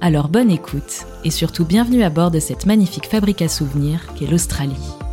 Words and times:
Alors 0.00 0.28
bonne 0.28 0.50
écoute, 0.50 1.06
et 1.24 1.30
surtout 1.30 1.64
bienvenue 1.64 2.02
à 2.02 2.10
bord 2.10 2.30
de 2.30 2.40
cette 2.40 2.66
magnifique 2.66 3.06
fabrique 3.06 3.42
à 3.42 3.48
souvenirs 3.48 4.00
qu'est 4.14 4.26
l'Australie. 4.26 5.03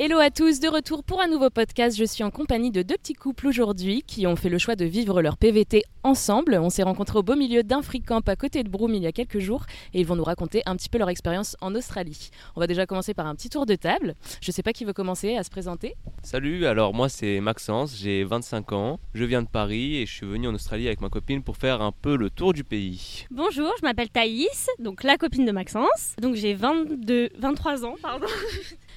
Hello 0.00 0.20
à 0.20 0.30
tous, 0.30 0.60
de 0.60 0.68
retour 0.68 1.02
pour 1.02 1.20
un 1.20 1.26
nouveau 1.26 1.50
podcast. 1.50 1.98
Je 1.98 2.04
suis 2.04 2.22
en 2.22 2.30
compagnie 2.30 2.70
de 2.70 2.82
deux 2.82 2.94
petits 2.94 3.14
couples 3.14 3.48
aujourd'hui 3.48 4.04
qui 4.06 4.28
ont 4.28 4.36
fait 4.36 4.48
le 4.48 4.56
choix 4.56 4.76
de 4.76 4.84
vivre 4.84 5.20
leur 5.22 5.36
PVT 5.36 5.82
ensemble. 6.04 6.54
On 6.54 6.70
s'est 6.70 6.84
rencontrés 6.84 7.18
au 7.18 7.24
beau 7.24 7.34
milieu 7.34 7.64
d'un 7.64 7.82
free 7.82 8.00
camp 8.00 8.20
à 8.28 8.36
côté 8.36 8.62
de 8.62 8.68
Broome 8.68 8.94
il 8.94 9.02
y 9.02 9.08
a 9.08 9.12
quelques 9.12 9.40
jours 9.40 9.66
et 9.94 9.98
ils 9.98 10.06
vont 10.06 10.14
nous 10.14 10.22
raconter 10.22 10.62
un 10.66 10.76
petit 10.76 10.88
peu 10.88 10.98
leur 10.98 11.08
expérience 11.08 11.56
en 11.60 11.74
Australie. 11.74 12.30
On 12.54 12.60
va 12.60 12.68
déjà 12.68 12.86
commencer 12.86 13.12
par 13.12 13.26
un 13.26 13.34
petit 13.34 13.48
tour 13.48 13.66
de 13.66 13.74
table. 13.74 14.14
Je 14.40 14.52
sais 14.52 14.62
pas 14.62 14.72
qui 14.72 14.84
veut 14.84 14.92
commencer 14.92 15.34
à 15.34 15.42
se 15.42 15.50
présenter. 15.50 15.96
Salut, 16.22 16.66
alors 16.66 16.94
moi 16.94 17.08
c'est 17.08 17.40
Maxence, 17.40 17.96
j'ai 17.96 18.22
25 18.22 18.72
ans, 18.74 19.00
je 19.14 19.24
viens 19.24 19.42
de 19.42 19.48
Paris 19.48 19.96
et 19.96 20.06
je 20.06 20.14
suis 20.14 20.26
venu 20.26 20.46
en 20.46 20.54
Australie 20.54 20.86
avec 20.86 21.00
ma 21.00 21.08
copine 21.08 21.42
pour 21.42 21.56
faire 21.56 21.82
un 21.82 21.90
peu 21.90 22.16
le 22.16 22.30
tour 22.30 22.52
du 22.52 22.62
pays. 22.62 23.26
Bonjour, 23.32 23.72
je 23.80 23.82
m'appelle 23.84 24.10
Thaïs, 24.10 24.68
donc 24.78 25.02
la 25.02 25.16
copine 25.16 25.44
de 25.44 25.50
Maxence. 25.50 26.14
Donc 26.22 26.36
j'ai 26.36 26.54
22, 26.54 27.30
23 27.36 27.84
ans, 27.84 27.96
pardon. 28.00 28.28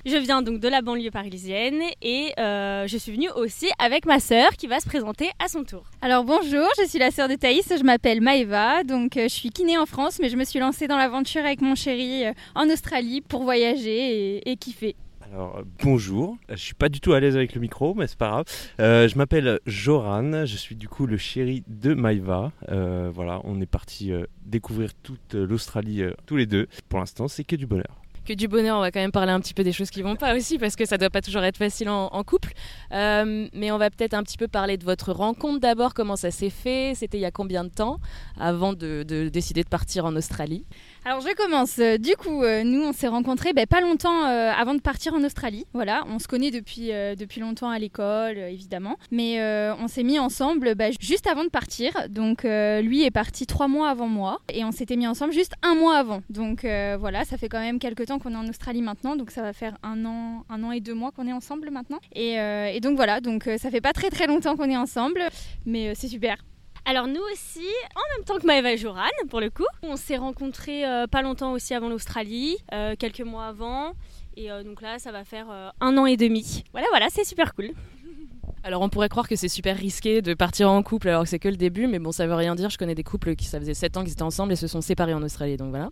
Je 0.04 0.18
viens 0.18 0.42
donc 0.42 0.60
de 0.60 0.68
la 0.68 0.82
banlieue 0.82 1.12
parisienne 1.12 1.80
et 2.02 2.34
euh, 2.40 2.88
je 2.88 2.98
suis 2.98 3.12
venue 3.12 3.30
aussi 3.36 3.70
avec 3.78 4.08
ma 4.08 4.20
sœur 4.20 4.50
qui 4.58 4.66
va 4.66 4.80
se 4.80 4.88
présenter 4.88 5.30
à 5.38 5.48
son 5.48 5.64
tour. 5.64 5.84
Alors 6.02 6.24
bonjour, 6.24 6.68
je 6.80 6.88
suis 6.88 6.98
la 6.98 7.12
sœur 7.12 7.28
de 7.28 7.36
Thaïs, 7.36 7.68
je 7.70 7.84
m'appelle 7.84 8.20
Maëva, 8.20 8.84
donc 8.84 9.16
euh, 9.18 9.24
je 9.24 9.34
suis 9.34 9.52
kiné 9.52 9.78
en 9.78 9.86
France 9.86 10.18
mais 10.20 10.30
je 10.30 10.38
me 10.38 10.44
suis 10.44 10.60
lancée 10.60 10.88
dans 10.88 10.98
l'aventure 10.98 11.46
avec 11.46 11.62
mon 11.62 11.76
chéri 11.76 12.26
euh, 12.26 12.34
en 12.56 12.68
Australie 12.70 13.22
pour 13.22 13.44
voyager 13.44 14.38
et, 14.38 14.52
et 14.52 14.58
kiffer. 14.58 14.96
Alors 15.32 15.62
bonjour, 15.84 16.38
je 16.50 16.56
suis 16.56 16.74
pas 16.74 16.90
du 16.90 17.00
tout 17.00 17.14
à 17.14 17.20
l'aise 17.20 17.38
avec 17.38 17.56
le 17.56 17.62
micro, 17.62 17.94
mais 17.94 18.08
c'est 18.08 18.18
pas 18.18 18.30
grave. 18.30 18.46
Euh, 18.82 19.08
je 19.08 19.18
m'appelle 19.18 19.60
Joran, 19.66 20.46
je 20.46 20.58
suis 20.58 20.76
du 20.76 20.90
coup 20.90 21.06
le 21.06 21.16
chéri 21.16 21.64
de 21.68 21.94
Maïva. 21.94 22.52
Euh, 22.70 23.10
voilà, 23.14 23.40
on 23.46 23.62
est 23.62 23.66
parti 23.66 24.12
euh, 24.12 24.26
découvrir 24.46 24.94
toute 24.94 25.36
l'Australie 25.36 26.04
tous 26.26 26.36
les 26.36 26.48
deux. 26.48 26.68
Pour 26.90 27.00
l'instant, 27.00 27.30
c'est 27.30 27.46
que 27.46 27.56
du 27.56 27.66
bonheur 27.66 28.01
que 28.26 28.34
du 28.34 28.48
bonheur, 28.48 28.78
on 28.78 28.82
va 28.82 28.92
quand 28.92 29.00
même 29.00 29.12
parler 29.12 29.32
un 29.32 29.40
petit 29.40 29.54
peu 29.54 29.64
des 29.64 29.72
choses 29.72 29.90
qui 29.90 30.02
vont 30.02 30.16
pas 30.16 30.36
aussi, 30.36 30.58
parce 30.58 30.76
que 30.76 30.86
ça 30.86 30.98
doit 30.98 31.10
pas 31.10 31.22
toujours 31.22 31.44
être 31.44 31.58
facile 31.58 31.90
en, 31.90 32.24
couple. 32.24 32.54
Euh, 32.94 33.48
mais 33.54 33.72
on 33.72 33.78
va 33.78 33.90
peut-être 33.90 34.14
un 34.14 34.24
petit 34.24 34.38
peu 34.38 34.48
parler 34.48 34.78
de 34.78 34.84
votre 34.84 35.12
rencontre 35.12 35.60
d'abord, 35.60 35.94
comment 35.94 36.16
ça 36.16 36.32
s'est 36.32 36.50
fait, 36.50 36.94
c'était 36.96 37.18
il 37.18 37.22
y 37.22 37.26
a 37.26 37.32
combien 37.32 37.64
de 37.64 37.70
temps 37.70 38.00
avant 38.40 38.74
de 38.74 39.04
décider 39.32 39.64
de 39.64 39.70
partir 39.70 40.06
en 40.06 40.16
Australie? 40.16 40.66
Alors 41.04 41.22
je 41.22 41.34
commence. 41.36 41.80
Euh, 41.80 41.98
Du 41.98 42.16
coup, 42.16 42.44
euh, 42.44 42.64
nous 42.64 42.82
on 42.82 42.94
s'est 42.94 43.08
rencontrés 43.08 43.54
ben, 43.54 43.66
pas 43.66 43.82
longtemps 43.82 44.26
euh, 44.26 44.52
avant 44.52 44.76
de 44.76 44.82
partir 44.82 45.14
en 45.14 45.24
Australie. 45.24 45.66
Voilà, 45.74 46.04
on 46.08 46.20
se 46.20 46.28
connaît 46.28 46.52
depuis, 46.52 46.90
depuis 47.18 47.42
longtemps 47.42 47.70
à 47.70 47.80
l'école, 47.80 48.38
évidemment. 48.38 48.98
Mais 49.12 49.42
on 49.80 49.88
s'est 49.88 50.04
mis 50.04 50.20
ensemble 50.20 50.76
ben, 50.76 50.94
juste 51.00 51.28
avant 51.28 51.44
de 51.44 51.50
partir. 51.50 51.92
Donc 52.10 52.44
lui 52.44 53.04
est 53.04 53.12
parti 53.12 53.46
trois 53.46 53.68
mois 53.68 53.90
avant 53.90 54.08
moi 54.08 54.40
et 54.54 54.64
on 54.64 54.72
s'était 54.72 54.96
mis 54.96 55.08
ensemble 55.08 55.34
juste 55.34 55.54
un 55.64 55.76
mois 55.76 55.98
avant. 55.98 56.22
Donc 56.30 56.64
voilà, 56.64 57.26
ça 57.26 57.38
fait 57.38 57.50
quand 57.50 57.60
même 57.60 57.80
quelques 57.80 58.06
temps 58.06 58.20
qu'on 58.20 58.34
est 58.34 58.38
en 58.38 58.48
Australie 58.48 58.82
maintenant. 58.82 59.16
Donc 59.16 59.32
ça 59.32 59.42
va 59.42 59.54
faire 59.54 59.78
un 59.84 60.06
an, 60.06 60.46
un 60.50 60.64
an 60.64 60.72
et 60.72 60.80
deux 60.80 60.94
mois 60.94 61.12
qu'on 61.12 61.28
est 61.28 61.34
ensemble 61.34 61.72
maintenant. 61.72 62.00
Et, 62.14 62.34
et 62.36 62.80
donc 62.80 62.96
voilà, 62.96 63.22
donc 63.22 63.50
ça 63.58 63.72
fait 63.72 63.82
pas 63.82 63.94
très 63.94 64.10
très 64.10 64.28
longtemps 64.28 64.56
qu'on 64.56 64.70
est 64.70 64.78
ensemble, 64.78 65.22
mais 65.66 65.96
c'est 65.96 66.08
super. 66.08 66.38
Alors 66.86 67.08
nous 67.08 67.22
aussi, 67.32 67.68
en 67.96 68.18
même 68.18 68.26
temps 68.26 68.38
que 68.40 68.46
Maëva 68.46 68.74
et 68.74 68.78
Joran, 68.78 69.04
pour 69.30 69.40
le 69.40 69.50
coup, 69.50 69.66
on 69.84 69.96
s'est 69.96 70.18
rencontrés 70.18 70.84
euh, 70.84 71.06
pas 71.06 71.22
longtemps 71.22 71.54
aussi 71.54 71.76
avant 71.76 71.90
l'Australie, 71.90 72.58
euh, 72.74 72.96
quelques 72.98 73.22
mois 73.22 73.46
avant. 73.46 73.94
Et 74.36 74.52
euh, 74.52 74.64
donc 74.64 74.82
là, 74.82 74.98
ça 74.98 75.12
va 75.12 75.24
faire 75.24 75.74
un 75.80 75.98
an 75.98 76.06
et 76.06 76.18
demi. 76.18 76.64
Voilà, 76.72 76.88
voilà, 76.90 77.08
c'est 77.10 77.24
super 77.24 77.54
cool. 77.54 77.72
Alors 78.64 78.84
on 78.84 78.90
pourrait 78.90 79.10
croire 79.10 79.28
que 79.28 79.36
c'est 79.36 79.48
super 79.48 79.76
risqué 79.76 80.22
de 80.22 80.36
partir 80.36 80.70
en 80.70 80.84
couple 80.84 81.10
alors 81.10 81.24
que 81.24 81.30
c'est 81.30 81.40
que 81.40 81.50
le 81.50 81.56
début, 81.56 81.88
mais 81.88 81.98
bon 81.98 82.12
ça 82.12 82.28
veut 82.28 82.36
rien 82.36 82.54
dire. 82.54 82.70
Je 82.70 82.78
connais 82.78 82.94
des 82.94 83.04
couples 83.04 83.36
qui 83.36 83.46
ça 83.46 83.60
faisait 83.60 83.74
7 83.74 83.98
ans 83.98 84.04
qu'ils 84.04 84.12
étaient 84.12 84.22
ensemble 84.22 84.54
et 84.54 84.56
se 84.56 84.68
sont 84.68 84.82
séparés 84.82 85.16
en 85.16 85.24
Australie, 85.24 85.58
donc 85.58 85.70
voilà. 85.72 85.90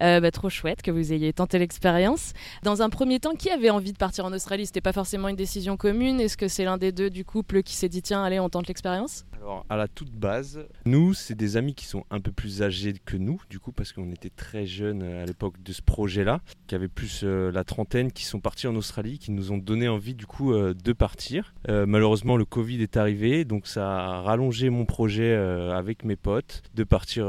Bah, 0.00 0.30
trop 0.32 0.48
chouette 0.48 0.82
que 0.82 0.90
vous 0.90 1.12
ayez 1.12 1.32
tenté 1.32 1.60
l'expérience. 1.60 2.32
Dans 2.64 2.82
un 2.82 2.88
premier 2.88 3.20
temps, 3.20 3.34
qui 3.34 3.48
avait 3.48 3.70
envie 3.70 3.92
de 3.92 3.98
partir 3.98 4.24
en 4.24 4.32
Australie? 4.32 4.66
C'était 4.66 4.80
pas 4.80 4.92
forcément 4.92 5.28
une 5.28 5.36
décision 5.36 5.76
commune. 5.76 6.20
Est-ce 6.20 6.36
que 6.36 6.48
c'est 6.48 6.64
l'un 6.64 6.78
des 6.78 6.90
deux 6.90 7.10
du 7.10 7.24
couple 7.24 7.62
qui 7.62 7.74
s'est 7.74 7.88
dit 7.88 8.02
tiens 8.02 8.24
allez 8.24 8.40
on 8.40 8.48
tente 8.48 8.66
l'expérience? 8.66 9.24
Alors 9.40 9.64
à 9.70 9.76
la 9.76 9.88
toute 9.88 10.12
base, 10.12 10.66
nous 10.84 11.14
c'est 11.14 11.34
des 11.34 11.56
amis 11.56 11.74
qui 11.74 11.86
sont 11.86 12.04
un 12.10 12.20
peu 12.20 12.30
plus 12.30 12.62
âgés 12.62 12.92
que 13.04 13.16
nous, 13.16 13.40
du 13.48 13.58
coup 13.58 13.72
parce 13.72 13.92
qu'on 13.92 14.10
était 14.12 14.28
très 14.28 14.66
jeunes 14.66 15.02
à 15.02 15.24
l'époque 15.24 15.62
de 15.62 15.72
ce 15.72 15.80
projet-là, 15.80 16.40
qui 16.66 16.74
avaient 16.74 16.88
plus 16.88 17.22
euh, 17.24 17.50
la 17.50 17.64
trentaine, 17.64 18.12
qui 18.12 18.24
sont 18.24 18.40
partis 18.40 18.66
en 18.66 18.76
Australie, 18.76 19.18
qui 19.18 19.30
nous 19.30 19.50
ont 19.50 19.56
donné 19.56 19.88
envie 19.88 20.14
du 20.14 20.26
coup 20.26 20.52
euh, 20.52 20.74
de 20.74 20.92
partir. 20.92 21.54
Euh, 21.70 21.86
malheureusement 21.86 22.36
le 22.36 22.44
Covid 22.44 22.82
est 22.82 22.98
arrivé, 22.98 23.46
donc 23.46 23.66
ça 23.66 23.88
a 23.90 24.20
rallongé 24.20 24.68
mon 24.68 24.84
projet 24.84 25.30
euh, 25.30 25.72
avec 25.72 26.04
mes 26.04 26.16
potes 26.16 26.62
de 26.74 26.84
partir 26.84 27.26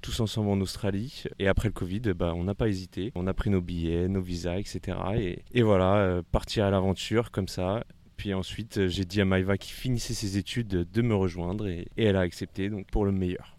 tous 0.00 0.18
ensemble 0.20 0.50
en 0.50 0.60
Australie. 0.60 1.24
Et 1.38 1.46
après 1.46 1.68
le 1.68 1.72
Covid, 1.72 2.00
bah, 2.16 2.32
on 2.34 2.44
n'a 2.44 2.54
pas 2.54 2.68
hésité, 2.68 3.12
on 3.14 3.28
a 3.28 3.34
pris 3.34 3.50
nos 3.50 3.60
billets, 3.60 4.08
nos 4.08 4.20
visas, 4.20 4.56
etc. 4.58 4.98
Et, 5.52 5.62
voilà, 5.62 6.20
partir 6.32 6.64
à 6.64 6.70
l'aventure 6.70 7.30
comme 7.30 7.48
ça. 7.48 7.84
Puis 8.24 8.32
ensuite, 8.32 8.78
euh, 8.78 8.88
j'ai 8.88 9.04
dit 9.04 9.20
à 9.20 9.26
Maïva 9.26 9.58
qui 9.58 9.70
finissait 9.70 10.14
ses 10.14 10.38
études 10.38 10.90
de 10.90 11.02
me 11.02 11.14
rejoindre 11.14 11.66
et, 11.66 11.88
et 11.98 12.04
elle 12.04 12.16
a 12.16 12.20
accepté, 12.20 12.70
donc 12.70 12.86
pour 12.86 13.04
le 13.04 13.12
meilleur. 13.12 13.53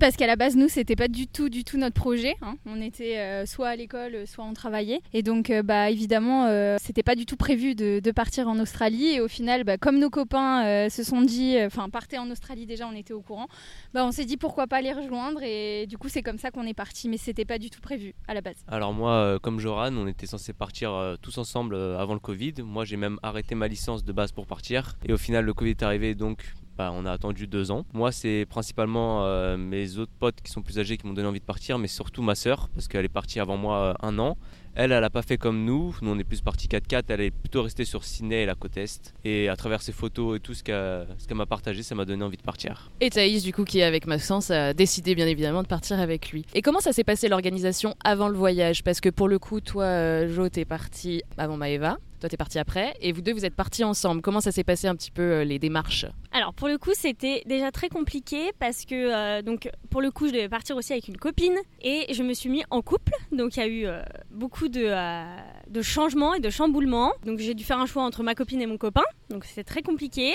Parce 0.00 0.16
qu'à 0.16 0.26
la 0.26 0.36
base, 0.36 0.56
nous, 0.56 0.68
c'était 0.68 0.96
pas 0.96 1.08
du 1.08 1.26
tout, 1.28 1.48
du 1.48 1.64
tout 1.64 1.76
notre 1.76 1.94
projet. 1.94 2.34
hein. 2.42 2.56
On 2.66 2.80
était 2.80 3.18
euh, 3.18 3.46
soit 3.46 3.68
à 3.68 3.76
l'école, 3.76 4.26
soit 4.26 4.44
on 4.44 4.52
travaillait. 4.52 5.00
Et 5.12 5.22
donc, 5.22 5.50
euh, 5.50 5.62
bah, 5.62 5.90
évidemment, 5.90 6.46
euh, 6.46 6.76
c'était 6.80 7.02
pas 7.02 7.14
du 7.14 7.26
tout 7.26 7.36
prévu 7.36 7.74
de, 7.74 8.00
de 8.00 8.10
partir 8.10 8.48
en 8.48 8.58
Australie. 8.58 9.08
Et 9.08 9.20
au 9.20 9.28
final, 9.28 9.64
bah, 9.64 9.76
comme 9.78 9.98
nos 9.98 10.10
copains 10.10 10.64
euh, 10.64 10.88
se 10.88 11.04
sont 11.04 11.22
dit, 11.22 11.56
enfin, 11.62 11.88
partaient 11.88 12.18
en 12.18 12.30
Australie 12.30 12.66
déjà, 12.66 12.88
on 12.88 12.96
était 12.96 13.12
au 13.12 13.20
courant. 13.20 13.46
Bah, 13.94 14.04
on 14.04 14.12
s'est 14.12 14.24
dit 14.24 14.36
pourquoi 14.36 14.66
pas 14.66 14.80
les 14.80 14.92
rejoindre. 14.92 15.40
Et 15.42 15.86
du 15.86 15.98
coup, 15.98 16.08
c'est 16.08 16.22
comme 16.22 16.38
ça 16.38 16.50
qu'on 16.50 16.66
est 16.66 16.74
parti. 16.74 17.08
Mais 17.08 17.18
c'était 17.18 17.44
pas 17.44 17.58
du 17.58 17.70
tout 17.70 17.80
prévu 17.80 18.14
à 18.26 18.34
la 18.34 18.40
base. 18.40 18.56
Alors 18.68 18.92
moi, 18.92 19.38
comme 19.40 19.60
Joran, 19.60 19.94
on 19.94 20.06
était 20.06 20.26
censé 20.26 20.52
partir 20.52 21.16
tous 21.20 21.38
ensemble 21.38 21.76
avant 21.76 22.14
le 22.14 22.20
Covid. 22.20 22.54
Moi 22.64 22.84
j'ai 22.84 22.96
même 22.96 23.18
arrêté 23.22 23.54
ma 23.54 23.68
licence 23.68 24.04
de 24.04 24.12
base 24.12 24.32
pour 24.32 24.46
partir. 24.46 24.96
Et 25.06 25.12
au 25.12 25.16
final 25.18 25.44
le 25.44 25.54
Covid 25.54 25.70
est 25.70 25.82
arrivé 25.82 26.14
donc 26.14 26.52
on 26.92 27.06
a 27.06 27.12
attendu 27.12 27.46
deux 27.46 27.70
ans. 27.70 27.84
Moi 27.92 28.12
c'est 28.12 28.46
principalement 28.48 29.24
euh, 29.24 29.56
mes 29.56 29.98
autres 29.98 30.12
potes 30.18 30.40
qui 30.42 30.50
sont 30.50 30.62
plus 30.62 30.78
âgés 30.78 30.96
qui 30.96 31.06
m'ont 31.06 31.12
donné 31.12 31.28
envie 31.28 31.40
de 31.40 31.44
partir, 31.44 31.78
mais 31.78 31.88
surtout 31.88 32.22
ma 32.22 32.34
sœur 32.34 32.68
parce 32.74 32.88
qu'elle 32.88 33.04
est 33.04 33.08
partie 33.08 33.40
avant 33.40 33.56
moi 33.56 33.76
euh, 33.76 33.94
un 34.06 34.18
an. 34.18 34.36
Elle, 34.74 34.92
elle 34.92 35.04
a 35.04 35.10
pas 35.10 35.20
fait 35.20 35.36
comme 35.36 35.64
nous. 35.64 35.94
Nous, 36.00 36.10
on 36.10 36.18
est 36.18 36.24
plus 36.24 36.40
parti 36.40 36.66
4x4. 36.66 37.02
Elle 37.08 37.20
est 37.20 37.30
plutôt 37.30 37.62
restée 37.62 37.84
sur 37.84 38.04
Sydney 38.04 38.42
et 38.42 38.46
la 38.46 38.54
côte 38.54 38.76
Est. 38.78 39.12
Et 39.22 39.50
à 39.50 39.56
travers 39.56 39.82
ses 39.82 39.92
photos 39.92 40.36
et 40.36 40.40
tout 40.40 40.54
ce 40.54 40.62
qu'elle 40.62 41.36
m'a 41.36 41.44
partagé, 41.44 41.82
ça 41.82 41.94
m'a 41.94 42.06
donné 42.06 42.24
envie 42.24 42.38
de 42.38 42.42
partir. 42.42 42.90
Et 43.00 43.10
Thaïs, 43.10 43.42
du 43.42 43.52
coup, 43.52 43.64
qui 43.64 43.80
est 43.80 43.84
avec 43.84 44.06
Maxence, 44.06 44.50
a 44.50 44.72
décidé 44.72 45.14
bien 45.14 45.26
évidemment 45.26 45.62
de 45.62 45.68
partir 45.68 46.00
avec 46.00 46.30
lui. 46.30 46.46
Et 46.54 46.62
comment 46.62 46.80
ça 46.80 46.92
s'est 46.92 47.04
passé 47.04 47.28
l'organisation 47.28 47.94
avant 48.02 48.28
le 48.28 48.36
voyage? 48.36 48.82
Parce 48.82 49.00
que 49.00 49.10
pour 49.10 49.28
le 49.28 49.38
coup, 49.38 49.60
toi, 49.60 49.84
euh, 49.84 50.34
Jo, 50.34 50.48
t'es 50.48 50.64
parti 50.64 51.22
avant 51.36 51.58
Maëva. 51.58 51.98
Toi, 52.22 52.28
t'es 52.28 52.36
parti 52.36 52.60
après. 52.60 52.94
Et 53.00 53.10
vous 53.10 53.20
deux, 53.20 53.32
vous 53.32 53.44
êtes 53.44 53.56
partis 53.56 53.82
ensemble. 53.82 54.22
Comment 54.22 54.40
ça 54.40 54.52
s'est 54.52 54.62
passé 54.62 54.86
un 54.86 54.94
petit 54.94 55.10
peu 55.10 55.22
euh, 55.22 55.44
les 55.44 55.58
démarches? 55.58 56.06
Alors 56.30 56.54
pour 56.54 56.68
le 56.68 56.78
coup, 56.78 56.92
c'était 56.94 57.42
déjà 57.46 57.72
très 57.72 57.88
compliqué 57.88 58.52
parce 58.60 58.84
que 58.84 58.94
euh, 58.94 59.42
donc 59.42 59.68
pour 59.90 60.00
le 60.00 60.12
coup, 60.12 60.28
je 60.28 60.32
devais 60.32 60.48
partir 60.48 60.76
aussi 60.76 60.92
avec 60.92 61.08
une 61.08 61.16
copine 61.16 61.56
et 61.80 62.14
je 62.14 62.22
me 62.22 62.32
suis 62.32 62.48
mis 62.48 62.62
en 62.70 62.80
couple. 62.80 63.12
Donc 63.32 63.56
il 63.56 63.58
y 63.58 63.62
a 63.64 63.66
eu 63.66 63.86
euh, 63.86 64.04
beaucoup 64.32 64.68
de, 64.68 64.82
euh, 64.84 65.24
de 65.70 65.82
changements 65.82 66.34
et 66.34 66.40
de 66.40 66.50
chamboulements. 66.50 67.12
Donc 67.26 67.38
j'ai 67.38 67.54
dû 67.54 67.64
faire 67.64 67.78
un 67.78 67.86
choix 67.86 68.02
entre 68.02 68.22
ma 68.22 68.34
copine 68.34 68.60
et 68.62 68.66
mon 68.66 68.76
copain. 68.78 69.02
Donc 69.30 69.44
c'était 69.44 69.64
très 69.64 69.82
compliqué. 69.82 70.34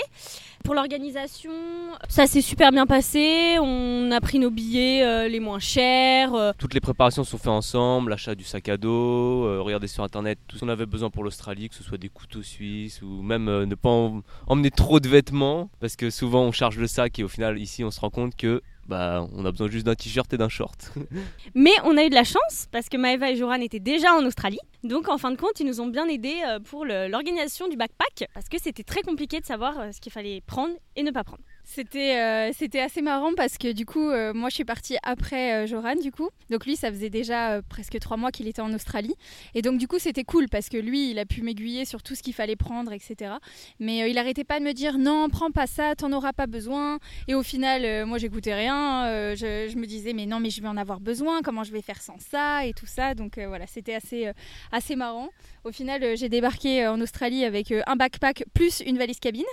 Pour 0.64 0.74
l'organisation, 0.74 1.50
ça 2.08 2.26
s'est 2.26 2.40
super 2.40 2.70
bien 2.72 2.86
passé. 2.86 3.56
On 3.60 4.10
a 4.10 4.20
pris 4.20 4.38
nos 4.38 4.50
billets 4.50 5.02
euh, 5.04 5.28
les 5.28 5.40
moins 5.40 5.58
chers. 5.58 6.34
euh, 6.34 6.52
Toutes 6.58 6.74
les 6.74 6.80
préparations 6.80 7.24
sont 7.24 7.38
faites 7.38 7.48
ensemble, 7.48 8.10
l'achat 8.10 8.34
du 8.34 8.44
sac 8.44 8.68
à 8.68 8.76
dos, 8.76 9.62
regarder 9.62 9.86
sur 9.86 10.02
internet 10.04 10.38
tout 10.48 10.56
ce 10.56 10.60
qu'on 10.60 10.68
avait 10.68 10.86
besoin 10.86 11.10
pour 11.10 11.24
l'Australie, 11.24 11.68
que 11.68 11.74
ce 11.74 11.82
soit 11.82 11.98
des 11.98 12.08
couteaux 12.08 12.42
suisses 12.42 13.02
ou 13.02 13.22
même 13.22 13.44
ne 13.44 13.74
pas 13.74 13.90
en- 13.90 14.22
emmener 14.46 14.70
trop 14.70 15.00
de 15.00 15.08
vêtements 15.08 15.70
parce 15.80 15.96
que 15.96 16.10
souvent 16.10 16.42
on 16.42 16.52
charge 16.52 16.78
le 16.78 16.86
sac 16.86 17.18
et 17.18 17.24
au 17.24 17.28
final 17.28 17.58
ici 17.58 17.84
on 17.84 17.90
se 17.90 18.00
rend 18.00 18.10
compte 18.10 18.36
que 18.36 18.62
bah 18.88 19.26
on 19.34 19.44
a 19.44 19.50
besoin 19.50 19.68
juste 19.68 19.84
d'un 19.84 19.94
t-shirt 19.94 20.32
et 20.32 20.38
d'un 20.38 20.48
short. 20.48 20.92
Mais 21.54 21.74
on 21.84 21.96
a 21.96 22.04
eu 22.04 22.08
de 22.08 22.14
la 22.14 22.24
chance 22.24 22.68
parce 22.72 22.88
que 22.88 22.96
Maëva 22.96 23.30
et 23.30 23.36
Joran 23.36 23.60
étaient 23.60 23.80
déjà 23.80 24.14
en 24.14 24.24
Australie. 24.24 24.58
Donc 24.82 25.08
en 25.08 25.18
fin 25.18 25.30
de 25.30 25.36
compte, 25.36 25.60
ils 25.60 25.66
nous 25.66 25.80
ont 25.80 25.86
bien 25.86 26.08
aidés 26.08 26.40
euh, 26.46 26.58
pour 26.58 26.86
l'organisation 26.86 27.68
du 27.68 27.76
backpack 27.76 28.28
parce 28.32 28.48
que 28.48 28.56
c'était 28.60 28.84
très 28.84 29.02
compliqué 29.02 29.40
de 29.40 29.44
savoir 29.44 29.78
euh, 29.78 29.92
ce 29.92 30.00
qu'il 30.00 30.10
fallait 30.10 30.40
prendre 30.40 30.74
et 30.96 31.02
ne 31.02 31.10
pas 31.10 31.22
prendre. 31.22 31.42
C'était 31.70 32.16
euh, 32.16 32.50
c'était 32.56 32.80
assez 32.80 33.02
marrant 33.02 33.34
parce 33.36 33.58
que 33.58 33.72
du 33.72 33.84
coup, 33.84 34.08
euh, 34.08 34.32
moi 34.32 34.48
je 34.48 34.54
suis 34.54 34.64
partie 34.64 34.96
après 35.02 35.52
euh, 35.52 35.66
Joran 35.66 35.96
du 35.96 36.10
coup. 36.10 36.30
Donc 36.48 36.64
lui, 36.64 36.76
ça 36.76 36.90
faisait 36.90 37.10
déjà 37.10 37.60
presque 37.68 37.98
trois 37.98 38.16
mois 38.16 38.30
qu'il 38.30 38.48
était 38.48 38.62
en 38.62 38.72
Australie. 38.72 39.14
Et 39.54 39.60
donc 39.60 39.76
du 39.76 39.86
coup, 39.86 39.98
c'était 39.98 40.24
cool 40.24 40.48
parce 40.48 40.70
que 40.70 40.78
lui, 40.78 41.10
il 41.10 41.18
a 41.18 41.26
pu 41.26 41.42
m'aiguiller 41.42 41.84
sur 41.84 42.02
tout 42.02 42.14
ce 42.14 42.22
qu'il 42.22 42.32
fallait 42.32 42.56
prendre, 42.56 42.90
etc. 42.94 43.32
Mais 43.80 44.10
il 44.10 44.16
arrêtait 44.16 44.44
pas 44.44 44.60
de 44.60 44.64
me 44.64 44.72
dire 44.72 44.96
non, 44.96 45.28
prends 45.28 45.50
pas 45.50 45.66
ça, 45.66 45.94
t'en 45.94 46.10
auras 46.12 46.32
pas 46.32 46.46
besoin. 46.46 47.00
Et 47.28 47.34
au 47.34 47.42
final, 47.42 48.06
moi 48.06 48.16
j'écoutais 48.16 48.54
rien. 48.54 49.34
Je, 49.34 49.68
je, 49.70 49.76
me 49.76 49.84
disais 49.84 50.14
mais 50.14 50.24
non, 50.24 50.40
mais 50.40 50.48
je 50.48 50.62
vais 50.62 50.68
en 50.68 50.78
avoir 50.78 51.00
besoin. 51.00 51.42
Comment 51.42 51.64
je 51.64 51.72
vais 51.72 51.82
faire 51.82 52.00
sans 52.00 52.18
ça 52.18 52.64
et 52.64 52.72
tout 52.72 52.86
ça. 52.86 53.14
Donc 53.14 53.38
voilà, 53.38 53.66
c'était 53.66 53.94
assez 53.94 54.32
assez 54.72 54.96
marrant. 54.96 55.28
Au 55.64 55.70
final, 55.70 56.16
j'ai 56.16 56.30
débarqué 56.30 56.86
en 56.86 56.98
Australie 57.02 57.44
avec 57.44 57.74
un 57.86 57.96
backpack 57.96 58.46
plus 58.54 58.80
une 58.86 58.96
valise 58.96 59.20
cabine. 59.20 59.44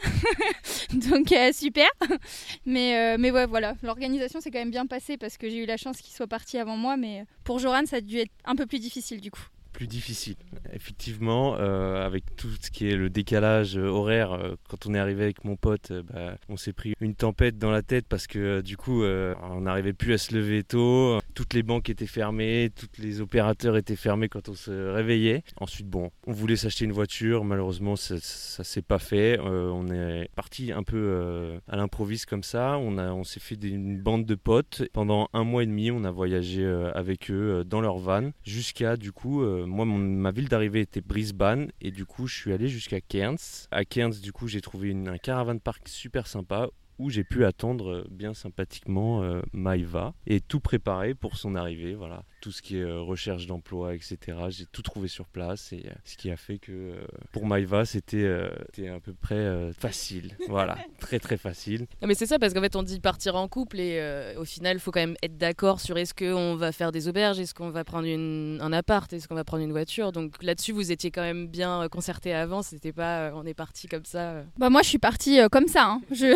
donc 0.93 1.33
super. 1.51 1.89
mais, 2.65 2.97
euh, 2.97 3.17
mais 3.19 3.31
ouais, 3.31 3.45
voilà, 3.45 3.75
l'organisation 3.83 4.41
s'est 4.41 4.51
quand 4.51 4.59
même 4.59 4.71
bien 4.71 4.85
passée 4.85 5.17
parce 5.17 5.37
que 5.37 5.49
j'ai 5.49 5.57
eu 5.57 5.65
la 5.65 5.77
chance 5.77 6.01
qu'il 6.01 6.13
soit 6.13 6.27
parti 6.27 6.57
avant 6.57 6.77
moi. 6.77 6.97
Mais 6.97 7.25
pour 7.43 7.59
Joran, 7.59 7.85
ça 7.85 7.97
a 7.97 8.01
dû 8.01 8.19
être 8.19 8.31
un 8.45 8.55
peu 8.55 8.65
plus 8.65 8.79
difficile 8.79 9.21
du 9.21 9.31
coup 9.31 9.47
plus 9.75 9.87
difficile. 9.87 10.37
Effectivement, 10.71 11.57
euh, 11.59 12.05
avec 12.05 12.23
tout 12.37 12.47
ce 12.61 12.71
qui 12.71 12.87
est 12.87 12.95
le 12.95 13.09
décalage 13.09 13.77
euh, 13.77 13.87
horaire, 13.87 14.31
euh, 14.31 14.55
quand 14.69 14.85
on 14.85 14.93
est 14.93 14.99
arrivé 14.99 15.23
avec 15.23 15.43
mon 15.43 15.57
pote, 15.57 15.91
bah, 15.91 16.37
on 16.47 16.55
s'est 16.55 16.71
pris 16.71 16.93
une 17.01 17.13
tempête 17.13 17.57
dans 17.57 17.71
la 17.71 17.81
tête 17.81 18.05
parce 18.07 18.25
que 18.25 18.61
du 18.61 18.77
coup, 18.77 19.03
on 19.03 19.61
n'arrivait 19.61 19.93
plus 19.93 20.13
à 20.13 20.17
se 20.17 20.33
lever 20.33 20.63
tôt. 20.63 21.19
Toutes 21.33 21.53
les 21.53 21.61
banques 21.61 21.89
étaient 21.89 22.05
fermées, 22.05 22.71
tous 22.73 23.01
les 23.01 23.19
opérateurs 23.19 23.75
étaient 23.75 23.97
fermés 23.97 24.29
quand 24.29 24.47
on 24.47 24.53
se 24.53 24.71
réveillait. 24.71 25.43
Ensuite, 25.57 25.87
bon, 25.87 26.09
on 26.25 26.31
voulait 26.31 26.55
s'acheter 26.55 26.85
une 26.85 26.93
voiture, 26.93 27.43
malheureusement, 27.43 27.97
ça, 27.97 28.15
ça 28.21 28.63
s'est 28.63 28.81
pas 28.81 28.99
fait. 28.99 29.37
on 29.41 29.87
est 29.91 30.29
parti 30.35 30.71
un 30.71 30.83
peu 30.83 31.59
à 31.67 31.75
l'improviste 31.75 32.27
comme 32.27 32.43
ça. 32.43 32.77
On, 32.77 32.97
a, 32.97 33.11
on 33.11 33.25
s'est 33.25 33.41
fait 33.41 33.55
une 33.61 33.99
bande 34.01 34.25
de 34.25 34.35
potes. 34.35 34.83
Pendant 34.93 35.27
un 35.33 35.43
mois 35.43 35.63
et 35.63 35.67
demi, 35.67 35.91
on 35.91 36.05
a 36.05 36.11
voyagé 36.11 36.65
avec 36.93 37.29
eux 37.29 37.63
dans 37.65 37.81
leur 37.81 37.97
van 37.97 38.31
jusqu'à 38.43 38.95
du 38.95 39.11
coup 39.11 39.43
moi, 39.65 39.85
ma 39.85 40.31
ville 40.31 40.47
d'arrivée 40.47 40.81
était 40.81 41.01
Brisbane 41.01 41.71
et 41.81 41.91
du 41.91 42.05
coup, 42.05 42.27
je 42.27 42.35
suis 42.35 42.53
allé 42.53 42.67
jusqu'à 42.67 43.01
Cairns. 43.01 43.67
À 43.71 43.85
Cairns, 43.85 44.21
du 44.21 44.31
coup, 44.31 44.47
j'ai 44.47 44.61
trouvé 44.61 44.93
un 44.93 45.17
caravan 45.17 45.57
park 45.57 45.87
super 45.87 46.27
sympa 46.27 46.69
où 46.97 47.09
j'ai 47.09 47.23
pu 47.23 47.45
attendre 47.45 47.91
euh, 47.91 48.07
bien 48.09 48.33
sympathiquement 48.33 49.21
euh, 49.21 49.41
Maïva 49.51 50.13
et 50.27 50.39
tout 50.39 50.59
préparer 50.59 51.13
pour 51.13 51.37
son 51.37 51.55
arrivée. 51.55 51.93
Voilà, 51.93 52.23
tout 52.45 52.51
ce 52.51 52.61
qui 52.61 52.77
est 52.77 52.83
euh, 52.83 53.01
recherche 53.01 53.47
d'emploi, 53.47 53.95
etc. 53.95 54.17
J'ai 54.49 54.67
tout 54.67 54.83
trouvé 54.83 55.07
sur 55.07 55.25
place 55.25 55.73
et 55.73 55.83
ce 56.03 56.15
qui 56.15 56.29
a 56.29 56.37
fait 56.37 56.59
que 56.59 56.93
pour 57.31 57.47
Maïva 57.47 57.85
c'était 57.85 58.27
à 58.27 58.99
peu 58.99 59.13
près 59.13 59.73
facile. 59.73 60.37
voilà, 60.47 60.77
très 60.99 61.17
très 61.17 61.37
facile. 61.37 61.87
mais 62.05 62.13
c'est 62.13 62.27
ça 62.27 62.37
parce 62.37 62.53
qu'en 62.53 62.61
fait 62.61 62.75
on 62.75 62.83
dit 62.83 62.99
partir 62.99 63.35
en 63.35 63.47
couple 63.47 63.79
et 63.79 64.35
au 64.37 64.45
final 64.45 64.77
il 64.77 64.79
faut 64.79 64.91
quand 64.91 64.99
même 64.99 65.15
être 65.23 65.39
d'accord 65.39 65.81
sur 65.81 65.97
est-ce 65.97 66.13
qu'on 66.13 66.55
va 66.55 66.71
faire 66.71 66.91
des 66.91 67.07
auberges, 67.07 67.39
est-ce 67.39 67.55
qu'on 67.55 67.71
va 67.71 67.83
prendre 67.83 68.05
une, 68.05 68.59
un 68.61 68.73
appart, 68.73 69.11
est-ce 69.11 69.27
qu'on 69.27 69.33
va 69.33 69.43
prendre 69.43 69.63
une 69.63 69.71
voiture. 69.71 70.11
Donc 70.11 70.43
là-dessus 70.43 70.71
vous 70.71 70.91
étiez 70.91 71.09
quand 71.09 71.23
même 71.23 71.47
bien 71.47 71.87
concerté 71.89 72.31
avant. 72.31 72.61
C'était 72.61 72.93
pas 72.93 73.31
on 73.33 73.43
est 73.47 73.55
parti 73.55 73.87
comme 73.87 74.05
ça. 74.05 74.43
Bah 74.59 74.69
moi 74.69 74.83
je 74.83 74.89
suis 74.89 74.99
partie 74.99 75.39
comme 75.49 75.67
ça. 75.67 75.85
Hein. 75.85 76.01
Je 76.11 76.35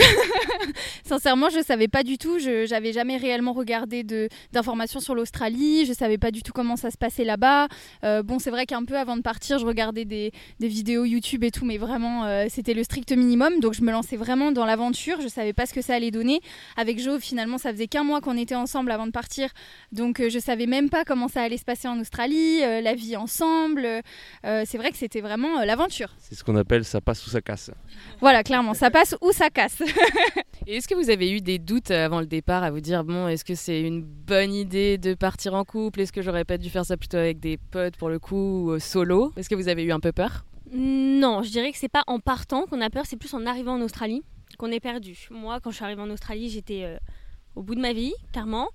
Sincèrement, 1.03 1.49
je 1.49 1.61
savais 1.63 1.87
pas 1.87 2.03
du 2.03 2.17
tout. 2.17 2.39
Je 2.39 2.69
n'avais 2.69 2.93
jamais 2.93 3.17
réellement 3.17 3.53
regardé 3.53 4.03
d'informations 4.51 4.99
sur 4.99 5.15
l'Australie. 5.15 5.85
Je 5.85 5.93
savais 5.99 6.17
pas 6.17 6.31
du 6.31 6.41
tout 6.43 6.51
comment 6.53 6.75
ça 6.75 6.91
se 6.91 6.97
passait 6.97 7.23
là-bas. 7.23 7.67
Euh, 8.03 8.23
bon, 8.23 8.39
c'est 8.39 8.49
vrai 8.49 8.65
qu'un 8.65 8.83
peu 8.83 8.97
avant 8.97 9.17
de 9.17 9.21
partir, 9.21 9.59
je 9.59 9.65
regardais 9.65 10.05
des, 10.05 10.31
des 10.59 10.67
vidéos 10.67 11.05
YouTube 11.05 11.43
et 11.43 11.51
tout, 11.51 11.65
mais 11.65 11.77
vraiment, 11.77 12.25
euh, 12.25 12.47
c'était 12.49 12.73
le 12.73 12.83
strict 12.83 13.11
minimum. 13.11 13.59
Donc, 13.59 13.73
je 13.73 13.81
me 13.81 13.91
lançais 13.91 14.17
vraiment 14.17 14.51
dans 14.51 14.65
l'aventure. 14.65 15.21
Je 15.21 15.27
savais 15.27 15.53
pas 15.53 15.65
ce 15.65 15.73
que 15.73 15.81
ça 15.81 15.95
allait 15.95 16.11
donner. 16.11 16.41
Avec 16.77 16.99
Jo, 16.99 17.19
finalement, 17.19 17.57
ça 17.57 17.71
faisait 17.71 17.87
qu'un 17.87 18.03
mois 18.03 18.21
qu'on 18.21 18.37
était 18.37 18.55
ensemble 18.55 18.91
avant 18.91 19.05
de 19.05 19.11
partir. 19.11 19.49
Donc, 19.91 20.19
euh, 20.19 20.29
je 20.29 20.39
savais 20.39 20.65
même 20.65 20.89
pas 20.89 21.05
comment 21.05 21.27
ça 21.27 21.41
allait 21.41 21.57
se 21.57 21.65
passer 21.65 21.87
en 21.87 21.99
Australie, 21.99 22.59
la 22.59 22.93
vie 22.95 23.15
ensemble. 23.15 23.87
c'est 24.43 24.77
vrai 24.77 24.91
que 24.91 24.97
c'était 24.97 25.21
vraiment 25.21 25.63
l'aventure. 25.63 26.15
C'est 26.19 26.35
ce 26.35 26.43
qu'on 26.43 26.55
appelle 26.55 26.85
ça 26.85 27.01
passe 27.01 27.25
ou 27.27 27.29
ça 27.29 27.41
casse. 27.41 27.71
Voilà, 28.21 28.43
clairement, 28.43 28.73
ça 28.73 28.89
passe 28.89 29.15
ou 29.21 29.31
ça 29.31 29.49
casse. 29.49 29.81
Est-ce 30.71 30.87
que 30.87 30.93
vous 30.93 31.09
avez 31.09 31.31
eu 31.31 31.41
des 31.41 31.57
doutes 31.57 31.89
avant 31.89 32.19
le 32.19 32.27
départ 32.27 32.61
à 32.61 32.69
vous 32.69 32.79
dire 32.79 33.03
bon, 33.03 33.27
est-ce 33.27 33.43
que 33.43 33.55
c'est 33.55 33.81
une 33.81 34.03
bonne 34.03 34.53
idée 34.53 34.99
de 34.99 35.15
partir 35.15 35.55
en 35.55 35.63
couple? 35.63 36.01
Est-ce 36.01 36.13
que 36.13 36.21
j'aurais 36.21 36.45
pas 36.45 36.59
dû 36.59 36.69
faire 36.69 36.85
ça 36.85 36.95
plutôt 36.95 37.17
avec 37.17 37.39
des 37.39 37.57
potes 37.57 37.97
pour 37.97 38.07
le 38.07 38.19
coup 38.19 38.67
ou 38.67 38.71
euh, 38.73 38.79
solo? 38.79 39.33
Est-ce 39.35 39.49
que 39.49 39.55
vous 39.55 39.67
avez 39.67 39.81
eu 39.81 39.91
un 39.91 39.99
peu 39.99 40.11
peur? 40.11 40.45
Non, 40.71 41.41
je 41.41 41.49
dirais 41.49 41.71
que 41.71 41.77
c'est 41.79 41.89
pas 41.89 42.03
en 42.05 42.19
partant 42.19 42.67
qu'on 42.67 42.81
a 42.81 42.91
peur, 42.91 43.07
c'est 43.07 43.17
plus 43.17 43.33
en 43.33 43.47
arrivant 43.47 43.79
en 43.79 43.81
Australie 43.81 44.21
qu'on 44.59 44.71
est 44.71 44.79
perdu. 44.79 45.27
Moi, 45.31 45.59
quand 45.59 45.71
je 45.71 45.77
suis 45.77 45.85
arrivée 45.85 46.03
en 46.03 46.09
Australie, 46.11 46.49
j'étais 46.49 46.83
euh, 46.83 46.97
au 47.55 47.63
bout 47.63 47.73
de 47.73 47.81
ma 47.81 47.93
vie, 47.93 48.13
clairement. 48.31 48.69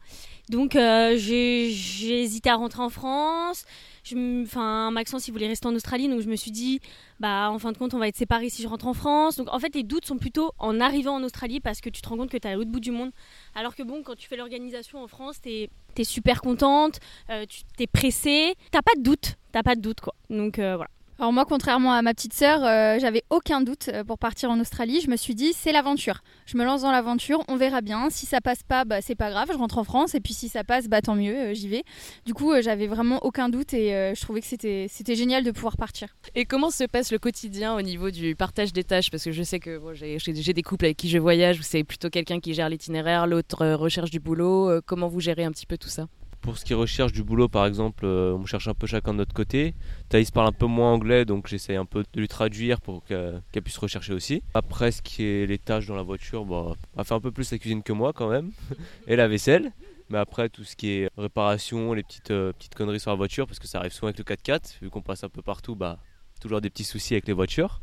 Donc 0.49 0.75
euh, 0.75 1.15
j'ai 1.17 2.23
hésité 2.23 2.51
à 2.51 2.57
rentrer 2.57 2.83
en 2.83 2.91
France. 2.91 3.67
Enfin, 4.13 4.91
Maxence, 4.91 5.29
il 5.29 5.33
voulait 5.33 5.47
rester 5.47 5.67
en 5.67 5.75
Australie, 5.75 6.09
donc 6.09 6.21
je 6.21 6.29
me 6.29 6.37
suis 6.37 6.51
dit, 6.51 6.81
bah 7.21 7.51
en 7.51 7.59
fin 7.59 7.73
de 7.73 7.79
compte, 7.79 7.95
on 7.95 7.99
va 7.99 8.09
être 8.09 8.17
séparés 8.17 8.51
si 8.51 8.63
je 8.63 8.69
rentre 8.69 8.87
en 8.87 8.95
France. 8.95 9.37
Donc 9.37 9.49
en 9.51 9.59
fait, 9.59 9.75
les 9.75 9.83
doutes 9.83 10.05
sont 10.05 10.19
plutôt 10.19 10.53
en 10.59 10.81
arrivant 10.81 11.15
en 11.15 11.23
Australie 11.23 11.61
parce 11.61 11.81
que 11.81 11.89
tu 11.89 12.03
te 12.03 12.09
rends 12.09 12.17
compte 12.17 12.31
que 12.31 12.37
tu 12.37 12.47
es 12.47 12.51
à 12.51 12.55
l'autre 12.55 12.71
bout 12.71 12.81
du 12.81 12.91
monde. 12.91 13.11
Alors 13.55 13.75
que 13.75 13.83
bon, 13.83 14.03
quand 14.03 14.17
tu 14.17 14.29
fais 14.29 14.37
l'organisation 14.37 15.03
en 15.03 15.09
France, 15.09 15.41
tu 15.41 15.69
es, 15.97 16.05
super 16.05 16.43
contente, 16.43 17.01
euh, 17.31 17.47
tu 17.49 17.63
t'es 17.77 17.87
pressée, 17.87 18.55
t'as 18.71 18.83
pas 18.83 18.95
de 18.97 19.03
doute, 19.03 19.37
t'as 19.53 19.63
pas 19.63 19.75
de 19.75 19.81
doute 19.81 20.01
quoi. 20.01 20.15
Donc 20.29 20.59
euh, 20.59 20.77
voilà. 20.77 20.91
Alors 21.21 21.33
moi, 21.33 21.45
contrairement 21.45 21.93
à 21.93 22.03
ma 22.03 22.13
petite 22.13 22.33
sœur, 22.33 22.65
euh, 22.65 22.99
j'avais 22.99 23.23
aucun 23.31 23.61
doute 23.61 23.89
euh, 23.89 24.03
pour 24.03 24.19
partir 24.19 24.51
en 24.51 24.59
Australie. 24.59 25.01
Je 25.01 25.09
me 25.09 25.17
suis 25.17 25.37
dit, 25.37 25.53
c'est 25.53 25.71
l'aventure. 25.71 26.25
Je 26.45 26.57
me 26.57 26.65
lance 26.65 26.83
dans 26.83 26.91
l'aventure, 26.91 27.45
on 27.47 27.57
verra 27.57 27.83
bien. 27.83 28.11
Si 28.11 28.27
ça 28.27 28.41
passe 28.41 28.65
pas, 28.65 28.85
bah, 28.85 29.01
c'est 29.01 29.15
pas 29.15 29.31
grave, 29.31 29.49
je 29.53 29.57
rentre 29.57 29.79
en 29.79 29.85
France. 29.85 30.17
Et 30.17 30.21
puis 30.21 30.35
si 30.35 30.49
ça 30.49 30.65
passe, 30.65 30.89
bah, 30.89 31.03
tant 31.03 31.15
mieux, 31.15 31.37
euh, 31.37 31.55
j'y 31.55 31.69
vais. 31.69 31.85
Du 32.27 32.35
coup, 32.35 32.53
j'avais 32.61 32.89
vraiment 32.89 33.21
aucun 33.25 33.49
doute 33.49 33.75
et 33.75 34.13
je 34.15 34.21
trouvais 34.21 34.41
que 34.41 34.47
c'était, 34.47 35.15
génial 35.15 35.45
de 35.45 35.53
pouvoir 35.53 35.77
partir. 35.77 36.09
Et 36.35 36.47
comment 36.47 36.71
se 36.71 36.83
passe 36.85 37.13
le 37.13 37.19
quotidien 37.21 37.77
au 37.77 37.83
niveau 37.83 38.11
du 38.11 38.35
partage 38.35 38.73
des 38.73 38.83
tâches? 38.83 39.11
Parce 39.11 39.23
que 39.23 39.31
je 39.31 39.43
sais 39.45 39.61
que 39.61 39.81
j'ai, 39.93 40.19
j'ai 40.19 40.53
des 40.53 40.63
couples 40.63 40.87
avec 40.87 40.97
qui 40.97 41.09
je 41.09 41.19
voyage 41.19 41.61
où 41.61 41.63
c'est 41.63 41.85
plutôt 41.85 42.11
quelqu'un 42.11 42.41
qui 42.41 42.55
gère 42.55 42.69
l'itinéraire, 42.69 43.29
l'autre 43.29 43.65
recherche 43.75 44.11
du 44.11 44.19
boulot. 44.19 44.81
comment 44.85 45.07
vous 45.07 45.21
gérez 45.21 45.45
un 45.45 45.53
petit 45.53 45.67
peu 45.67 45.79
tout 45.79 45.89
ça? 45.89 46.09
Pour 46.45 46.59
ce 46.59 46.65
qui 46.67 46.75
recherche 46.75 47.13
du 47.13 47.23
boulot, 47.23 47.49
par 47.49 47.65
exemple, 47.65 48.05
euh, 48.05 48.35
on 48.35 48.45
cherche 48.45 48.69
un 48.69 48.75
peu 48.75 48.87
chacun 48.87 49.13
de 49.13 49.19
notre 49.19 49.33
côté. 49.33 49.75
Thaïs 50.11 50.31
parle 50.31 50.49
un 50.49 50.53
peu 50.53 50.67
moins 50.67 50.93
anglais, 50.93 51.25
donc 51.25 51.47
j'essaie 51.47 51.75
un 51.75 51.87
peu 51.87 52.05
de 52.13 52.21
lui 52.21 52.29
traduire 52.29 52.83
pour 52.83 53.03
qu'elle 53.03 53.41
puisse 53.65 53.79
rechercher 53.79 54.13
aussi. 54.13 54.43
Après, 54.53 54.93
ce 54.93 55.01
qui 55.01 55.25
est 55.25 55.47
les 55.47 55.57
tâches 55.57 55.87
dans 55.87 55.97
la 55.97 56.03
voiture, 56.03 56.45
bah, 56.45 56.75
elle 56.99 57.05
fait 57.05 57.15
un 57.15 57.21
peu 57.21 57.33
plus 57.33 57.51
la 57.51 57.57
cuisine 57.57 57.83
que 57.83 57.95
moi 57.95 58.13
quand 58.13 58.29
même, 58.29 58.51
et 59.07 59.17
la 59.17 59.27
vaisselle. 59.27 59.73
Mais 60.11 60.19
après, 60.19 60.51
tout 60.51 60.65
ce 60.65 60.77
qui 60.77 60.91
est 60.91 61.09
réparation, 61.17 61.95
les 61.95 62.03
petites, 62.03 62.31
euh, 62.31 62.53
petites 62.53 62.75
conneries 62.75 63.01
sur 63.01 63.11
la 63.11 63.17
voiture, 63.17 63.47
parce 63.47 63.59
que 63.59 63.67
ça 63.67 63.79
arrive 63.79 63.93
souvent 63.93 64.09
avec 64.09 64.19
le 64.19 64.25
4x4, 64.25 64.83
vu 64.83 64.91
qu'on 64.91 65.01
passe 65.01 65.25
un 65.25 65.31
peu 65.31 65.41
partout, 65.41 65.75
bah, 65.75 65.99
toujours 66.43 66.61
des 66.61 66.69
petits 66.69 66.85
soucis 66.85 67.15
avec 67.15 67.27
les 67.27 67.33
voitures 67.33 67.81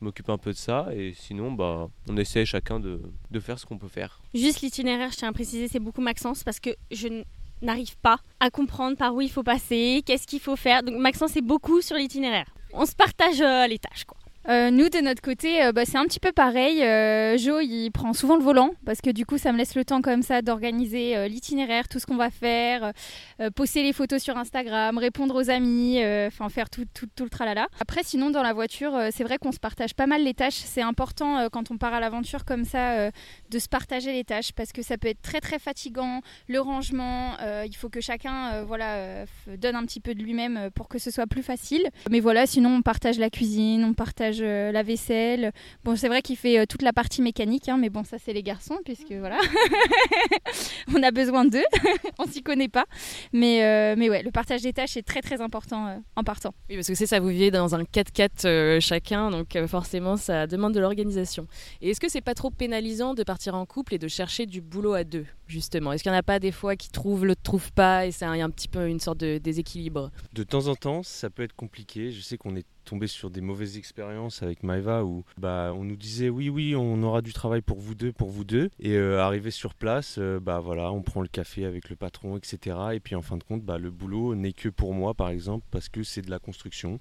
je 0.00 0.06
m'occupe 0.06 0.30
un 0.30 0.38
peu 0.38 0.52
de 0.52 0.56
ça 0.56 0.88
et 0.94 1.12
sinon 1.14 1.52
bah 1.52 1.90
on 2.08 2.16
essaie 2.16 2.46
chacun 2.46 2.80
de, 2.80 3.02
de 3.30 3.40
faire 3.40 3.58
ce 3.58 3.66
qu'on 3.66 3.76
peut 3.76 3.88
faire. 3.88 4.22
Juste 4.32 4.62
l'itinéraire, 4.62 5.10
je 5.12 5.18
tiens 5.18 5.28
à 5.28 5.32
préciser, 5.32 5.68
c'est 5.68 5.78
beaucoup 5.78 6.00
Maxence 6.00 6.42
parce 6.42 6.58
que 6.58 6.70
je 6.90 7.22
n'arrive 7.62 7.96
pas 7.98 8.18
à 8.40 8.50
comprendre 8.50 8.96
par 8.96 9.14
où 9.14 9.20
il 9.20 9.30
faut 9.30 9.42
passer, 9.42 10.02
qu'est-ce 10.04 10.26
qu'il 10.26 10.40
faut 10.40 10.56
faire. 10.56 10.82
Donc 10.82 10.96
Maxence 10.96 11.36
est 11.36 11.42
beaucoup 11.42 11.80
sur 11.80 11.96
l'itinéraire. 11.96 12.46
On 12.72 12.86
se 12.86 12.94
partage 12.94 13.40
euh, 13.40 13.66
les 13.66 13.78
tâches 13.78 14.04
quoi. 14.04 14.19
Euh, 14.50 14.72
nous, 14.72 14.88
de 14.88 14.98
notre 14.98 15.22
côté, 15.22 15.62
euh, 15.62 15.70
bah, 15.70 15.84
c'est 15.84 15.96
un 15.96 16.06
petit 16.06 16.18
peu 16.18 16.32
pareil. 16.32 16.82
Euh, 16.82 17.38
Joe, 17.38 17.62
il 17.64 17.90
prend 17.92 18.12
souvent 18.12 18.36
le 18.36 18.42
volant 18.42 18.70
parce 18.84 19.00
que 19.00 19.10
du 19.10 19.24
coup, 19.24 19.38
ça 19.38 19.52
me 19.52 19.58
laisse 19.58 19.76
le 19.76 19.84
temps 19.84 20.02
comme 20.02 20.22
ça 20.22 20.42
d'organiser 20.42 21.28
l'itinéraire, 21.28 21.86
tout 21.88 22.00
ce 22.00 22.06
qu'on 22.06 22.16
va 22.16 22.30
faire, 22.30 22.92
poster 23.54 23.82
les 23.82 23.92
photos 23.92 24.22
sur 24.22 24.36
Instagram, 24.36 24.98
répondre 24.98 25.36
aux 25.36 25.50
amis, 25.50 25.98
enfin 26.26 26.48
faire 26.48 26.68
tout, 26.68 26.84
tout, 26.92 27.06
tout, 27.14 27.24
le 27.24 27.30
tralala. 27.30 27.68
Après, 27.78 28.02
sinon, 28.02 28.30
dans 28.30 28.42
la 28.42 28.52
voiture, 28.52 28.98
c'est 29.12 29.22
vrai 29.24 29.38
qu'on 29.38 29.52
se 29.52 29.58
partage 29.58 29.94
pas 29.94 30.06
mal 30.06 30.24
les 30.24 30.34
tâches. 30.34 30.54
C'est 30.54 30.82
important 30.82 31.48
quand 31.50 31.70
on 31.70 31.78
part 31.78 31.94
à 31.94 32.00
l'aventure 32.00 32.44
comme 32.44 32.64
ça 32.64 33.10
de 33.50 33.58
se 33.58 33.68
partager 33.68 34.12
les 34.12 34.24
tâches 34.24 34.52
parce 34.52 34.72
que 34.72 34.82
ça 34.82 34.98
peut 34.98 35.08
être 35.08 35.22
très 35.22 35.40
très 35.40 35.58
fatigant. 35.58 36.22
Le 36.48 36.60
rangement, 36.60 37.36
il 37.64 37.76
faut 37.76 37.88
que 37.88 38.00
chacun 38.00 38.62
voilà, 38.64 39.24
donne 39.58 39.76
un 39.76 39.84
petit 39.84 40.00
peu 40.00 40.14
de 40.14 40.22
lui-même 40.22 40.70
pour 40.74 40.88
que 40.88 40.98
ce 40.98 41.10
soit 41.10 41.26
plus 41.26 41.42
facile. 41.42 41.88
Mais 42.10 42.20
voilà, 42.20 42.46
sinon, 42.46 42.76
on 42.76 42.82
partage 42.82 43.18
la 43.18 43.30
cuisine, 43.30 43.84
on 43.84 43.94
partage 43.94 44.39
euh, 44.42 44.72
la 44.72 44.82
vaisselle. 44.82 45.52
Bon, 45.84 45.96
c'est 45.96 46.08
vrai 46.08 46.22
qu'il 46.22 46.36
fait 46.36 46.58
euh, 46.58 46.66
toute 46.66 46.82
la 46.82 46.92
partie 46.92 47.22
mécanique, 47.22 47.68
hein, 47.68 47.76
mais 47.78 47.90
bon, 47.90 48.04
ça 48.04 48.18
c'est 48.18 48.32
les 48.32 48.42
garçons, 48.42 48.78
puisque 48.84 49.12
voilà, 49.12 49.38
on 50.94 51.02
a 51.02 51.10
besoin 51.10 51.44
d'eux, 51.44 51.64
on 52.18 52.26
s'y 52.26 52.42
connaît 52.42 52.68
pas. 52.68 52.84
Mais, 53.32 53.64
euh, 53.64 53.94
mais 53.96 54.10
ouais, 54.10 54.22
le 54.22 54.30
partage 54.30 54.62
des 54.62 54.72
tâches 54.72 54.96
est 54.96 55.02
très 55.02 55.20
très 55.22 55.40
important 55.40 56.02
en 56.16 56.24
partant. 56.24 56.54
Oui, 56.68 56.76
parce 56.76 56.88
que 56.88 56.94
c'est 56.94 57.06
ça, 57.06 57.20
vous 57.20 57.28
vivez 57.28 57.50
dans 57.50 57.74
un 57.74 57.82
4x4 57.82 58.80
chacun, 58.80 59.30
donc 59.30 59.56
forcément 59.66 60.16
ça 60.16 60.46
demande 60.46 60.74
de 60.74 60.80
l'organisation. 60.80 61.46
Et 61.80 61.90
est-ce 61.90 62.00
que 62.00 62.08
c'est 62.08 62.20
pas 62.20 62.34
trop 62.34 62.50
pénalisant 62.50 63.14
de 63.14 63.22
partir 63.22 63.54
en 63.54 63.66
couple 63.66 63.94
et 63.94 63.98
de 63.98 64.08
chercher 64.08 64.46
du 64.46 64.60
boulot 64.60 64.94
à 64.94 65.04
deux, 65.04 65.26
justement? 65.46 65.92
Est-ce 65.92 66.02
qu'il 66.02 66.12
n'y 66.12 66.16
en 66.16 66.20
a 66.20 66.24
pas 66.24 66.38
des 66.38 66.52
fois 66.52 66.76
qui 66.76 66.90
trouvent, 66.90 67.26
l'autre 67.26 67.42
trouve 67.42 67.72
pas, 67.72 68.06
et 68.06 68.12
c'est 68.12 68.24
un, 68.24 68.40
un 68.40 68.50
petit 68.50 68.68
peu 68.68 68.86
une 68.88 69.00
sorte 69.00 69.18
de 69.18 69.38
déséquilibre? 69.38 70.10
De 70.32 70.42
temps 70.42 70.66
en 70.68 70.74
temps, 70.74 71.02
ça 71.02 71.30
peut 71.30 71.42
être 71.42 71.54
compliqué. 71.54 72.10
Je 72.10 72.20
sais 72.20 72.36
qu'on 72.36 72.56
est 72.56 72.66
tombé 72.90 73.06
sur 73.06 73.30
des 73.30 73.40
mauvaises 73.40 73.78
expériences 73.78 74.42
avec 74.42 74.64
Maeva 74.64 75.04
où 75.04 75.24
bah, 75.38 75.72
on 75.76 75.84
nous 75.84 75.94
disait 75.94 76.28
oui, 76.28 76.48
oui, 76.48 76.74
on 76.74 77.00
aura 77.04 77.22
du 77.22 77.32
travail 77.32 77.60
pour 77.60 77.78
vous 77.78 77.94
deux, 77.94 78.12
pour 78.12 78.30
vous 78.30 78.42
deux. 78.42 78.68
Et 78.80 78.96
euh, 78.96 79.22
arrivé 79.22 79.52
sur 79.52 79.74
place, 79.74 80.16
euh, 80.18 80.40
bah 80.40 80.58
voilà, 80.58 80.90
on 80.90 81.00
prend 81.00 81.22
le 81.22 81.28
café 81.28 81.64
avec 81.64 81.88
le 81.88 81.94
patron, 81.94 82.36
etc. 82.36 82.76
Et 82.94 82.98
puis 82.98 83.14
en 83.14 83.22
fin 83.22 83.36
de 83.36 83.44
compte, 83.44 83.62
bah, 83.62 83.78
le 83.78 83.92
boulot 83.92 84.34
n'est 84.34 84.52
que 84.52 84.68
pour 84.68 84.92
moi, 84.92 85.14
par 85.14 85.28
exemple, 85.28 85.64
parce 85.70 85.88
que 85.88 86.02
c'est 86.02 86.22
de 86.22 86.30
la 86.30 86.40
construction. 86.40 86.98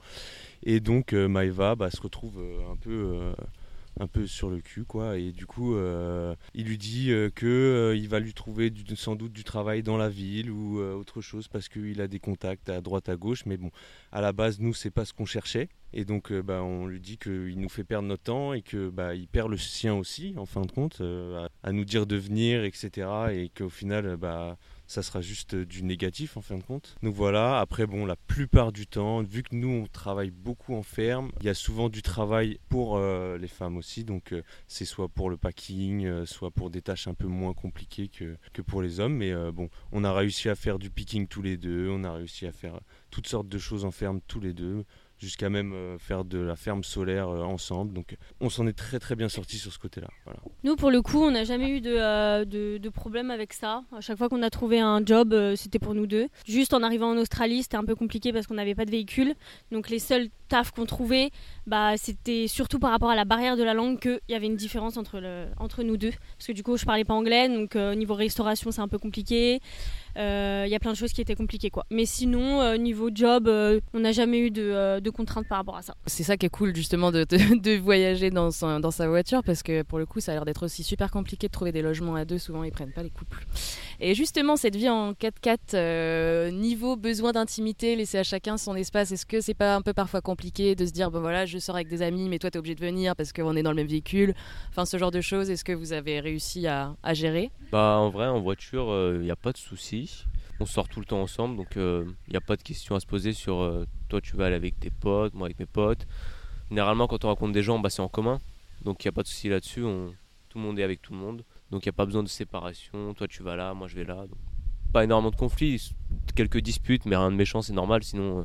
Et 0.62 0.80
donc 0.80 1.14
Maeva 1.14 1.74
bah, 1.74 1.90
se 1.90 2.02
retrouve 2.02 2.40
un 2.72 2.76
peu 2.76 3.34
un 4.00 4.08
peu 4.08 4.28
sur 4.28 4.50
le 4.50 4.62
cul 4.62 4.86
quoi. 4.86 5.18
Et 5.18 5.32
du 5.32 5.46
coup 5.46 5.76
euh, 5.76 6.36
il 6.54 6.66
lui 6.66 6.78
dit 6.78 7.12
euh, 7.12 7.30
que 7.30 7.46
euh, 7.46 7.96
il 7.96 8.08
va 8.08 8.20
lui 8.20 8.34
trouver 8.34 8.74
sans 8.96 9.16
doute 9.16 9.34
du 9.34 9.44
travail 9.44 9.84
dans 9.84 9.98
la 9.98 10.10
ville 10.10 10.50
ou 10.52 10.80
autre 10.80 11.22
chose 11.22 11.48
parce 11.48 11.70
qu'il 11.70 12.02
a 12.02 12.08
des 12.08 12.20
contacts 12.20 12.70
à 12.70 12.82
droite 12.82 13.10
à 13.10 13.16
gauche. 13.16 13.46
Mais 13.46 13.58
bon 13.58 13.72
à 14.12 14.22
la 14.22 14.34
base 14.34 14.60
nous 14.60 14.74
c'est 14.74 14.92
pas 14.92 15.06
ce 15.06 15.14
qu'on 15.14 15.26
cherchait. 15.26 15.70
Et 15.92 16.06
donc 16.06 16.32
bah, 16.32 16.62
on 16.64 16.86
lui 16.86 17.00
dit 17.00 17.18
qu'il 17.18 17.60
nous 17.60 17.70
fait 17.70 17.84
perdre 17.84 18.08
notre 18.08 18.24
temps 18.24 18.54
et 18.54 18.62
que 18.62 18.90
bah, 18.90 19.16
il 19.16 19.28
perd 19.28 19.50
le 19.50 19.58
sien 19.58 19.96
aussi 19.96 20.34
en 20.38 20.46
fin 20.46 20.62
de 20.62 20.72
compte 20.72 21.02
à, 21.02 21.50
à, 21.64 21.72
nous 21.72 21.86
dire 21.86 22.06
de 22.06 22.16
venir 22.16 22.64
etc 22.64 23.08
et 23.32 23.50
qu'au 23.50 23.70
final 23.70 24.16
bah 24.18 24.58
ça 24.90 25.04
sera 25.04 25.22
juste 25.22 25.54
euh, 25.54 25.66
du 25.66 25.84
négatif 25.84 26.36
en 26.36 26.42
fin 26.42 26.58
de 26.58 26.64
compte. 26.64 26.96
Donc 27.04 27.14
voilà, 27.14 27.60
après 27.60 27.86
bon, 27.86 28.06
la 28.06 28.16
plupart 28.16 28.72
du 28.72 28.88
temps, 28.88 29.22
vu 29.22 29.44
que 29.44 29.56
nous 29.56 29.70
on 29.70 29.86
travaille 29.86 30.32
beaucoup 30.32 30.74
en 30.74 30.82
ferme, 30.82 31.32
il 31.40 31.46
y 31.46 31.50
a 31.50 31.54
souvent 31.54 31.90
du 31.90 32.02
travail 32.02 32.60
pour 32.70 32.98
euh, 32.98 33.38
les 33.38 33.48
femmes 33.48 33.78
aussi, 33.78 34.04
donc 34.04 34.34
euh, 34.34 34.42
c'est 34.68 34.86
soit 34.86 35.08
pour 35.08 35.30
le 35.30 35.38
packing, 35.38 36.26
soit 36.26 36.50
pour 36.50 36.72
des 36.72 36.82
tâches 36.82 37.08
un 37.08 37.14
peu 37.14 37.28
moins 37.28 37.54
compliquées 37.54 38.08
que, 38.08 38.36
que 38.52 38.64
pour 38.64 38.82
les 38.82 39.00
hommes, 39.00 39.14
mais 39.14 39.32
bon, 39.52 39.70
on 39.92 40.04
a 40.04 40.12
réussi 40.12 40.50
à 40.50 40.56
faire 40.56 40.80
du 40.80 40.90
picking 40.90 41.28
tous 41.28 41.44
les 41.44 41.58
deux, 41.58 41.90
on 41.90 42.04
a 42.04 42.12
réussi 42.12 42.48
à 42.48 42.52
faire 42.52 42.80
toutes 43.12 43.28
sortes 43.28 43.48
de 43.48 43.58
choses 43.60 43.86
en 43.86 43.92
ferme 43.92 44.22
tous 44.28 44.40
les 44.40 44.54
deux 44.54 44.86
jusqu'à 45.20 45.50
même 45.50 45.74
euh, 45.74 45.98
faire 45.98 46.24
de 46.24 46.40
la 46.40 46.56
ferme 46.56 46.84
solaire 46.84 47.30
euh, 47.30 47.42
ensemble. 47.42 47.94
Donc 47.94 48.16
on 48.40 48.50
s'en 48.50 48.66
est 48.68 48.74
très 48.74 49.00
très 49.00 49.16
bien 49.16 49.30
sorti 49.30 49.58
sur 49.58 49.72
ce 49.72 49.80
côté-là. 49.80 50.08
Nous 50.64 50.76
pour 50.76 50.92
le 50.92 51.02
coup 51.02 51.22
on 51.24 51.32
n'a 51.32 51.44
jamais 51.44 51.70
eu 51.70 51.82
de, 51.82 51.96
euh, 51.96 52.46
de, 52.46 52.78
de, 52.78 52.90
problème 52.90 53.30
avec 53.30 53.54
ça. 53.54 53.84
À 53.96 54.02
chaque 54.02 54.18
fois 54.18 54.30
qu'on 54.30 54.42
a 54.42 54.50
trouvé 54.50 54.80
un 54.80 55.06
job 55.06 55.36
c'était 55.56 55.80
pour 55.80 55.94
nous 55.94 56.08
deux. 56.08 56.28
Juste 56.48 56.74
en 56.74 56.84
arrivant 56.84 57.12
en 57.12 57.18
Australie 57.18 57.64
c'était 57.64 57.78
un 57.78 57.84
peu 57.84 57.96
compliqué 57.96 58.32
parce 58.32 58.48
qu'on 58.48 58.56
n'avait 58.56 58.76
pas 58.76 58.86
de 58.86 58.92
véhicule. 58.92 59.36
Donc 59.72 59.90
les 59.90 60.00
seuls 60.00 60.30
tafs 60.48 60.72
qu'on 60.72 60.86
trouvait 60.86 61.32
bah, 61.68 61.98
c'était 61.98 62.48
surtout 62.48 62.80
par 62.80 62.92
rapport 62.92 63.10
à 63.10 63.16
la 63.16 63.26
barrière 63.26 63.58
de 63.58 63.64
la 63.64 63.74
langue 63.74 64.00
qu'il 64.00 64.20
y 64.30 64.36
avait 64.36 64.48
une 64.48 64.56
différence 64.56 64.98
entre, 64.98 65.22
entre 65.58 65.84
nous 65.84 65.98
deux. 65.98 66.14
Parce 66.38 66.48
que 66.48 66.54
du 66.54 66.64
coup 66.64 66.78
je 66.78 66.86
parlais 66.86 67.06
pas 67.06 67.14
anglais 67.14 67.50
donc 67.50 67.76
au 67.76 67.96
niveau 67.96 68.14
restauration 68.14 68.72
c'est 68.72 68.82
un 68.82 68.88
peu 68.88 68.98
compliqué. 68.98 69.60
Il 70.16 70.22
euh, 70.22 70.68
y 70.68 70.76
a 70.76 70.80
plein 70.80 70.92
de 70.92 70.98
choses 70.98 71.14
qui 71.14 71.22
étaient 71.22 71.36
compliquées 71.36 71.70
quoi. 71.70 71.86
Mais 71.92 72.06
sinon, 72.06 72.62
euh, 72.62 72.78
niveau 72.78 73.10
job, 73.14 73.48
euh, 73.48 73.80
on 73.94 74.00
n'a 74.00 74.12
jamais 74.12 74.40
eu 74.40 74.52
de, 74.52 75.10
contraintes 75.10 75.48
par 75.48 75.60
rapport 75.60 75.78
à 75.78 75.82
ça. 75.82 75.96
C'est 76.06 76.24
ça 76.24 76.38
qui 76.38 76.46
est 76.46 76.50
cool 76.50 76.76
justement 76.76 77.12
de, 77.12 77.26
de, 77.26 77.78
voyager 77.80 78.30
dans, 78.30 78.50
dans 78.80 78.92
sa 78.92 79.08
voiture 79.08 79.44
parce 79.44 79.64
que 79.64 79.84
pour 79.84 80.00
le 80.00 80.06
coup, 80.06 80.20
ça 80.20 80.32
a 80.32 80.36
l'air 80.36 80.46
d'être 80.46 80.66
aussi 80.66 80.84
super 80.84 81.12
compliqué 81.12 81.48
de 81.48 81.52
trouver 81.52 81.72
des 81.72 81.82
logements 81.82 82.16
à 82.16 82.26
deux. 82.26 82.38
Souvent, 82.38 82.64
ils 82.64 82.72
prennent 82.72 82.92
pas 82.92 83.04
les 83.04 83.10
couples. 83.10 83.46
Et 84.02 84.16
justement, 84.16 84.56
cette 84.56 84.76
vie 84.76 84.90
en 84.90 85.12
4x4, 85.12 86.52
niveau 86.52 86.96
besoin 86.96 87.34
d'intimité, 87.34 87.96
laisser 87.96 88.18
à 88.18 88.24
chacun 88.24 88.58
son 88.58 88.76
espace, 88.76 89.12
est-ce 89.12 89.26
que 89.26 89.42
c'est 89.42 89.54
pas 89.54 89.76
un 89.76 89.82
peu 89.82 89.94
parfois 89.94 90.22
compliqué 90.22 90.76
de 90.76 90.86
se 90.86 90.92
dire, 90.92 91.12
bon 91.12 91.20
voilà, 91.20 91.46
je 91.46 91.58
sors 91.58 91.76
avec 91.76 91.90
des 91.90 92.02
amis, 92.02 92.30
mais 92.30 92.40
toi, 92.40 92.50
tu 92.50 92.58
es 92.58 92.60
obligé 92.60 92.76
de 92.76 92.80
venir 92.80 93.16
parce 93.16 93.34
qu'on 93.34 93.56
est 93.56 93.64
dans 93.64 93.72
le 93.72 93.76
même 93.76 93.88
véhicule 93.88 94.34
Enfin, 94.70 94.86
ce 94.86 94.98
genre 94.98 95.12
de 95.12 95.22
choses, 95.22 95.50
est-ce 95.50 95.64
que 95.64 95.74
vous 95.74 95.94
avez 95.94 96.20
réussi 96.20 96.68
à, 96.68 96.96
gérer? 97.14 97.52
Bah, 97.72 97.98
en 98.00 98.10
vrai, 98.10 98.28
en 98.28 98.40
voiture, 98.40 98.94
il 99.16 99.22
n'y 99.22 99.32
a 99.32 99.36
pas 99.36 99.52
de 99.52 99.58
souci. 99.58 100.26
On 100.62 100.66
sort 100.66 100.90
tout 100.90 101.00
le 101.00 101.06
temps 101.06 101.22
ensemble, 101.22 101.56
donc 101.56 101.68
il 101.76 101.82
euh, 101.82 102.04
n'y 102.30 102.36
a 102.36 102.42
pas 102.42 102.58
de 102.58 102.62
question 102.62 102.96
à 102.96 103.00
se 103.00 103.06
poser 103.06 103.32
sur 103.32 103.62
euh, 103.62 103.86
toi 104.10 104.20
tu 104.20 104.36
vas 104.36 104.48
aller 104.48 104.56
avec 104.56 104.78
tes 104.78 104.90
potes, 104.90 105.34
moi 105.34 105.48
avec 105.48 105.58
mes 105.58 105.66
potes. 105.66 106.06
Généralement, 106.70 107.08
quand 107.08 107.24
on 107.24 107.30
rencontre 107.30 107.54
des 107.54 107.64
gens, 107.64 107.80
bah, 107.80 107.90
c'est 107.90 108.02
en 108.02 108.10
commun, 108.10 108.40
donc 108.84 109.04
il 109.04 109.08
n'y 109.08 109.10
a 109.10 109.14
pas 109.14 109.24
de 109.24 109.28
souci 109.28 109.48
là-dessus. 109.48 109.82
Tout 109.82 110.58
le 110.58 110.62
monde 110.62 110.78
est 110.78 110.84
avec 110.84 111.02
tout 111.02 111.14
le 111.14 111.20
monde, 111.20 111.44
donc 111.72 111.86
il 111.86 111.90
n'y 111.90 111.92
a 111.92 111.94
pas 111.94 112.06
besoin 112.06 112.24
de 112.24 112.28
séparation. 112.28 113.14
Toi 113.14 113.28
tu 113.28 113.44
vas 113.44 113.56
là, 113.56 113.74
moi 113.74 113.88
je 113.88 113.96
vais 113.96 114.06
là. 114.06 114.26
Pas 114.94 115.04
énormément 115.04 115.32
de 115.32 115.36
conflits, 115.36 115.92
quelques 116.36 116.60
disputes, 116.60 117.06
mais 117.06 117.16
rien 117.16 117.32
de 117.32 117.36
méchant, 117.36 117.62
c'est 117.62 117.74
normal, 117.74 118.04
sinon 118.04 118.40
euh, 118.40 118.44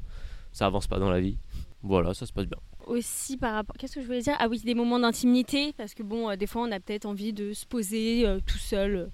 ça 0.52 0.66
avance 0.66 0.86
pas 0.86 0.98
dans 0.98 1.10
la 1.10 1.20
vie. 1.20 1.38
Voilà, 1.82 2.14
ça 2.14 2.26
se 2.26 2.32
passe 2.32 2.46
bien 2.46 2.58
aussi 2.86 3.38
par 3.38 3.54
rapport. 3.54 3.74
Qu'est-ce 3.78 3.94
que 3.94 4.02
je 4.02 4.06
voulais 4.06 4.20
dire? 4.20 4.36
Ah 4.38 4.46
oui, 4.46 4.60
des 4.62 4.74
moments 4.74 4.98
d'intimité, 4.98 5.72
parce 5.72 5.94
que 5.94 6.02
bon, 6.02 6.36
des 6.36 6.46
fois 6.46 6.62
on 6.62 6.70
a 6.70 6.80
peut-être 6.80 7.06
envie 7.06 7.32
de 7.32 7.54
se 7.54 7.64
poser 7.64 8.26
tout 8.44 8.58
seul 8.58 9.10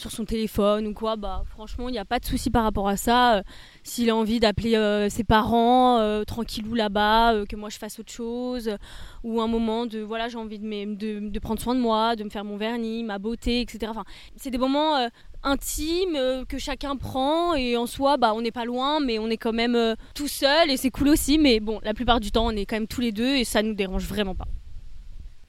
sur 0.00 0.10
son 0.10 0.24
téléphone 0.24 0.86
ou 0.86 0.94
quoi, 0.94 1.16
bah 1.16 1.42
franchement, 1.50 1.88
il 1.88 1.92
n'y 1.92 1.98
a 1.98 2.04
pas 2.04 2.18
de 2.18 2.24
souci 2.24 2.50
par 2.50 2.64
rapport 2.64 2.88
à 2.88 2.96
ça. 2.96 3.36
Euh, 3.36 3.42
s'il 3.84 4.10
a 4.10 4.16
envie 4.16 4.40
d'appeler 4.40 4.74
euh, 4.74 5.08
ses 5.08 5.24
parents 5.24 5.98
euh, 5.98 6.24
tranquillou 6.24 6.74
là-bas, 6.74 7.44
que 7.48 7.54
moi 7.54 7.68
je 7.68 7.78
fasse 7.78 7.98
autre 7.98 8.10
chose, 8.10 8.70
ou 9.22 9.40
un 9.40 9.46
moment 9.46 9.86
de 9.86 10.00
voilà, 10.00 10.28
j'ai 10.28 10.38
envie 10.38 10.58
de, 10.58 11.28
de, 11.28 11.38
prendre 11.38 11.60
soin 11.60 11.74
de 11.74 11.80
moi, 11.80 12.16
de 12.16 12.24
me 12.24 12.30
faire 12.30 12.44
mon 12.44 12.56
vernis, 12.56 13.04
ma 13.04 13.18
beauté, 13.18 13.60
etc. 13.60 13.86
Enfin, 13.90 14.04
c'est 14.36 14.50
des 14.50 14.58
moments 14.58 15.08
intimes 15.42 16.44
que 16.48 16.58
chacun 16.58 16.96
prend 16.96 17.54
et 17.54 17.76
en 17.76 17.86
soi, 17.86 18.16
bah 18.16 18.32
on 18.34 18.40
n'est 18.40 18.50
pas 18.50 18.64
loin, 18.64 19.00
mais 19.00 19.18
on 19.18 19.28
est 19.28 19.36
quand 19.36 19.52
même 19.52 19.94
tout 20.14 20.28
seul 20.28 20.70
et 20.70 20.76
c'est 20.76 20.90
cool 20.90 21.08
aussi. 21.08 21.38
Mais 21.38 21.60
bon, 21.60 21.80
la 21.82 21.94
plupart 21.94 22.20
du 22.20 22.30
temps, 22.30 22.46
on 22.46 22.56
est 22.56 22.64
quand 22.64 22.76
même 22.76 22.88
tous 22.88 23.00
les 23.02 23.12
deux 23.12 23.36
et 23.36 23.44
ça 23.44 23.62
nous 23.62 23.74
dérange 23.74 24.06
vraiment 24.06 24.34
pas. 24.34 24.46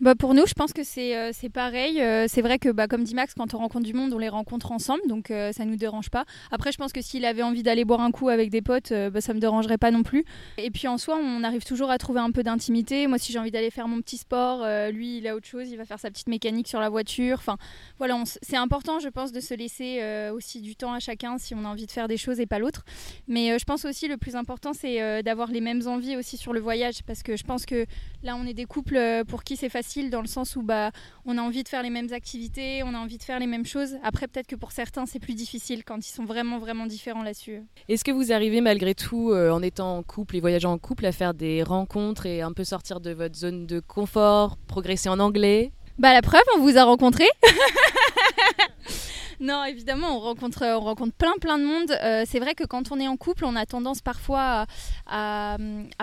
Bah 0.01 0.15
pour 0.15 0.33
nous, 0.33 0.47
je 0.47 0.55
pense 0.55 0.73
que 0.73 0.83
c'est 0.83 1.15
euh, 1.15 1.31
pareil. 1.53 2.01
Euh, 2.01 2.25
c'est 2.27 2.41
vrai 2.41 2.57
que, 2.57 2.69
bah, 2.69 2.87
comme 2.87 3.03
dit 3.03 3.13
Max, 3.13 3.35
quand 3.35 3.53
on 3.53 3.59
rencontre 3.59 3.85
du 3.85 3.93
monde, 3.93 4.11
on 4.13 4.17
les 4.17 4.29
rencontre 4.29 4.71
ensemble, 4.71 5.03
donc 5.07 5.29
euh, 5.29 5.51
ça 5.51 5.63
nous 5.63 5.75
dérange 5.75 6.09
pas. 6.09 6.25
Après, 6.49 6.71
je 6.71 6.79
pense 6.79 6.91
que 6.91 7.03
s'il 7.03 7.23
avait 7.23 7.43
envie 7.43 7.61
d'aller 7.61 7.85
boire 7.85 8.01
un 8.01 8.09
coup 8.09 8.27
avec 8.27 8.49
des 8.49 8.63
potes, 8.63 8.91
bah, 8.91 9.21
ça 9.21 9.35
me 9.35 9.39
dérangerait 9.39 9.77
pas 9.77 9.91
non 9.91 10.01
plus. 10.01 10.25
Et 10.57 10.71
puis 10.71 10.87
en 10.87 10.97
soi, 10.97 11.19
on 11.23 11.43
arrive 11.43 11.63
toujours 11.65 11.91
à 11.91 11.99
trouver 11.99 12.19
un 12.19 12.31
peu 12.31 12.41
d'intimité. 12.41 13.05
Moi, 13.05 13.19
si 13.19 13.31
j'ai 13.31 13.37
envie 13.37 13.51
d'aller 13.51 13.69
faire 13.69 13.87
mon 13.87 14.01
petit 14.01 14.17
sport, 14.17 14.65
lui, 14.91 15.19
il 15.19 15.27
a 15.27 15.35
autre 15.35 15.45
chose, 15.45 15.69
il 15.69 15.77
va 15.77 15.85
faire 15.85 15.99
sa 15.99 16.09
petite 16.09 16.29
mécanique 16.29 16.67
sur 16.67 16.79
la 16.79 16.89
voiture. 16.89 17.37
Enfin, 17.37 17.57
voilà, 17.99 18.19
c'est 18.41 18.57
important, 18.57 18.97
je 18.97 19.09
pense, 19.09 19.31
de 19.31 19.39
se 19.39 19.53
laisser 19.53 20.01
aussi 20.33 20.61
du 20.61 20.75
temps 20.75 20.93
à 20.93 20.99
chacun 20.99 21.37
si 21.37 21.53
on 21.53 21.63
a 21.63 21.67
envie 21.67 21.85
de 21.85 21.91
faire 21.91 22.07
des 22.07 22.17
choses 22.17 22.39
et 22.39 22.47
pas 22.47 22.57
l'autre. 22.57 22.85
Mais 23.27 23.59
je 23.59 23.65
pense 23.65 23.85
aussi 23.85 24.07
le 24.07 24.17
plus 24.17 24.35
important, 24.35 24.73
c'est 24.73 25.21
d'avoir 25.21 25.51
les 25.51 25.61
mêmes 25.61 25.85
envies 25.85 26.17
aussi 26.17 26.37
sur 26.37 26.53
le 26.53 26.59
voyage, 26.59 27.03
parce 27.05 27.21
que 27.21 27.37
je 27.37 27.43
pense 27.43 27.67
que 27.67 27.85
là, 28.23 28.35
on 28.35 28.47
est 28.47 28.55
des 28.55 28.65
couples 28.65 28.99
pour 29.27 29.43
qui 29.43 29.57
c'est 29.57 29.69
facile 29.69 29.90
dans 30.09 30.21
le 30.21 30.27
sens 30.27 30.55
où 30.55 30.61
bah, 30.61 30.91
on 31.25 31.37
a 31.37 31.41
envie 31.41 31.63
de 31.63 31.67
faire 31.67 31.83
les 31.83 31.89
mêmes 31.89 32.11
activités, 32.13 32.81
on 32.83 32.93
a 32.93 32.97
envie 32.97 33.17
de 33.17 33.23
faire 33.23 33.39
les 33.39 33.47
mêmes 33.47 33.65
choses. 33.65 33.95
Après, 34.03 34.27
peut-être 34.27 34.47
que 34.47 34.55
pour 34.55 34.71
certains, 34.71 35.05
c'est 35.05 35.19
plus 35.19 35.33
difficile 35.33 35.83
quand 35.83 35.97
ils 35.97 36.11
sont 36.11 36.25
vraiment, 36.25 36.59
vraiment 36.59 36.85
différents 36.85 37.23
là-dessus. 37.23 37.63
Est-ce 37.87 38.03
que 38.03 38.11
vous 38.11 38.31
arrivez 38.31 38.61
malgré 38.61 38.95
tout, 38.95 39.31
euh, 39.31 39.51
en 39.51 39.61
étant 39.61 39.97
en 39.97 40.03
couple 40.03 40.37
et 40.37 40.39
voyageant 40.39 40.71
en 40.71 40.77
couple, 40.77 41.05
à 41.05 41.11
faire 41.11 41.33
des 41.33 41.63
rencontres 41.63 42.25
et 42.25 42.41
un 42.41 42.53
peu 42.53 42.63
sortir 42.63 43.01
de 43.01 43.11
votre 43.11 43.35
zone 43.35 43.65
de 43.65 43.79
confort, 43.79 44.57
progresser 44.67 45.09
en 45.09 45.19
anglais? 45.19 45.71
Bah 45.99 46.13
la 46.13 46.21
preuve, 46.21 46.41
on 46.55 46.61
vous 46.61 46.77
a 46.77 46.83
rencontré 46.83 47.25
Non, 49.41 49.63
évidemment, 49.65 50.17
on 50.17 50.19
rencontre, 50.19 50.63
on 50.67 50.81
rencontre 50.81 51.13
plein 51.13 51.33
plein 51.41 51.57
de 51.57 51.63
monde. 51.63 51.91
Euh, 52.03 52.25
c'est 52.27 52.39
vrai 52.39 52.53
que 52.53 52.63
quand 52.63 52.91
on 52.91 52.99
est 52.99 53.07
en 53.07 53.17
couple, 53.17 53.43
on 53.43 53.55
a 53.55 53.65
tendance 53.65 53.99
parfois 53.99 54.67
à, 55.07 55.57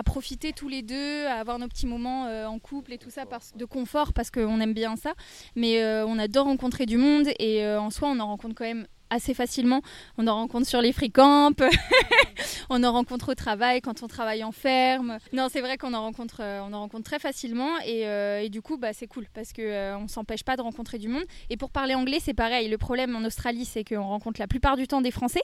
profiter 0.05 0.51
tous 0.51 0.67
les 0.67 0.81
deux, 0.81 1.25
à 1.25 1.35
avoir 1.35 1.57
nos 1.57 1.69
petits 1.69 1.87
moments 1.87 2.25
euh, 2.25 2.45
en 2.45 2.59
couple 2.59 2.91
et 2.91 2.97
tout 2.97 3.09
ça 3.09 3.23
de 3.55 3.65
confort 3.65 4.11
parce 4.11 4.29
qu'on 4.29 4.59
aime 4.59 4.73
bien 4.73 4.97
ça. 4.97 5.13
Mais 5.55 5.81
euh, 5.81 6.05
on 6.05 6.19
adore 6.19 6.47
rencontrer 6.47 6.85
du 6.85 6.97
monde 6.97 7.27
et 7.39 7.65
en 7.65 7.89
soi, 7.91 8.09
on 8.09 8.19
en 8.19 8.27
rencontre 8.27 8.55
quand 8.55 8.65
même 8.65 8.87
assez 9.09 9.33
facilement. 9.33 9.81
On 10.17 10.27
en 10.27 10.35
rencontre 10.35 10.67
sur 10.67 10.81
les 10.81 10.91
free 10.91 11.11
camps, 11.11 11.51
on 12.69 12.83
en 12.83 12.91
rencontre 12.91 13.31
au 13.31 13.35
travail 13.35 13.81
quand 13.81 14.03
on 14.03 14.07
travaille 14.07 14.43
en 14.43 14.51
ferme. 14.51 15.17
Non, 15.33 15.47
c'est 15.51 15.61
vrai 15.61 15.77
qu'on 15.77 15.93
en 15.93 16.01
rencontre, 16.01 16.41
euh, 16.41 16.61
on 16.61 16.73
en 16.73 16.79
rencontre 16.79 17.03
très 17.03 17.19
facilement 17.19 17.79
et, 17.85 18.07
euh, 18.07 18.47
du 18.49 18.61
coup, 18.61 18.77
bah, 18.77 18.93
c'est 18.93 19.07
cool 19.07 19.25
parce 19.33 19.53
que 19.53 19.61
euh, 19.61 19.97
on 19.97 20.07
s'empêche 20.07 20.43
pas 20.43 20.55
de 20.57 20.61
rencontrer 20.61 20.97
du 20.97 21.07
monde. 21.07 21.23
Et 21.49 21.57
pour 21.57 21.69
parler 21.69 21.95
anglais, 21.95 22.19
c'est 22.21 22.33
pareil. 22.33 22.67
Le 22.67 22.77
problème 22.77 23.15
en 23.15 23.23
Australie, 23.25 23.65
c'est 23.65 23.83
qu'on 23.83 24.07
rencontre 24.07 24.39
la 24.39 24.47
plupart 24.47 24.77
du 24.77 24.87
temps 24.87 25.01
des 25.01 25.11
Français, 25.11 25.41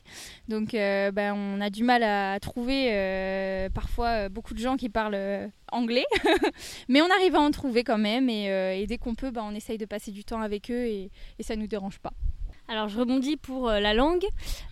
donc 0.48 0.74
bah, 0.74 1.34
on 1.36 1.62
a 1.62 1.70
du 1.70 1.84
mal 1.84 2.04
à 2.04 2.40
trouver 2.40 3.70
parfois 3.74 4.30
beaucoup 4.30 4.54
de 4.54 4.60
gens 4.60 4.78
qui 4.78 4.90
parlent 4.90 5.52
anglais, 5.72 6.06
mais 6.90 7.02
on 7.02 7.10
arrive 7.10 7.36
à 7.36 7.42
en 7.42 7.52
trouver 7.52 7.84
quand 7.84 7.98
même 7.98 8.30
et, 8.30 8.86
dès 8.88 8.98
qu'on 8.98 9.16
peut, 9.16 9.32
bah, 9.32 9.44
on 9.44 9.54
essaye 9.56 9.78
de 9.78 9.86
passer 9.86 10.12
du 10.12 10.24
temps 10.24 10.42
avec 10.42 10.72
eux 10.72 10.86
et, 10.86 11.12
et 11.40 11.44
ça 11.44 11.56
nous 11.56 11.68
dérange 11.68 12.00
pas. 12.00 12.14
Alors 12.68 12.90
je 12.90 13.00
rebondis 13.00 13.38
pour 13.38 13.70
euh, 13.70 13.80
la 13.80 13.94
langue. 13.94 14.26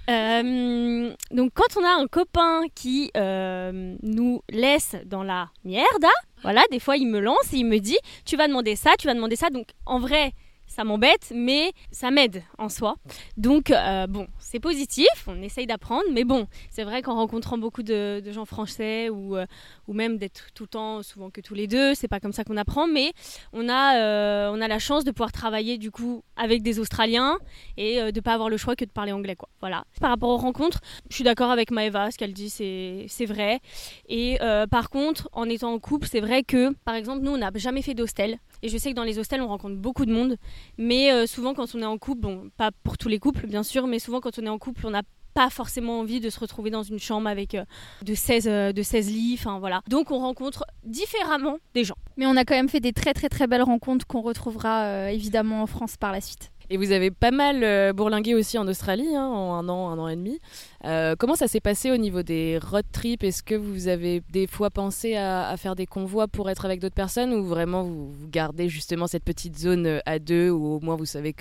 Euh, 0.09 1.13
donc 1.31 1.51
quand 1.53 1.77
on 1.79 1.83
a 1.83 2.01
un 2.01 2.07
copain 2.07 2.63
qui 2.73 3.12
euh, 3.15 3.95
nous 4.01 4.41
laisse 4.50 4.95
dans 5.05 5.23
la 5.23 5.50
merde, 5.63 6.05
voilà, 6.41 6.63
des 6.71 6.79
fois 6.79 6.97
il 6.97 7.07
me 7.07 7.19
lance 7.19 7.53
et 7.53 7.57
il 7.57 7.65
me 7.65 7.77
dit 7.77 7.97
tu 8.25 8.35
vas 8.35 8.47
demander 8.47 8.75
ça, 8.75 8.91
tu 8.97 9.07
vas 9.07 9.13
demander 9.13 9.35
ça. 9.35 9.50
Donc 9.50 9.67
en 9.85 10.00
vrai 10.00 10.33
ça 10.74 10.84
m'embête, 10.84 11.32
mais 11.36 11.72
ça 11.92 12.10
m'aide 12.10 12.42
en 12.58 12.68
soi. 12.68 12.96
Donc, 13.38 13.70
euh, 13.70 14.08
bon, 14.08 14.27
c'est 14.39 14.60
positif, 14.60 15.08
on 15.27 15.39
essaye 15.44 15.68
d'apprendre, 15.68 16.06
mais 16.12 16.24
bon, 16.24 16.48
c'est 16.72 16.84
vrai 16.84 17.03
qu'en 17.03 17.13
rencontrant 17.13 17.60
beaucoup 17.60 17.84
de, 17.84 18.24
gens 18.32 18.46
français 18.46 19.10
ou, 19.10 19.36
euh, 19.36 19.46
ou 19.88 19.94
même 19.94 20.18
d'être 20.18 20.48
tout 20.56 20.63
le 20.63 20.70
temps, 20.70 21.03
souvent 21.03 21.30
que 21.30 21.42
tous 21.42 21.53
les 21.53 21.68
deux, 21.68 21.94
c'est 21.94 22.08
pas 22.08 22.20
comme 22.20 22.34
ça 22.34 22.44
qu'on 22.44 22.58
apprend, 22.58 22.88
mais 22.88 23.13
on 23.53 23.70
a, 23.70 23.98
euh, 23.98 24.51
on 24.51 24.62
a 24.62 24.68
la 24.68 24.80
chance 24.80 25.03
de 25.03 25.12
pouvoir 25.12 25.32
travailler 25.32 25.77
du 25.77 25.92
coup 25.92 26.24
avec 26.36 26.63
des 26.63 26.80
Australiens 26.80 27.38
et 27.77 28.12
de 28.12 28.20
pas 28.20 28.34
avoir 28.34 28.50
le 28.50 28.58
choix 28.58 28.75
que 28.75 28.86
de 28.86 28.89
parler 28.89 29.12
anglais, 29.12 29.36
quoi. 29.36 29.50
Voilà. 29.60 29.86
Par 30.01 30.10
rapport 30.10 30.30
aux 30.30 30.38
rencontres, 30.38 30.80
je 31.10 31.15
suis 31.15 31.24
d'accord 31.24 31.51
avec 31.51 31.70
Maeva, 31.70 32.10
ce 32.10 32.18
qu'elle 32.18 32.34
dit, 32.34 32.50
c'est 32.50 33.25
vrai. 33.25 33.60
Et 34.10 34.39
par 34.72 34.89
contre, 34.89 35.30
en 35.34 35.48
étant 35.48 35.72
en 35.72 35.80
couple, 35.80 36.08
c'est 36.08 36.22
vrai 36.22 36.42
que, 36.42 36.74
par 36.84 36.96
exemple, 36.96 37.22
nous, 37.22 37.32
on 37.32 37.38
n'a 37.38 37.51
jamais 37.56 37.84
fait 37.84 37.94
d'hostel. 37.94 38.39
Et 38.63 38.70
je 38.70 38.77
sais 38.77 38.89
que 38.89 38.96
dans 38.96 39.03
les 39.03 39.20
hostels, 39.20 39.41
on 39.41 39.48
rencontre 39.48 39.75
beaucoup 39.75 40.05
de 40.05 40.13
monde. 40.13 40.38
Mais 40.77 41.12
euh, 41.12 41.27
souvent, 41.27 41.53
quand 41.53 41.75
on 41.75 41.82
est 41.82 41.86
en 41.86 41.98
couple, 41.98 42.22
bon, 42.22 42.50
pas 42.55 42.72
pour 42.72 42.98
tous 42.98 43.10
les 43.10 43.20
couples, 43.20 43.46
bien 43.46 43.62
sûr, 43.62 43.88
mais 43.88 44.00
souvent, 44.00 44.22
quand 44.22 44.39
on 44.39 44.46
est 44.46 44.50
en 44.50 44.58
couple, 44.58 44.88
on 44.88 44.91
n'a 44.91 45.03
pas 45.34 45.50
forcément 45.50 46.00
envie 46.00 46.22
de 46.22 46.29
se 46.29 46.39
retrouver 46.39 46.70
dans 46.70 46.84
une 46.84 47.00
chambre 47.00 47.27
avec 47.27 47.55
euh, 47.55 47.65
de, 48.03 48.13
16, 48.15 48.48
euh, 48.48 48.72
de 48.72 48.82
16 48.82 49.10
lits, 49.10 49.36
enfin 49.38 49.60
voilà. 49.60 49.82
Donc 49.89 50.12
on 50.12 50.20
rencontre 50.20 50.63
différemment 50.86 51.58
des 51.74 51.84
gens. 51.84 51.98
Mais 52.15 52.25
on 52.25 52.38
a 52.38 52.46
quand 52.46 52.55
même 52.55 52.70
fait 52.70 52.79
des 52.79 52.93
très 52.93 53.13
très 53.13 53.29
très 53.29 53.48
belles 53.48 53.63
rencontres 53.63 54.05
qu'on 54.08 54.22
retrouvera 54.22 55.12
évidemment 55.12 55.63
en 55.63 55.67
France 55.67 55.98
par 55.98 56.12
la 56.12 56.22
suite. 56.22 56.52
Et 56.70 56.77
vous 56.77 56.91
avez 56.91 57.12
pas 57.12 57.32
mal 57.32 57.93
bourlingué 57.93 58.36
aussi 58.36 58.58
en 58.58 58.67
Australie, 58.67 59.15
hein, 59.15 59.27
en 59.27 59.53
un 59.53 59.70
an, 59.70 59.89
un 59.89 60.00
an 60.00 60.08
et 60.08 60.15
demi. 60.15 60.39
Euh, 60.86 61.15
comment 61.17 61.36
ça 61.36 61.48
s'est 61.48 61.60
passé 61.60 61.91
au 61.91 61.98
niveau 61.98 62.24
des 62.24 62.58
road 62.58 62.86
trips? 62.91 63.24
Est-ce 63.24 63.43
que 63.43 63.55
vous 63.55 63.88
avez 63.88 64.22
des 64.32 64.48
fois 64.48 64.70
pensé 64.70 65.15
à, 65.15 65.55
faire 65.58 65.75
des 65.75 65.86
convois 65.86 66.27
pour 66.27 66.50
être 66.50 66.65
avec 66.65 66.79
d'autres 66.79 66.96
personnes? 66.96 67.34
Ou 67.34 67.46
vraiment 67.46 67.84
vous, 67.84 68.13
gardez 68.29 68.70
justement 68.70 69.08
cette 69.08 69.24
petite 69.24 69.58
zone 69.58 69.86
euh, 69.86 70.00
à 70.05 70.20
deux 70.20 70.50
où 70.50 70.75
au 70.75 70.79
moins 70.79 70.96
vous 70.96 71.05
savez 71.05 71.34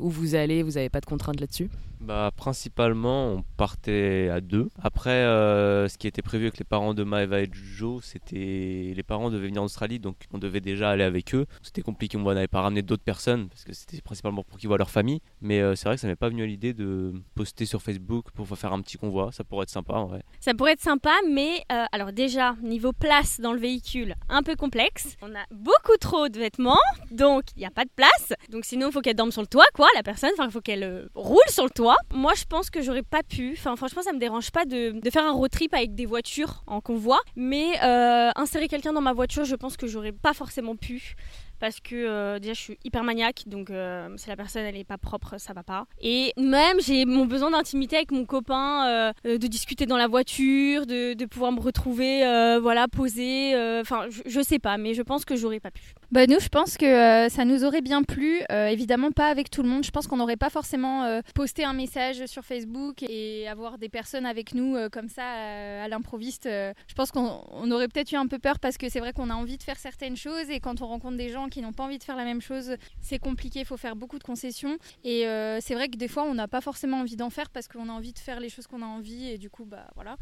où 0.00 0.10
vous 0.10 0.34
allez, 0.34 0.62
vous 0.62 0.72
n'avez 0.72 0.88
pas 0.88 1.00
de 1.00 1.06
contraintes 1.06 1.40
là-dessus? 1.40 1.70
Bah, 2.00 2.30
Principalement, 2.36 3.28
on 3.32 3.44
partait 3.56 4.28
à 4.30 4.40
deux. 4.40 4.68
Après, 4.82 5.10
euh, 5.10 5.88
ce 5.88 5.98
qui 5.98 6.06
était 6.06 6.22
prévu 6.22 6.44
avec 6.44 6.58
les 6.58 6.64
parents 6.64 6.94
de 6.94 7.04
Maeva 7.04 7.40
et 7.40 7.50
Joe, 7.52 8.04
c'était 8.04 8.92
les 8.94 9.02
parents 9.02 9.30
devaient 9.30 9.48
venir 9.48 9.62
en 9.62 9.66
Australie, 9.66 9.98
donc 9.98 10.16
on 10.32 10.38
devait 10.38 10.60
déjà 10.60 10.90
aller 10.90 11.04
avec 11.04 11.34
eux. 11.34 11.46
C'était 11.62 11.82
compliqué, 11.82 12.16
on 12.16 12.22
n'avait 12.22 12.48
pas 12.48 12.60
ramené 12.60 12.82
d'autres 12.82 13.02
personnes 13.02 13.48
parce 13.48 13.64
que 13.64 13.72
c'était 13.72 14.00
principalement 14.00 14.42
pour 14.42 14.58
qu'ils 14.58 14.68
voient 14.68 14.78
leur 14.78 14.90
famille. 14.90 15.20
Mais 15.40 15.60
c'est 15.76 15.86
vrai 15.86 15.96
que 15.96 16.00
ça 16.00 16.06
m'est 16.06 16.16
pas 16.16 16.28
venu 16.28 16.42
à 16.42 16.46
l'idée 16.46 16.74
de 16.74 17.12
poster 17.34 17.66
sur 17.66 17.82
Facebook 17.82 18.30
pour 18.34 18.46
faire 18.56 18.72
un 18.72 18.80
petit 18.80 18.96
qu'on 18.96 19.10
voit. 19.10 19.32
Ça 19.32 19.44
pourrait 19.44 19.64
être 19.64 19.70
sympa 19.70 19.94
en 19.94 20.06
vrai. 20.06 20.22
Ça 20.40 20.54
pourrait 20.54 20.72
être 20.72 20.80
sympa, 20.80 21.12
mais 21.28 21.64
euh, 21.72 21.84
alors 21.92 22.12
déjà, 22.12 22.54
niveau 22.62 22.92
place 22.92 23.40
dans 23.40 23.52
le 23.52 23.58
véhicule, 23.58 24.14
un 24.28 24.42
peu 24.42 24.56
complexe. 24.56 25.16
On 25.22 25.34
a 25.34 25.44
beaucoup 25.50 25.96
trop 26.00 26.28
de 26.28 26.38
vêtements, 26.38 26.78
donc 27.10 27.44
il 27.56 27.60
n'y 27.60 27.66
a 27.66 27.70
pas 27.70 27.84
de 27.84 27.90
place. 27.94 28.32
Donc 28.50 28.64
sinon, 28.64 28.88
il 28.88 28.92
faut 28.92 29.00
qu'elle 29.00 29.16
dorme 29.16 29.32
sur 29.32 29.42
le 29.42 29.46
toit, 29.46 29.66
quoi, 29.74 29.88
la 29.94 30.02
personne. 30.02 30.30
Enfin, 30.34 30.46
il 30.46 30.50
faut 30.50 30.60
qu'elle 30.60 30.84
euh, 30.84 31.08
roule 31.14 31.38
sur 31.48 31.64
le 31.64 31.70
toit. 31.70 31.89
Moi, 32.12 32.34
je 32.34 32.44
pense 32.44 32.70
que 32.70 32.82
j'aurais 32.82 33.02
pas 33.02 33.22
pu. 33.22 33.54
Enfin, 33.58 33.76
franchement, 33.76 34.02
ça 34.02 34.12
me 34.12 34.18
dérange 34.18 34.50
pas 34.50 34.64
de, 34.64 34.98
faire 35.10 35.24
un 35.24 35.32
road 35.32 35.50
trip 35.50 35.74
avec 35.74 35.94
des 35.94 36.06
voitures 36.06 36.62
en 36.66 36.80
convoi. 36.80 37.20
Mais 37.36 37.80
euh, 37.82 38.30
insérer 38.36 38.68
quelqu'un 38.68 38.92
dans 38.92 39.00
ma 39.00 39.12
voiture, 39.12 39.44
je 39.44 39.56
pense 39.56 39.76
que 39.76 39.86
j'aurais 39.86 40.12
pas 40.12 40.34
forcément 40.34 40.76
pu 40.76 41.16
parce 41.60 41.78
que 41.80 41.94
euh, 41.94 42.38
déjà 42.38 42.54
je 42.54 42.60
suis 42.60 42.78
hyper 42.84 43.04
maniaque, 43.04 43.44
donc 43.46 43.70
euh, 43.70 44.08
si 44.16 44.28
la 44.28 44.36
personne 44.36 44.64
elle 44.64 44.76
est 44.76 44.84
pas 44.84 44.98
propre, 44.98 45.38
ça 45.38 45.52
va 45.52 45.62
pas. 45.62 45.86
Et 46.00 46.32
même 46.38 46.80
j'ai 46.80 47.04
mon 47.04 47.26
besoin 47.26 47.50
d'intimité 47.50 47.96
avec 47.96 48.10
mon 48.10 48.24
copain, 48.24 48.86
euh, 48.88 49.12
de 49.24 49.46
discuter 49.46 49.84
dans 49.86 49.98
la 49.98 50.08
voiture, 50.08 50.86
de, 50.86 51.24
pouvoir 51.26 51.52
me 51.52 51.60
retrouver, 51.60 52.20
voilà, 52.60 52.88
poser. 52.88 53.54
Enfin, 53.80 54.06
je, 54.08 54.22
je, 54.26 54.40
sais 54.40 54.58
pas, 54.58 54.78
mais 54.78 54.94
je 54.94 55.02
pense 55.02 55.24
que 55.24 55.36
j'aurais 55.36 55.60
pas 55.60 55.70
pu. 55.70 55.82
Bah 56.10 56.26
nous, 56.26 56.40
je 56.40 56.48
pense 56.48 56.76
que 56.76 57.28
ça 57.28 57.44
nous 57.44 57.64
aurait 57.64 57.82
bien 57.82 58.02
plu. 58.02 58.40
évidemment 58.50 59.12
pas 59.12 59.28
avec 59.28 59.50
tout 59.50 59.62
le 59.62 59.68
monde. 59.68 59.84
Je 59.84 59.90
pense 59.90 60.06
qu'on 60.06 60.16
n'aurait 60.16 60.38
pas 60.38 60.50
forcément 60.50 61.20
posté 61.34 61.62
un 61.64 61.74
message 61.74 62.24
sur 62.26 62.42
Facebook 62.42 63.02
et 63.02 63.46
avoir 63.48 63.76
des 63.78 63.90
personnes 63.90 64.26
avec 64.26 64.54
nous 64.54 64.76
comme 64.90 65.08
ça 65.08 65.24
à 65.24 65.88
l'improviste. 65.88 66.44
je 66.44 66.94
pense 66.96 67.12
qu'on 67.12 67.70
aurait 67.70 67.88
peut-être 67.88 68.10
eu 68.12 68.16
un 68.16 68.26
peu 68.26 68.38
peur 68.38 68.58
parce 68.58 68.78
que 68.78 68.88
c'est 68.88 69.00
vrai 69.00 69.12
qu'on 69.12 69.30
a 69.30 69.34
envie 69.34 69.58
de 69.58 69.62
faire 69.62 69.78
certaines 69.78 70.16
choses 70.16 70.48
et 70.50 70.58
quand 70.58 70.80
on 70.80 70.86
rencontre 70.86 71.16
des 71.16 71.28
gens 71.28 71.49
qui 71.50 71.60
n'ont 71.60 71.72
pas 71.72 71.84
envie 71.84 71.98
de 71.98 72.04
faire 72.04 72.16
la 72.16 72.24
même 72.24 72.40
chose, 72.40 72.76
c'est 73.00 73.18
compliqué, 73.18 73.60
il 73.60 73.66
faut 73.66 73.76
faire 73.76 73.96
beaucoup 73.96 74.18
de 74.18 74.24
concessions. 74.24 74.78
Et 75.04 75.26
euh, 75.26 75.58
c'est 75.60 75.74
vrai 75.74 75.88
que 75.88 75.96
des 75.96 76.08
fois, 76.08 76.24
on 76.24 76.34
n'a 76.34 76.48
pas 76.48 76.60
forcément 76.60 77.00
envie 77.00 77.16
d'en 77.16 77.30
faire 77.30 77.50
parce 77.50 77.68
qu'on 77.68 77.88
a 77.88 77.92
envie 77.92 78.12
de 78.12 78.18
faire 78.18 78.40
les 78.40 78.48
choses 78.48 78.66
qu'on 78.66 78.82
a 78.82 78.86
envie 78.86 79.28
et 79.28 79.38
du 79.38 79.50
coup, 79.50 79.64
bah 79.64 79.86
voilà. 79.94 80.16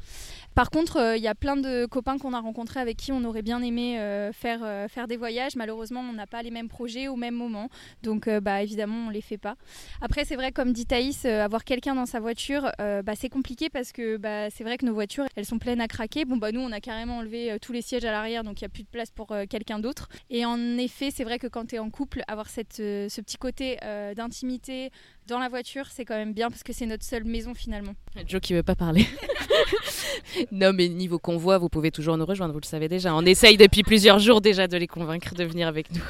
Par 0.55 0.71
contre, 0.71 0.97
euh, 0.97 1.17
il 1.17 1.23
y 1.23 1.29
a 1.29 1.35
plein 1.35 1.57
de 1.57 1.87
copains 1.87 2.19
qu'on 2.19 2.33
a 2.33 2.41
rencontrés 2.41 2.81
avec 2.81 2.97
qui 2.97 3.13
on 3.13 3.25
aurait 3.25 3.43
bien 3.43 3.63
aimé 3.63 3.99
euh, 3.99 4.33
faire, 4.33 4.91
faire 4.91 5.07
des 5.07 5.17
voyages. 5.17 5.57
Malheureusement, 5.57 6.01
on 6.01 6.13
n'a 6.13 6.27
pas 6.27 6.43
les 6.43 6.51
mêmes 6.51 6.69
projets 6.69 7.09
au 7.09 7.17
même 7.17 7.35
moment. 7.35 7.69
Donc, 8.03 8.29
bah 8.29 8.63
évidemment, 8.63 9.07
on 9.07 9.11
les 9.11 9.21
fait 9.21 9.39
pas. 9.39 9.57
Après, 10.01 10.25
c'est 10.25 10.37
vrai, 10.37 10.53
comme 10.53 10.73
dit 10.73 10.87
Thaïs, 10.87 11.25
avoir 11.25 11.65
quelqu'un 11.65 11.95
dans 11.95 12.07
sa 12.07 12.21
voiture, 12.21 12.71
bah, 12.79 13.15
c'est 13.15 13.29
compliqué 13.29 13.69
parce 13.69 13.93
que 13.93 14.17
bah, 14.17 14.51
c'est 14.51 14.65
vrai 14.65 14.79
que 14.79 14.87
nos 14.87 14.95
voitures, 14.95 15.27
elles 15.37 15.45
sont 15.45 15.59
pleines 15.59 15.81
à 15.81 15.89
craquer. 15.89 16.25
Bon, 16.25 16.37
bah 16.37 16.53
nous, 16.53 16.61
on 16.61 16.73
a 16.73 16.81
carrément 16.81 17.19
enlevé 17.19 17.57
tous 17.61 17.73
les 17.73 17.83
sièges 17.83 18.05
à 18.05 18.11
l'arrière, 18.11 18.45
donc 18.45 18.61
il 18.61 18.65
n'y 18.65 18.67
a 18.67 18.71
plus 18.71 18.85
de 18.85 18.89
place 18.89 19.11
pour 19.11 19.35
quelqu'un 19.49 19.79
d'autre. 19.79 20.09
Et 20.31 20.45
en 20.45 20.79
effet, 20.79 21.11
c'est 21.19 21.25
vrai 21.25 21.41
que 21.41 21.49
quand 21.49 21.67
tu 21.67 21.75
es 21.75 21.79
en 21.81 21.91
couple, 21.91 22.23
avoir 22.29 22.49
cette, 22.49 22.79
euh, 22.79 23.09
ce 23.09 23.21
petit 23.21 23.39
côté 23.39 23.77
euh, 23.83 24.15
d'intimité 24.15 24.93
dans 25.27 25.41
la 25.41 25.49
voiture, 25.49 25.87
c'est 25.91 26.05
quand 26.05 26.15
même 26.15 26.33
bien 26.33 26.49
parce 26.49 26.63
que 26.63 26.73
c'est 26.73 26.87
notre 26.87 27.03
seule 27.05 27.25
maison 27.25 27.55
finalement. 27.55 27.97
Joe 28.25 28.41
qui 28.41 28.55
veut 28.55 28.63
pas 28.63 28.77
parler. 28.77 29.05
non, 30.53 30.73
mais 30.73 30.89
niveau 30.89 31.19
convoi, 31.19 31.59
vous 31.59 31.69
pouvez 31.69 31.91
toujours 31.91 32.17
nous 32.17 32.25
rejoindre, 32.25 32.53
vous 32.53 32.61
le 32.61 32.67
savez 32.67 32.87
déjà. 32.89 33.17
On 33.17 33.27
essaye 33.27 33.57
depuis 33.57 33.83
plusieurs 33.83 34.21
jours 34.21 34.41
déjà 34.41 34.69
de 34.69 34.77
les 34.77 34.87
convaincre 34.87 35.35
de 35.35 35.43
venir 35.43 35.67
avec 35.67 35.91
nous. 35.91 36.05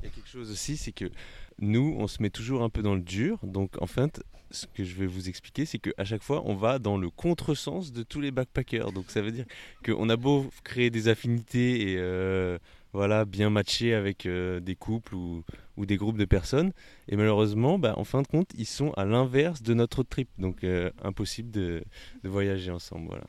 Il 0.00 0.04
y 0.04 0.06
a 0.06 0.10
quelque 0.14 0.28
chose 0.28 0.48
aussi, 0.52 0.76
c'est 0.76 0.92
que 0.92 1.10
nous, 1.58 1.96
on 1.98 2.06
se 2.06 2.22
met 2.22 2.30
toujours 2.30 2.62
un 2.62 2.68
peu 2.68 2.82
dans 2.82 2.94
le 2.94 3.00
dur. 3.00 3.40
Donc, 3.42 3.82
en 3.82 3.88
fait, 3.88 4.22
ce 4.52 4.66
que 4.66 4.84
je 4.84 4.94
vais 4.94 5.06
vous 5.06 5.28
expliquer, 5.28 5.66
c'est 5.66 5.78
qu'à 5.80 6.04
chaque 6.04 6.22
fois, 6.22 6.42
on 6.44 6.54
va 6.54 6.78
dans 6.78 6.98
le 6.98 7.10
contresens 7.10 7.92
de 7.92 8.04
tous 8.04 8.20
les 8.20 8.30
backpackers. 8.30 8.92
Donc, 8.92 9.06
ça 9.08 9.22
veut 9.22 9.32
dire 9.32 9.46
qu'on 9.84 10.08
a 10.08 10.16
beau 10.16 10.46
créer 10.62 10.90
des 10.90 11.08
affinités 11.08 11.90
et 11.90 11.96
euh, 11.98 12.58
voilà, 12.92 13.24
bien 13.24 13.50
matché 13.50 13.94
avec 13.94 14.26
euh, 14.26 14.60
des 14.60 14.74
couples 14.74 15.14
ou, 15.14 15.44
des 15.78 15.96
groupes 15.96 16.18
de 16.18 16.24
personnes. 16.24 16.72
Et 17.08 17.16
malheureusement, 17.16 17.78
bah, 17.78 17.94
en 17.96 18.04
fin 18.04 18.22
de 18.22 18.26
compte, 18.26 18.50
ils 18.56 18.66
sont 18.66 18.92
à 18.92 19.04
l'inverse 19.04 19.62
de 19.62 19.74
notre 19.74 20.02
trip. 20.02 20.28
Donc 20.38 20.64
euh, 20.64 20.90
impossible 21.02 21.50
de, 21.50 21.84
voyager 22.24 22.70
ensemble. 22.70 23.20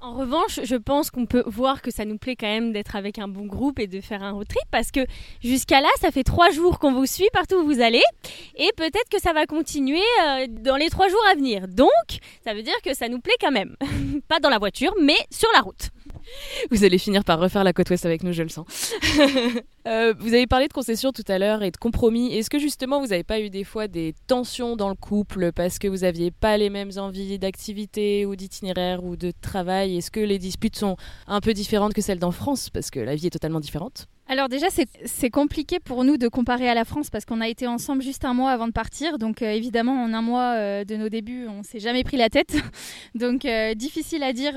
En 0.00 0.14
revanche, 0.14 0.60
je 0.62 0.76
pense 0.76 1.10
qu'on 1.10 1.26
peut 1.26 1.42
voir 1.46 1.82
que 1.82 1.90
ça 1.90 2.04
nous 2.04 2.18
plaît 2.18 2.36
quand 2.36 2.46
même 2.46 2.72
d'être 2.72 2.94
avec 2.94 3.18
un 3.18 3.26
bon 3.26 3.46
groupe 3.46 3.80
et 3.80 3.88
de 3.88 4.00
faire 4.00 4.22
un 4.22 4.30
road 4.30 4.46
trip 4.46 4.62
parce 4.70 4.92
que 4.92 5.00
jusqu'à 5.42 5.80
là, 5.80 5.88
ça 6.00 6.12
fait 6.12 6.22
trois 6.22 6.50
jours 6.52 6.78
qu'on 6.78 6.92
vous 6.92 7.06
suit 7.06 7.28
partout 7.32 7.56
où 7.56 7.64
vous 7.64 7.80
allez 7.80 8.02
et 8.54 8.70
peut-être 8.76 9.08
que 9.10 9.20
ça 9.20 9.32
va 9.32 9.46
continuer 9.46 9.98
euh, 10.24 10.46
dans 10.48 10.76
les 10.76 10.88
trois 10.88 11.08
jours 11.08 11.24
à 11.32 11.34
venir. 11.34 11.66
Donc, 11.66 11.88
ça 12.44 12.54
veut 12.54 12.62
dire 12.62 12.80
que 12.84 12.94
ça 12.94 13.08
nous 13.08 13.18
plaît 13.18 13.34
quand 13.40 13.50
même. 13.50 13.74
Pas 14.28 14.38
dans 14.38 14.50
la 14.50 14.58
voiture, 14.58 14.94
mais 15.02 15.16
sur 15.30 15.48
la 15.54 15.62
route. 15.62 15.90
Vous 16.70 16.84
allez 16.84 16.98
finir 16.98 17.24
par 17.24 17.38
refaire 17.38 17.64
la 17.64 17.72
côte 17.72 17.90
ouest 17.90 18.04
avec 18.06 18.22
nous, 18.22 18.32
je 18.32 18.42
le 18.42 18.48
sens. 18.48 18.94
Euh, 19.86 20.12
vous 20.18 20.34
avez 20.34 20.46
parlé 20.46 20.68
de 20.68 20.72
concessions 20.74 21.12
tout 21.12 21.24
à 21.28 21.38
l'heure 21.38 21.62
et 21.62 21.70
de 21.70 21.76
compromis. 21.78 22.34
Est-ce 22.34 22.50
que 22.50 22.58
justement 22.58 23.00
vous 23.00 23.06
n'avez 23.06 23.24
pas 23.24 23.40
eu 23.40 23.48
des 23.48 23.64
fois 23.64 23.88
des 23.88 24.14
tensions 24.26 24.76
dans 24.76 24.90
le 24.90 24.94
couple 24.94 25.50
parce 25.50 25.78
que 25.78 25.88
vous 25.88 25.98
n'aviez 25.98 26.30
pas 26.30 26.58
les 26.58 26.68
mêmes 26.68 26.90
envies 26.98 27.38
d'activité 27.38 28.26
ou 28.26 28.36
d'itinéraire 28.36 29.02
ou 29.02 29.16
de 29.16 29.32
travail? 29.40 29.96
Est-ce 29.96 30.10
que 30.10 30.20
les 30.20 30.38
disputes 30.38 30.76
sont 30.76 30.96
un 31.26 31.40
peu 31.40 31.54
différentes 31.54 31.94
que 31.94 32.02
celles 32.02 32.18
d'en 32.18 32.32
France? 32.32 32.68
Parce 32.68 32.90
que 32.90 33.00
la 33.00 33.14
vie 33.14 33.28
est 33.28 33.30
totalement 33.30 33.60
différente 33.60 34.08
alors 34.30 34.50
déjà, 34.50 34.66
c'est 35.06 35.30
compliqué 35.30 35.80
pour 35.80 36.04
nous 36.04 36.18
de 36.18 36.28
comparer 36.28 36.68
à 36.68 36.74
la 36.74 36.84
France 36.84 37.08
parce 37.08 37.24
qu'on 37.24 37.40
a 37.40 37.48
été 37.48 37.66
ensemble 37.66 38.02
juste 38.02 38.26
un 38.26 38.34
mois 38.34 38.50
avant 38.50 38.66
de 38.66 38.72
partir. 38.72 39.16
Donc 39.16 39.40
euh, 39.40 39.50
évidemment, 39.50 40.02
en 40.02 40.12
un 40.12 40.20
mois 40.20 40.54
euh, 40.54 40.84
de 40.84 40.96
nos 40.96 41.08
débuts, 41.08 41.46
on 41.48 41.62
s'est 41.62 41.80
jamais 41.80 42.04
pris 42.04 42.18
la 42.18 42.28
tête. 42.28 42.54
donc 43.14 43.46
euh, 43.46 43.72
difficile 43.72 44.22
à 44.22 44.34
dire 44.34 44.52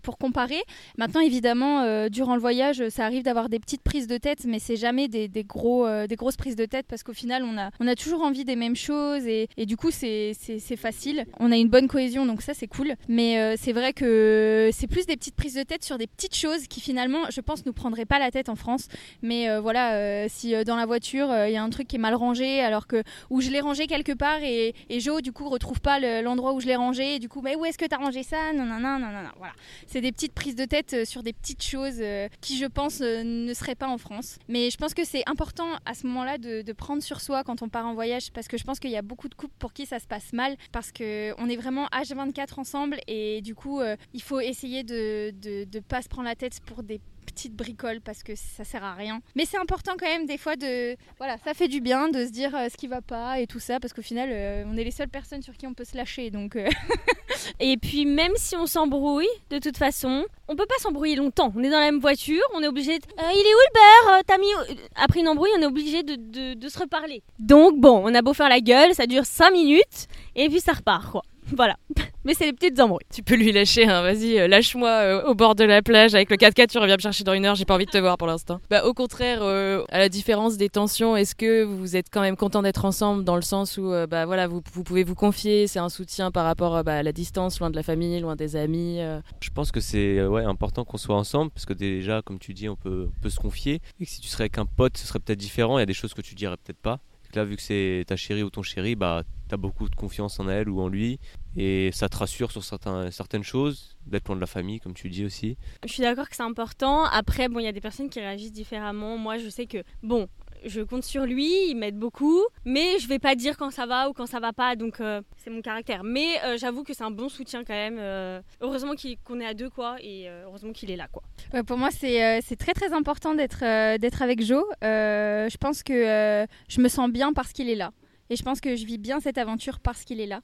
pour 0.00 0.16
comparer. 0.16 0.62
Maintenant, 0.96 1.20
évidemment, 1.20 2.08
durant 2.08 2.34
le 2.34 2.40
voyage, 2.40 2.88
ça 2.88 3.04
arrive 3.04 3.22
d'avoir 3.22 3.50
des 3.50 3.58
petites 3.58 3.82
prises 3.82 4.06
de 4.06 4.16
tête, 4.16 4.46
mais 4.46 4.58
c'est 4.58 4.76
jamais 4.76 5.08
des, 5.08 5.28
gros, 5.44 5.86
des 6.06 6.16
grosses 6.16 6.36
prises 6.36 6.56
de 6.56 6.64
tête 6.64 6.86
parce 6.88 7.02
qu'au 7.02 7.12
final, 7.12 7.42
on 7.44 7.58
a, 7.58 7.70
on 7.78 7.86
a 7.86 7.94
toujours 7.94 8.22
envie 8.22 8.44
des 8.44 8.56
mêmes 8.56 8.76
choses 8.76 9.26
et, 9.26 9.48
et 9.58 9.66
du 9.66 9.76
coup, 9.76 9.90
c'est 9.90 10.34
facile. 10.76 11.26
On 11.38 11.52
a 11.52 11.56
une 11.56 11.68
bonne 11.68 11.88
cohésion, 11.88 12.24
donc 12.24 12.40
ça, 12.40 12.54
c'est 12.54 12.68
cool. 12.68 12.94
Mais 13.08 13.56
c'est 13.58 13.72
vrai 13.72 13.92
que 13.92 14.70
c'est 14.72 14.86
plus 14.86 15.04
des 15.04 15.16
petites 15.16 15.36
prises 15.36 15.54
de 15.54 15.62
tête 15.62 15.84
sur 15.84 15.98
des 15.98 16.06
petites 16.06 16.36
choses 16.36 16.66
qui 16.68 16.80
finalement, 16.80 17.30
je 17.30 17.40
pense, 17.42 17.66
nous 17.66 17.74
prendraient 17.74 18.06
pas 18.06 18.18
la 18.18 18.30
tête 18.30 18.48
en 18.48 18.56
France. 18.56 18.88
Mais 19.22 19.48
euh, 19.48 19.60
voilà, 19.60 19.94
euh, 19.94 20.26
si 20.28 20.54
euh, 20.54 20.64
dans 20.64 20.76
la 20.76 20.86
voiture 20.86 21.28
il 21.46 21.52
y 21.52 21.56
a 21.56 21.62
un 21.62 21.70
truc 21.70 21.88
qui 21.88 21.96
est 21.96 22.00
mal 22.00 22.14
rangé, 22.14 22.60
alors 22.60 22.86
que 22.86 23.02
où 23.30 23.40
je 23.40 23.50
l'ai 23.50 23.60
rangé 23.60 23.86
quelque 23.86 24.12
part 24.12 24.42
et, 24.42 24.74
et 24.88 25.00
Joe 25.00 25.22
du 25.22 25.32
coup 25.32 25.48
retrouve 25.48 25.80
pas 25.80 26.00
l'endroit 26.22 26.52
où 26.52 26.60
je 26.60 26.66
l'ai 26.66 26.76
rangé, 26.76 27.16
et 27.16 27.18
du 27.18 27.28
coup 27.28 27.40
mais 27.42 27.56
où 27.56 27.64
est-ce 27.64 27.78
que 27.78 27.84
tu 27.84 27.94
as 27.94 27.98
rangé 27.98 28.22
ça? 28.22 28.52
Non 28.54 28.64
non 28.64 28.80
non 28.80 28.98
non 28.98 29.10
non 29.10 29.30
voilà. 29.38 29.52
C'est 29.86 30.00
des 30.00 30.12
petites 30.12 30.32
prises 30.32 30.56
de 30.56 30.64
tête 30.64 31.04
sur 31.04 31.22
des 31.22 31.32
petites 31.32 31.62
choses 31.62 32.02
qui 32.40 32.58
je 32.58 32.66
pense 32.66 33.00
ne 33.00 33.52
seraient 33.54 33.74
pas 33.74 33.88
en 33.88 33.98
France. 33.98 34.38
Mais 34.48 34.70
je 34.70 34.76
pense 34.76 34.94
que 34.94 35.04
c'est 35.04 35.22
important 35.28 35.68
à 35.86 35.94
ce 35.94 36.06
moment-là 36.06 36.38
de, 36.38 36.62
de, 36.62 36.72
prendre 36.72 37.02
sur 37.02 37.20
soi 37.20 37.44
quand 37.44 37.62
on 37.62 37.68
part 37.68 37.86
en 37.86 37.94
voyage 37.94 38.30
parce 38.32 38.48
que 38.48 38.56
je 38.56 38.64
pense 38.64 38.78
qu'il 38.78 38.90
y 38.90 38.96
a 38.96 39.02
beaucoup 39.02 39.28
de 39.28 39.34
couples 39.34 39.54
pour 39.58 39.72
qui 39.72 39.86
ça 39.86 39.98
se 39.98 40.06
passe 40.06 40.32
mal 40.32 40.56
parce 40.72 40.92
que 40.92 41.34
on 41.38 41.48
est 41.48 41.56
vraiment 41.56 41.86
H24 41.88 42.58
ensemble 42.58 42.98
et 43.06 43.40
du 43.42 43.54
coup 43.54 43.80
il 44.14 44.22
faut 44.22 44.40
essayer 44.40 44.82
de 44.82 45.32
ne 45.44 45.80
pas 45.80 46.02
se 46.02 46.08
prendre 46.08 46.28
la 46.28 46.34
tête 46.34 46.60
pour 46.66 46.82
des 46.82 47.00
petites 47.30 47.54
bricoles 47.54 48.00
parce 48.00 48.22
que 48.22 48.34
ça 48.34 48.64
sert 48.64 48.84
à 48.84 48.94
rien. 48.94 49.20
Mais 49.34 49.44
c'est 49.44 49.58
important 49.58 49.92
quand 49.98 50.06
même 50.06 50.26
des 50.26 50.38
fois 50.38 50.56
de, 50.56 50.96
voilà, 51.18 51.36
ça 51.44 51.54
fait 51.54 51.68
du 51.68 51.80
bien 51.80 52.08
de 52.08 52.26
se 52.26 52.30
dire 52.30 52.52
ce 52.52 52.76
qui 52.76 52.86
va 52.86 53.00
pas 53.00 53.40
et 53.40 53.46
tout 53.46 53.60
ça 53.60 53.80
parce 53.80 53.92
qu'au 53.92 54.02
final, 54.02 54.30
on 54.66 54.76
est 54.76 54.84
les 54.84 54.90
seules 54.90 55.08
personnes 55.08 55.42
sur 55.42 55.56
qui 55.56 55.66
on 55.66 55.74
peut 55.74 55.84
se 55.84 55.96
lâcher. 55.96 56.30
Donc, 56.30 56.56
et 57.60 57.76
puis 57.76 58.06
même 58.06 58.32
si 58.36 58.56
on 58.56 58.66
s'embrouille, 58.66 59.28
de 59.50 59.58
toute 59.58 59.76
façon, 59.76 60.24
on 60.48 60.56
peut 60.56 60.66
pas 60.66 60.78
s'embrouiller 60.78 61.16
longtemps. 61.16 61.52
On 61.54 61.62
est 61.62 61.70
dans 61.70 61.78
la 61.78 61.90
même 61.90 62.00
voiture, 62.00 62.42
on 62.54 62.62
est 62.62 62.68
obligé. 62.68 62.98
De... 62.98 63.04
il 63.18 63.22
est 63.22 63.54
où 63.54 63.62
le 63.68 63.74
beurre 63.74 64.20
T'as 64.26 64.38
mis 64.38 64.80
après 64.96 65.20
une 65.20 65.28
embrouille, 65.28 65.50
on 65.56 65.62
est 65.62 65.66
obligé 65.66 66.02
de, 66.02 66.16
de, 66.16 66.54
de 66.54 66.68
se 66.68 66.78
reparler. 66.78 67.22
Donc 67.38 67.78
bon, 67.78 68.02
on 68.04 68.14
a 68.14 68.22
beau 68.22 68.34
faire 68.34 68.48
la 68.48 68.60
gueule, 68.60 68.94
ça 68.94 69.06
dure 69.06 69.24
5 69.24 69.50
minutes 69.50 70.08
et 70.34 70.48
puis 70.48 70.60
ça 70.60 70.72
repart 70.72 71.10
quoi. 71.10 71.22
Voilà. 71.56 71.76
Mais 72.24 72.34
c'est 72.34 72.44
les 72.44 72.52
petites 72.52 72.78
embrouilles. 72.80 73.06
Tu 73.12 73.22
peux 73.22 73.34
lui 73.34 73.50
lâcher, 73.50 73.86
hein. 73.86 74.02
vas-y, 74.02 74.38
euh, 74.38 74.46
lâche-moi 74.46 74.88
euh, 74.88 75.24
au 75.24 75.34
bord 75.34 75.54
de 75.54 75.64
la 75.64 75.80
plage 75.80 76.14
avec 76.14 76.30
le 76.30 76.36
4x4, 76.36 76.68
tu 76.68 76.78
reviens 76.78 76.96
me 76.96 77.00
chercher 77.00 77.24
dans 77.24 77.32
une 77.32 77.46
heure, 77.46 77.54
j'ai 77.54 77.64
pas 77.64 77.74
envie 77.74 77.86
de 77.86 77.90
te 77.90 77.96
voir 77.96 78.18
pour 78.18 78.26
l'instant. 78.26 78.60
Bah, 78.68 78.84
au 78.84 78.92
contraire, 78.92 79.38
euh, 79.40 79.84
à 79.88 79.98
la 79.98 80.10
différence 80.10 80.58
des 80.58 80.68
tensions, 80.68 81.16
est-ce 81.16 81.34
que 81.34 81.62
vous 81.62 81.96
êtes 81.96 82.08
quand 82.10 82.20
même 82.20 82.36
content 82.36 82.60
d'être 82.60 82.84
ensemble 82.84 83.24
dans 83.24 83.36
le 83.36 83.42
sens 83.42 83.78
où 83.78 83.90
bah, 84.08 84.26
voilà, 84.26 84.48
vous, 84.48 84.60
vous 84.72 84.84
pouvez 84.84 85.02
vous 85.02 85.14
confier, 85.14 85.66
c'est 85.66 85.78
un 85.78 85.88
soutien 85.88 86.30
par 86.30 86.44
rapport 86.44 86.84
bah, 86.84 86.96
à 86.96 87.02
la 87.02 87.12
distance, 87.12 87.58
loin 87.58 87.70
de 87.70 87.76
la 87.76 87.82
famille, 87.82 88.20
loin 88.20 88.36
des 88.36 88.54
amis 88.54 89.00
Je 89.40 89.50
pense 89.50 89.72
que 89.72 89.80
c'est 89.80 90.22
ouais, 90.22 90.44
important 90.44 90.84
qu'on 90.84 90.98
soit 90.98 91.16
ensemble 91.16 91.50
parce 91.50 91.64
que 91.64 91.72
déjà, 91.72 92.20
comme 92.20 92.38
tu 92.38 92.52
dis, 92.52 92.68
on 92.68 92.76
peut, 92.76 93.08
on 93.08 93.20
peut 93.22 93.30
se 93.30 93.40
confier. 93.40 93.80
Et 93.98 94.04
que 94.04 94.10
si 94.10 94.20
tu 94.20 94.28
serais 94.28 94.44
avec 94.44 94.58
un 94.58 94.66
pote, 94.66 94.98
ce 94.98 95.06
serait 95.06 95.20
peut-être 95.20 95.38
différent, 95.38 95.78
il 95.78 95.80
y 95.80 95.84
a 95.84 95.86
des 95.86 95.94
choses 95.94 96.12
que 96.12 96.22
tu 96.22 96.34
dirais 96.34 96.56
peut-être 96.62 96.80
pas. 96.80 97.00
Là, 97.34 97.44
vu 97.44 97.56
que 97.56 97.62
c'est 97.62 98.04
ta 98.08 98.16
chérie 98.16 98.42
ou 98.42 98.50
ton 98.50 98.62
chéri, 98.62 98.96
bah, 98.96 99.22
tu 99.48 99.54
as 99.54 99.56
beaucoup 99.56 99.88
de 99.88 99.94
confiance 99.94 100.40
en 100.40 100.48
elle 100.48 100.68
ou 100.68 100.80
en 100.80 100.88
lui. 100.88 101.20
Et 101.56 101.90
ça 101.92 102.08
te 102.08 102.16
rassure 102.16 102.52
sur 102.52 102.62
certains, 102.62 103.10
certaines 103.10 103.42
choses, 103.42 103.96
d'être 104.06 104.28
loin 104.28 104.36
de 104.36 104.40
la 104.40 104.46
famille, 104.46 104.80
comme 104.80 104.94
tu 104.94 105.08
dis 105.08 105.24
aussi. 105.24 105.56
Je 105.84 105.92
suis 105.92 106.02
d'accord 106.02 106.28
que 106.28 106.36
c'est 106.36 106.42
important. 106.42 107.04
Après, 107.04 107.48
bon, 107.48 107.58
il 107.58 107.64
y 107.64 107.68
a 107.68 107.72
des 107.72 107.80
personnes 107.80 108.08
qui 108.08 108.20
réagissent 108.20 108.52
différemment. 108.52 109.16
Moi, 109.18 109.38
je 109.38 109.48
sais 109.48 109.66
que, 109.66 109.82
bon, 110.02 110.28
je 110.64 110.80
compte 110.82 111.04
sur 111.04 111.24
lui, 111.24 111.70
il 111.70 111.74
m'aide 111.74 111.96
beaucoup, 111.96 112.40
mais 112.64 112.98
je 112.98 113.08
vais 113.08 113.18
pas 113.18 113.34
dire 113.34 113.56
quand 113.56 113.70
ça 113.70 113.86
va 113.86 114.08
ou 114.08 114.12
quand 114.12 114.26
ça 114.26 114.40
va 114.40 114.52
pas, 114.52 114.76
donc 114.76 115.00
euh, 115.00 115.22
c'est 115.36 115.50
mon 115.50 115.62
caractère. 115.62 116.04
Mais 116.04 116.42
euh, 116.44 116.56
j'avoue 116.58 116.84
que 116.84 116.94
c'est 116.94 117.04
un 117.04 117.10
bon 117.10 117.28
soutien 117.28 117.64
quand 117.64 117.74
même. 117.74 117.98
Euh, 117.98 118.40
heureusement 118.60 118.92
qu'on 119.24 119.40
est 119.40 119.46
à 119.46 119.54
deux, 119.54 119.70
quoi, 119.70 119.96
et 120.00 120.28
heureusement 120.44 120.72
qu'il 120.72 120.90
est 120.90 120.96
là, 120.96 121.08
quoi. 121.10 121.22
pour 121.64 121.78
moi, 121.78 121.90
c'est 121.90 122.56
très 122.58 122.72
très 122.72 122.92
important 122.92 123.34
d'être 123.34 123.60
d'être 123.98 124.22
avec 124.22 124.42
Joe. 124.42 124.64
je 124.82 125.56
pense 125.56 125.82
que 125.82 126.46
je 126.68 126.80
me 126.80 126.88
sens 126.88 127.10
bien 127.10 127.32
parce 127.32 127.52
qu'il 127.52 127.68
est 127.68 127.74
là. 127.74 127.92
Et 128.30 128.36
je 128.36 128.44
pense 128.44 128.60
que 128.60 128.76
je 128.76 128.86
vis 128.86 128.96
bien 128.96 129.18
cette 129.18 129.38
aventure 129.38 129.80
parce 129.80 130.04
qu'il 130.04 130.20
est 130.20 130.26
là. 130.26 130.40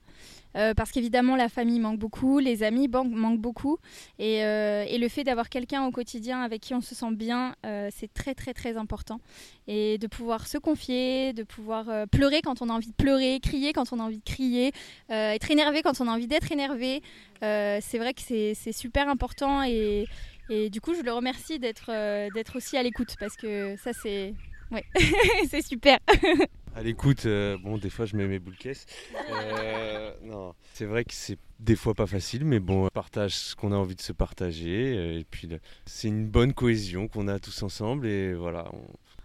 Euh, 0.56 0.74
parce 0.74 0.90
qu'évidemment, 0.90 1.36
la 1.36 1.48
famille 1.48 1.78
manque 1.78 1.98
beaucoup, 1.98 2.40
les 2.40 2.64
amis 2.64 2.88
manquent 2.88 3.38
beaucoup. 3.38 3.78
Euh, 4.20 4.84
et, 4.88 4.98
le 4.98 5.08
fait 5.08 5.22
d'avoir 5.22 5.48
quelqu'un 5.48 5.84
au 5.86 5.92
quotidien 5.92 6.42
avec 6.42 6.62
qui 6.62 6.74
on 6.74 6.80
se 6.80 6.96
sent 6.96 7.12
bien, 7.12 7.54
euh, 7.64 7.88
c'est 7.94 8.12
très, 8.12 8.34
très, 8.34 8.54
très 8.54 8.76
important. 8.76 9.20
Et 9.68 9.98
de 9.98 10.06
pouvoir 10.08 10.48
se 10.48 10.58
confier, 10.58 11.32
de 11.32 11.44
pouvoir 11.44 12.08
pleurer 12.08 12.42
quand 12.42 12.60
on 12.60 12.70
a 12.70 12.72
envie 12.72 12.88
de 12.88 12.94
pleurer, 12.94 13.38
crier 13.40 13.72
quand 13.72 13.92
on 13.92 14.00
a 14.00 14.02
envie 14.02 14.18
de 14.18 14.24
crier, 14.24 14.72
être 15.08 15.50
énervé 15.50 15.82
quand 15.82 16.00
on 16.00 16.08
a 16.08 16.10
envie 16.10 16.26
d'être 16.26 16.50
énervé. 16.50 17.02
c'est 17.40 17.98
vrai 17.98 18.14
que 18.14 18.22
c'est 18.22 18.72
super 18.72 19.08
important. 19.08 19.62
Et, 19.62 20.06
et, 20.48 20.70
du 20.70 20.80
coup, 20.80 20.94
je 20.94 21.02
le 21.02 21.12
remercie 21.12 21.58
d'être 21.58 22.56
aussi 22.56 22.76
à 22.76 22.82
l'écoute 22.82 23.14
parce 23.20 23.36
que 23.36 23.76
ça, 23.76 23.92
c'est 23.92 24.34
ouais. 24.70 24.84
c'est 25.48 25.62
super. 25.62 25.98
à 26.76 26.82
l'écoute, 26.82 27.24
euh, 27.24 27.56
bon, 27.58 27.78
des 27.78 27.88
fois 27.88 28.04
je 28.04 28.16
mets 28.16 28.26
mes 28.26 28.38
boules 28.38 28.56
caisses. 28.56 28.84
Euh, 29.30 30.12
non, 30.22 30.54
c'est 30.74 30.84
vrai 30.84 31.04
que 31.04 31.14
c'est 31.14 31.38
des 31.58 31.74
fois 31.74 31.94
pas 31.94 32.06
facile, 32.06 32.44
mais 32.44 32.60
bon, 32.60 32.84
on 32.84 32.88
partage 32.90 33.34
ce 33.34 33.56
qu'on 33.56 33.72
a 33.72 33.76
envie 33.76 33.94
de 33.94 34.02
se 34.02 34.12
partager. 34.12 34.94
Euh, 34.94 35.18
et 35.20 35.24
puis 35.24 35.48
c'est 35.86 36.08
une 36.08 36.26
bonne 36.26 36.52
cohésion 36.52 37.08
qu'on 37.08 37.28
a 37.28 37.38
tous 37.38 37.62
ensemble. 37.62 38.06
Et 38.06 38.34
voilà. 38.34 38.70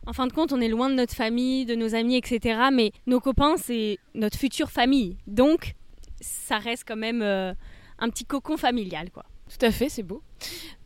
En 0.08 0.14
fin 0.14 0.28
de 0.28 0.34
compte, 0.34 0.54
on 0.54 0.62
est 0.62 0.70
loin 0.70 0.90
de 0.90 0.96
notre 0.96 1.14
famille, 1.14 1.66
de 1.66 1.76
nos 1.76 1.94
amis, 1.94 2.16
etc. 2.16 2.70
Mais 2.72 2.94
nos 3.06 3.20
copains, 3.20 3.58
c'est 3.58 4.00
notre 4.16 4.38
future 4.38 4.72
famille. 4.72 5.18
Donc, 5.28 5.76
ça 6.22 6.58
reste 6.58 6.86
quand 6.88 6.96
même 6.96 7.22
un 7.22 8.10
petit 8.10 8.26
cocon 8.26 8.56
familial, 8.56 9.12
quoi. 9.12 9.26
Tout 9.50 9.66
à 9.66 9.72
fait, 9.72 9.90
c'est 9.90 10.04
beau. 10.04 10.24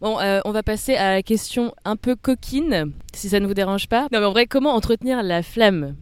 Bon, 0.02 0.18
on 0.20 0.52
va 0.52 0.64
passer 0.64 0.96
à 0.96 1.12
la 1.12 1.22
question 1.22 1.76
un 1.86 1.96
peu 1.96 2.16
coquine, 2.16 2.92
si 3.14 3.30
ça 3.30 3.40
ne 3.40 3.46
vous 3.46 3.54
dérange 3.54 3.88
pas. 3.88 4.08
Non, 4.12 4.20
mais 4.20 4.26
en 4.26 4.32
vrai, 4.32 4.48
comment 4.48 4.74
entretenir 4.74 5.22
la 5.22 5.44
flamme? 5.44 5.96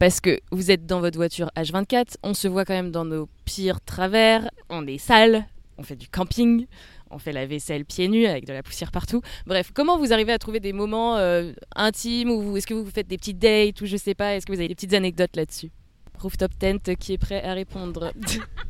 Parce 0.00 0.22
que 0.22 0.40
vous 0.50 0.70
êtes 0.70 0.86
dans 0.86 1.00
votre 1.00 1.18
voiture 1.18 1.50
H24, 1.56 2.14
on 2.22 2.32
se 2.32 2.48
voit 2.48 2.64
quand 2.64 2.72
même 2.72 2.90
dans 2.90 3.04
nos 3.04 3.28
pires 3.44 3.82
travers, 3.82 4.50
on 4.70 4.86
est 4.86 4.96
sale, 4.96 5.46
on 5.76 5.82
fait 5.82 5.94
du 5.94 6.08
camping, 6.08 6.66
on 7.10 7.18
fait 7.18 7.32
la 7.32 7.44
vaisselle 7.44 7.84
pieds 7.84 8.08
nus 8.08 8.24
avec 8.24 8.46
de 8.46 8.54
la 8.54 8.62
poussière 8.62 8.92
partout. 8.92 9.20
Bref, 9.46 9.72
comment 9.74 9.98
vous 9.98 10.14
arrivez 10.14 10.32
à 10.32 10.38
trouver 10.38 10.58
des 10.58 10.72
moments 10.72 11.18
euh, 11.18 11.52
intimes 11.76 12.30
ou 12.30 12.56
est-ce 12.56 12.66
que 12.66 12.72
vous 12.72 12.90
faites 12.90 13.08
des 13.08 13.18
petites 13.18 13.38
dates 13.38 13.78
ou 13.82 13.86
je 13.86 13.98
sais 13.98 14.14
pas, 14.14 14.36
est-ce 14.36 14.46
que 14.46 14.52
vous 14.52 14.58
avez 14.58 14.68
des 14.68 14.74
petites 14.74 14.94
anecdotes 14.94 15.36
là-dessus? 15.36 15.70
Rooftop 16.18 16.58
Tent 16.58 16.94
qui 16.98 17.12
est 17.12 17.18
prêt 17.18 17.42
à 17.42 17.52
répondre? 17.52 18.10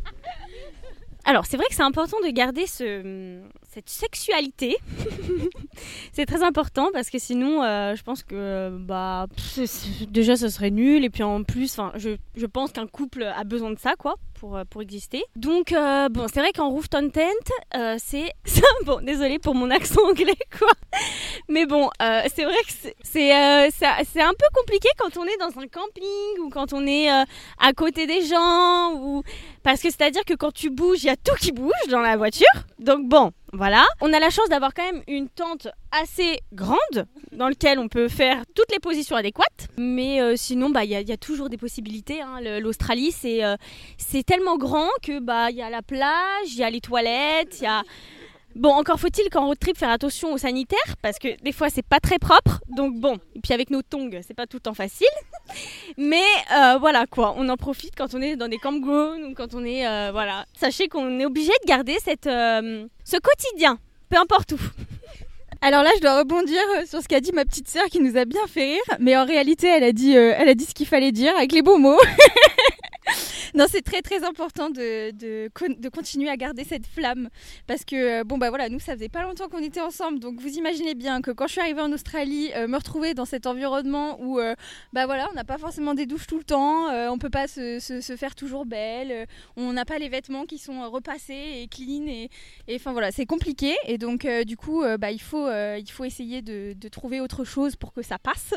Alors, 1.30 1.46
c'est 1.46 1.56
vrai 1.56 1.66
que 1.68 1.76
c'est 1.76 1.84
important 1.84 2.16
de 2.26 2.28
garder 2.30 2.66
ce, 2.66 3.38
cette 3.68 3.88
sexualité. 3.88 4.76
c'est 6.12 6.26
très 6.26 6.42
important 6.42 6.88
parce 6.92 7.08
que 7.08 7.20
sinon, 7.20 7.62
euh, 7.62 7.94
je 7.94 8.02
pense 8.02 8.24
que 8.24 8.76
bah, 8.76 9.28
déjà, 10.08 10.34
ça 10.34 10.50
serait 10.50 10.72
nul. 10.72 11.04
Et 11.04 11.08
puis 11.08 11.22
en 11.22 11.44
plus, 11.44 11.78
je 11.94 12.46
pense 12.46 12.72
qu'un 12.72 12.88
couple 12.88 13.22
a 13.22 13.44
besoin 13.44 13.70
de 13.70 13.78
ça, 13.78 13.94
quoi. 13.96 14.16
Pour, 14.40 14.56
euh, 14.56 14.64
pour, 14.64 14.80
exister. 14.80 15.22
Donc, 15.36 15.72
euh, 15.72 16.08
bon, 16.08 16.26
c'est 16.32 16.40
vrai 16.40 16.52
qu'en 16.52 16.70
rooftop 16.70 17.12
tent, 17.12 17.98
c'est. 17.98 18.32
bon, 18.86 19.04
désolé 19.04 19.38
pour 19.38 19.54
mon 19.54 19.70
accent 19.70 20.00
anglais, 20.02 20.32
quoi. 20.58 20.72
Mais 21.48 21.66
bon, 21.66 21.90
c'est 22.00 22.44
vrai 22.44 22.56
que 22.66 22.72
c'est 23.04 23.32
un 23.32 24.32
peu 24.32 24.46
compliqué 24.54 24.88
quand 24.98 25.18
on 25.18 25.24
est 25.24 25.36
dans 25.36 25.60
un 25.60 25.66
camping 25.68 26.38
ou 26.42 26.48
quand 26.48 26.72
on 26.72 26.86
est 26.86 27.10
à 27.10 27.72
côté 27.76 28.06
des 28.06 28.22
gens. 28.22 28.94
Ou... 28.94 29.22
Parce 29.62 29.82
que 29.82 29.90
c'est-à-dire 29.90 30.24
que 30.24 30.34
quand 30.34 30.52
tu 30.52 30.70
bouges, 30.70 31.04
il 31.04 31.08
y 31.08 31.10
a 31.10 31.16
tout 31.16 31.34
qui 31.38 31.52
bouge 31.52 31.70
dans 31.90 32.00
la 32.00 32.16
voiture. 32.16 32.46
Donc, 32.78 33.06
bon, 33.08 33.32
voilà. 33.52 33.86
On 34.00 34.12
a 34.12 34.20
la 34.20 34.30
chance 34.30 34.48
d'avoir 34.48 34.74
quand 34.74 34.84
même 34.84 35.02
une 35.08 35.28
tente 35.28 35.68
assez 35.90 36.40
grande 36.52 37.06
dans 37.32 37.48
laquelle 37.48 37.78
on 37.78 37.88
peut 37.88 38.08
faire 38.08 38.42
toutes 38.54 38.70
les 38.70 38.78
positions 38.78 39.16
adéquates. 39.16 39.68
Mais 39.76 40.20
euh, 40.20 40.34
sinon, 40.36 40.70
bah, 40.70 40.84
il 40.84 40.90
y, 40.90 41.12
a 41.12 41.16
toujours 41.16 41.48
des 41.48 41.56
possibilités. 41.56 42.20
Hein. 42.20 42.40
L'Australie, 42.60 43.14
euh, 43.24 43.56
c'est 43.98 44.24
tellement 44.24 44.56
grand 44.56 44.88
que 45.02 45.18
bah 45.18 45.50
il 45.50 45.56
y 45.56 45.62
a 45.62 45.70
la 45.70 45.82
plage, 45.82 46.46
il 46.46 46.58
y 46.58 46.64
a 46.64 46.70
les 46.70 46.80
toilettes, 46.80 47.58
il 47.60 47.64
y 47.64 47.66
a 47.66 47.82
Bon, 48.56 48.70
encore 48.70 48.98
faut-il 48.98 49.30
qu'en 49.30 49.46
road 49.46 49.58
trip 49.58 49.78
faire 49.78 49.90
attention 49.90 50.32
aux 50.32 50.38
sanitaires 50.38 50.96
parce 51.02 51.18
que 51.18 51.40
des 51.42 51.52
fois 51.52 51.68
c'est 51.70 51.86
pas 51.86 52.00
très 52.00 52.18
propre. 52.18 52.60
Donc 52.68 52.98
bon, 52.98 53.18
et 53.34 53.40
puis 53.40 53.52
avec 53.52 53.70
nos 53.70 53.82
tongs, 53.82 54.10
c'est 54.26 54.34
pas 54.34 54.46
tout 54.46 54.56
le 54.56 54.62
temps 54.62 54.74
facile. 54.74 55.06
Mais 55.96 56.24
euh, 56.56 56.76
voilà 56.78 57.06
quoi, 57.06 57.34
on 57.36 57.48
en 57.48 57.56
profite 57.56 57.94
quand 57.96 58.14
on 58.14 58.20
est 58.20 58.36
dans 58.36 58.48
des 58.48 58.58
campgrounds 58.58 59.24
ou 59.24 59.34
quand 59.34 59.54
on 59.54 59.64
est 59.64 59.86
euh, 59.86 60.10
voilà. 60.10 60.46
Sachez 60.58 60.88
qu'on 60.88 61.20
est 61.20 61.26
obligé 61.26 61.52
de 61.62 61.68
garder 61.68 61.96
cette 62.04 62.26
euh, 62.26 62.86
ce 63.04 63.16
quotidien, 63.18 63.78
peu 64.08 64.18
importe 64.18 64.52
où. 64.52 64.58
Alors 65.62 65.82
là, 65.82 65.90
je 65.96 66.00
dois 66.00 66.18
rebondir 66.18 66.58
sur 66.86 67.02
ce 67.02 67.06
qu'a 67.06 67.20
dit 67.20 67.32
ma 67.32 67.44
petite 67.44 67.68
sœur 67.68 67.84
qui 67.86 68.00
nous 68.00 68.16
a 68.16 68.24
bien 68.24 68.46
fait 68.46 68.64
rire, 68.64 68.96
mais 68.98 69.14
en 69.14 69.26
réalité, 69.26 69.66
elle 69.66 69.84
a 69.84 69.92
dit, 69.92 70.14
elle 70.14 70.48
a 70.48 70.54
dit 70.54 70.64
ce 70.64 70.72
qu'il 70.72 70.86
fallait 70.86 71.12
dire 71.12 71.36
avec 71.36 71.52
les 71.52 71.60
beaux 71.60 71.76
mots. 71.76 72.00
non, 73.54 73.66
c'est 73.68 73.82
très 73.82 74.02
très 74.02 74.24
important 74.24 74.70
de, 74.70 75.10
de, 75.12 75.50
de, 75.78 75.88
continuer 75.88 76.28
à 76.28 76.36
garder 76.36 76.64
cette 76.64 76.86
flamme. 76.86 77.28
Parce 77.66 77.84
que 77.84 78.20
euh, 78.20 78.24
bon 78.24 78.38
bah 78.38 78.50
voilà, 78.50 78.68
nous 78.68 78.80
ça 78.80 78.94
faisait 78.94 79.08
pas 79.08 79.22
longtemps 79.22 79.48
qu'on 79.48 79.62
était 79.62 79.80
ensemble, 79.80 80.18
donc 80.20 80.40
vous 80.40 80.54
imaginez 80.54 80.94
bien 80.94 81.20
que 81.20 81.30
quand 81.30 81.46
je 81.46 81.52
suis 81.52 81.60
arrivée 81.60 81.80
en 81.80 81.92
Australie, 81.92 82.50
euh, 82.54 82.66
me 82.68 82.76
retrouver 82.76 83.14
dans 83.14 83.24
cet 83.24 83.46
environnement 83.46 84.20
où 84.20 84.38
euh, 84.38 84.54
bah 84.92 85.06
voilà, 85.06 85.28
on 85.30 85.34
n'a 85.34 85.44
pas 85.44 85.58
forcément 85.58 85.94
des 85.94 86.06
douches 86.06 86.26
tout 86.26 86.38
le 86.38 86.44
temps, 86.44 86.88
on 87.10 87.18
peut 87.18 87.30
pas 87.30 87.48
se, 87.48 87.78
se, 87.80 88.16
faire 88.16 88.34
toujours 88.34 88.66
belle, 88.66 89.26
on 89.56 89.72
n'a 89.72 89.84
pas 89.84 89.98
les 89.98 90.08
vêtements 90.08 90.44
qui 90.44 90.58
sont 90.58 90.88
repassés 90.90 91.62
et 91.62 91.68
clean 91.68 92.06
et 92.06 92.30
enfin 92.74 92.92
voilà, 92.92 93.10
c'est 93.10 93.26
compliqué. 93.26 93.74
Et 93.86 93.98
donc 93.98 94.26
du 94.46 94.56
coup 94.56 94.82
bah 94.98 95.10
il 95.10 95.20
faut 95.20 95.48
il 95.50 95.90
faut 95.90 96.04
essayer 96.04 96.42
de, 96.42 96.74
trouver 96.88 97.20
autre 97.20 97.44
chose 97.44 97.76
pour 97.76 97.92
que 97.92 98.02
ça 98.02 98.18
passe. 98.18 98.54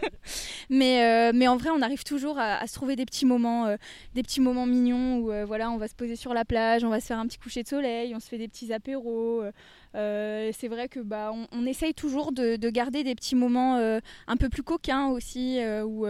mais 0.70 1.32
mais 1.32 1.48
en 1.48 1.56
vrai, 1.56 1.70
on 1.70 1.82
arrive 1.82 2.04
toujours 2.04 2.38
à, 2.38 2.66
se 2.66 2.74
trouver 2.74 2.96
des 2.96 3.04
petits 3.04 3.26
moments 3.26 3.76
petits 4.22 4.40
moments 4.40 4.66
mignons 4.66 5.18
où 5.18 5.30
euh, 5.30 5.44
voilà, 5.44 5.70
on 5.70 5.76
va 5.76 5.88
se 5.88 5.94
poser 5.94 6.16
sur 6.16 6.34
la 6.34 6.44
plage, 6.44 6.84
on 6.84 6.88
va 6.88 7.00
se 7.00 7.06
faire 7.06 7.18
un 7.18 7.26
petit 7.26 7.38
coucher 7.38 7.62
de 7.62 7.68
soleil, 7.68 8.14
on 8.14 8.20
se 8.20 8.28
fait 8.28 8.38
des 8.38 8.48
petits 8.48 8.72
apéros. 8.72 9.42
Euh, 9.42 9.52
euh, 9.94 10.50
c'est 10.52 10.68
vrai 10.68 10.88
que 10.88 11.00
bah, 11.00 11.32
on, 11.52 11.66
essaye 11.66 11.94
toujours 11.94 12.32
de, 12.32 12.56
garder 12.70 13.04
des 13.04 13.14
petits 13.14 13.34
moments 13.34 13.76
un 13.76 14.36
peu 14.36 14.48
plus 14.48 14.62
coquins 14.62 15.08
aussi, 15.08 15.60
où, 15.84 16.06